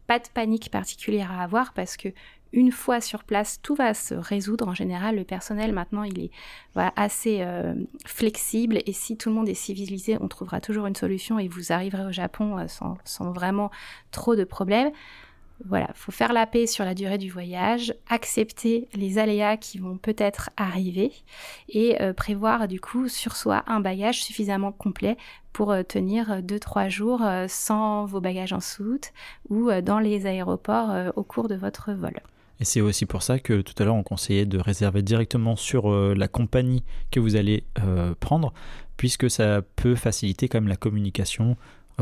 Pas 0.08 0.20
de 0.20 0.28
panique 0.34 0.70
particulière 0.70 1.32
à 1.32 1.44
avoir 1.44 1.74
parce 1.74 1.96
que 1.96 2.10
une 2.54 2.72
fois 2.72 3.02
sur 3.02 3.24
place, 3.24 3.60
tout 3.64 3.74
va 3.74 3.96
se 3.96 4.14
résoudre. 4.14 4.68
En 4.68 4.76
général, 4.76 5.16
le 5.16 5.24
personnel 5.24 5.74
maintenant, 5.74 6.04
il 6.04 6.20
est 6.20 6.32
assez 6.76 7.40
euh, 7.42 7.74
flexible 8.06 8.80
et 8.86 8.94
si 8.94 9.18
tout 9.18 9.30
le 9.30 9.36
monde 9.36 9.50
est 9.50 9.56
civilisé, 9.56 10.18
on 10.22 10.28
trouvera 10.28 10.62
toujours 10.62 10.86
une 10.86 10.96
solution 10.96 11.40
et 11.40 11.48
vous 11.48 11.72
arriverez 11.72 12.06
au 12.06 12.12
Japon 12.12 12.60
euh, 12.60 12.68
sans, 12.68 13.32
vraiment 13.32 13.72
trop 14.12 14.36
de 14.36 14.44
problèmes 14.44 14.92
voilà, 15.66 15.90
faut 15.94 16.12
faire 16.12 16.34
la 16.34 16.46
paix 16.46 16.68
sur 16.68 16.84
la 16.84 16.94
durée 16.94 17.18
du 17.18 17.30
voyage, 17.30 17.94
accepter 18.10 18.88
les 18.94 19.18
aléas 19.18 19.58
qui 19.58 19.78
vont 19.78 19.98
peut-être 19.98 20.50
arriver 20.58 21.12
et 21.70 22.02
euh, 22.02 22.14
prévoir 22.14 22.68
du 22.68 22.80
coup 22.80 23.08
sur 23.08 23.36
soi 23.36 23.64
un 23.68 23.80
bagage 23.80 24.24
suffisamment 24.24 24.72
complet 24.72 25.16
pour 25.54 25.72
euh, 25.72 25.84
tenir 25.84 26.42
2-3 26.42 26.90
jours 26.90 27.22
euh, 27.24 27.46
sans 27.48 28.06
vos 28.06 28.20
bagages 28.20 28.52
en 28.52 28.60
soute 28.60 29.14
ou 29.50 29.72
dans 29.82 30.00
les 30.00 30.26
aéroports 30.26 30.92
au 31.16 31.24
cours 31.24 31.48
de 31.48 31.56
votre 31.56 31.94
vol. 31.94 32.20
Et 32.60 32.66
c'est 32.66 32.82
aussi 32.82 33.06
pour 33.06 33.24
ça 33.24 33.40
que 33.40 33.62
tout 33.62 33.74
à 33.78 33.86
l'heure 33.86 33.96
on 33.96 34.04
conseillait 34.04 34.46
de 34.46 34.58
réserver 34.58 35.02
directement 35.02 35.56
sur 35.56 35.90
la 35.92 36.28
compagnie 36.28 36.84
que 37.12 37.20
vous 37.20 37.36
allez 37.36 37.66
prendre, 38.20 38.54
puisque 38.98 39.30
ça 39.30 39.62
peut 39.76 39.96
faciliter 39.96 40.48
quand 40.48 40.60
même 40.60 40.70
la 40.70 40.76
communication 40.76 41.58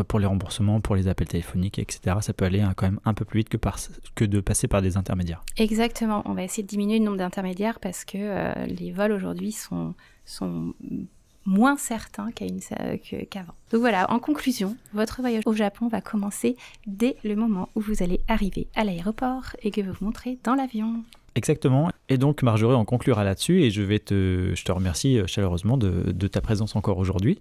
pour 0.08 0.20
les 0.20 0.26
remboursements, 0.26 0.82
pour 0.82 0.96
les 0.96 1.08
appels 1.08 1.28
téléphoniques, 1.28 1.80
etc. 1.80 2.18
Ça 2.22 2.34
peut 2.34 2.46
aller 2.46 2.62
hein, 2.62 2.74
quand 2.76 2.86
même 2.86 3.00
un 3.06 3.14
peu 3.14 3.26
plus 3.26 3.40
vite 3.40 3.50
que, 3.50 3.58
par, 3.58 3.78
que 4.16 4.26
de 4.26 4.40
passer 4.40 4.68
par 4.68 4.82
des 4.82 4.98
intermédiaires. 4.98 5.44
Exactement. 5.58 6.22
On 6.26 6.34
va 6.34 6.44
essayer 6.44 6.64
de 6.64 6.68
diminuer 6.68 7.00
le 7.00 7.06
nombre 7.06 7.18
d'intermédiaires 7.18 7.80
parce 7.80 8.06
que 8.06 8.18
euh, 8.18 8.66
les 8.66 8.92
vols 8.92 9.12
aujourd'hui 9.12 9.52
sont, 9.52 9.94
sont 10.26 10.74
moins 11.46 11.78
certain 11.78 12.32
qu'avant. 12.32 13.54
Donc 13.72 13.82
voilà, 13.82 14.12
en 14.12 14.20
conclusion, 14.20 14.76
votre 14.94 15.22
voyage 15.22 15.44
au 15.46 15.54
Japon 15.54 15.88
va 15.88 16.02
commencer 16.02 16.56
dès 16.88 17.16
le 17.24 17.36
moment 17.36 17.70
où 17.76 17.82
vous 17.82 18.04
allez 18.04 18.22
arriver 18.28 18.68
à 18.76 18.84
l'aéroport 18.84 19.56
et 19.62 19.72
que 19.72 19.82
vous 19.82 19.94
vous 19.94 20.06
montrez 20.06 20.38
dans 20.44 20.56
l'avion. 20.56 21.04
Exactement. 21.36 21.90
Et 22.10 22.18
donc 22.18 22.44
Marjorie, 22.44 22.76
on 22.76 22.86
conclura 22.86 23.24
là-dessus 23.24 23.62
et 23.62 23.72
je 23.72 23.82
vais 23.82 24.00
te, 24.00 24.52
je 24.54 24.64
te 24.64 24.72
remercie 24.72 25.18
euh, 25.18 25.28
chaleureusement 25.28 25.78
de, 25.78 26.12
de 26.12 26.28
ta 26.28 26.42
présence 26.42 26.76
encore 26.76 26.98
aujourd'hui. 26.98 27.40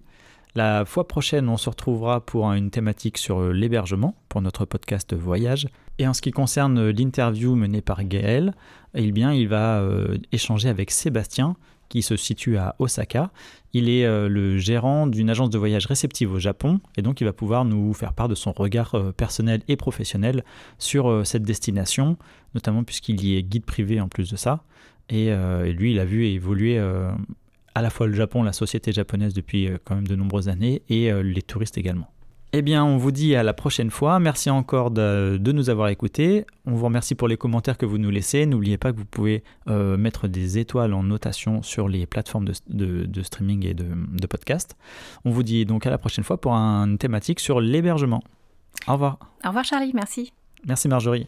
La 0.53 0.83
fois 0.83 1.07
prochaine, 1.07 1.47
on 1.47 1.55
se 1.55 1.69
retrouvera 1.69 2.25
pour 2.25 2.51
une 2.51 2.71
thématique 2.71 3.17
sur 3.17 3.39
euh, 3.39 3.51
l'hébergement 3.53 4.15
pour 4.27 4.41
notre 4.41 4.65
podcast 4.65 5.13
Voyage. 5.13 5.69
Et 5.97 6.05
en 6.05 6.13
ce 6.13 6.21
qui 6.21 6.31
concerne 6.31 6.77
euh, 6.77 6.91
l'interview 6.91 7.55
menée 7.55 7.79
par 7.79 8.03
Gaël, 8.03 8.53
eh 8.93 9.01
il 9.05 9.47
va 9.47 9.79
euh, 9.79 10.17
échanger 10.33 10.67
avec 10.67 10.91
Sébastien, 10.91 11.55
qui 11.87 12.01
se 12.01 12.17
situe 12.17 12.57
à 12.57 12.75
Osaka. 12.79 13.31
Il 13.71 13.87
est 13.87 14.05
le 14.29 14.57
gérant 14.57 15.07
d'une 15.07 15.29
agence 15.29 15.49
de 15.49 15.57
voyage 15.57 15.85
réceptive 15.87 16.31
au 16.31 16.39
Japon, 16.39 16.79
et 16.95 17.01
donc 17.01 17.19
il 17.19 17.25
va 17.25 17.33
pouvoir 17.33 17.65
nous 17.65 17.93
faire 17.93 18.13
part 18.13 18.29
de 18.29 18.35
son 18.35 18.53
regard 18.53 18.95
personnel 19.17 19.61
et 19.67 19.75
professionnel 19.75 20.45
sur 20.77 21.27
cette 21.27 21.43
destination, 21.43 22.15
notamment 22.55 22.85
puisqu'il 22.85 23.21
y 23.25 23.35
est 23.35 23.43
guide 23.43 23.65
privé 23.65 23.99
en 23.99 24.07
plus 24.07 24.31
de 24.31 24.37
ça. 24.37 24.63
Et, 25.09 25.33
lui, 25.73 25.91
il 25.91 25.99
a 25.99 26.05
vu 26.05 26.27
évoluer 26.27 26.81
à 27.75 27.81
la 27.81 27.89
fois 27.89 28.07
le 28.07 28.13
Japon, 28.13 28.43
la 28.43 28.53
société 28.53 28.91
japonaise 28.91 29.33
depuis 29.33 29.67
euh, 29.67 29.77
quand 29.83 29.95
même 29.95 30.07
de 30.07 30.15
nombreuses 30.15 30.49
années 30.49 30.81
et 30.89 31.11
euh, 31.11 31.21
les 31.21 31.41
touristes 31.41 31.77
également. 31.77 32.07
Eh 32.53 32.61
bien, 32.61 32.83
on 32.83 32.97
vous 32.97 33.11
dit 33.11 33.33
à 33.35 33.43
la 33.43 33.53
prochaine 33.53 33.89
fois. 33.89 34.19
Merci 34.19 34.49
encore 34.49 34.91
de, 34.91 35.39
nous 35.41 35.69
avoir 35.69 35.87
écoutés. 35.87 36.45
On 36.65 36.73
vous 36.73 36.83
remercie 36.83 37.15
pour 37.15 37.29
les 37.29 37.37
commentaires 37.37 37.77
que 37.77 37.85
vous 37.85 37.97
nous 37.97 38.09
laissez. 38.09 38.45
N'oubliez 38.45 38.77
pas 38.77 38.91
que 38.91 38.97
vous 38.97 39.05
pouvez 39.05 39.43
euh, 39.69 39.95
mettre 39.95 40.27
des 40.27 40.57
étoiles 40.57 40.93
en 40.93 41.03
notation 41.03 41.63
sur 41.63 41.87
les 41.87 42.05
plateformes 42.05 42.49
de, 42.67 43.23
streaming 43.23 43.65
et 43.65 43.73
de, 43.73 43.85
de, 43.85 44.27
podcast. 44.27 44.75
On 45.23 45.31
vous 45.31 45.43
dit 45.43 45.65
donc 45.65 45.87
à 45.87 45.89
la 45.89 45.97
prochaine 45.97 46.25
fois 46.25 46.41
pour 46.41 46.51
une 46.51 46.97
thématique 46.97 47.39
sur 47.39 47.61
l'hébergement. 47.61 48.21
Au 48.85 48.93
revoir. 48.93 49.17
Au 49.45 49.47
revoir 49.47 49.63
Charlie, 49.63 49.91
merci. 49.93 50.33
Merci 50.65 50.89
Marjorie. 50.89 51.27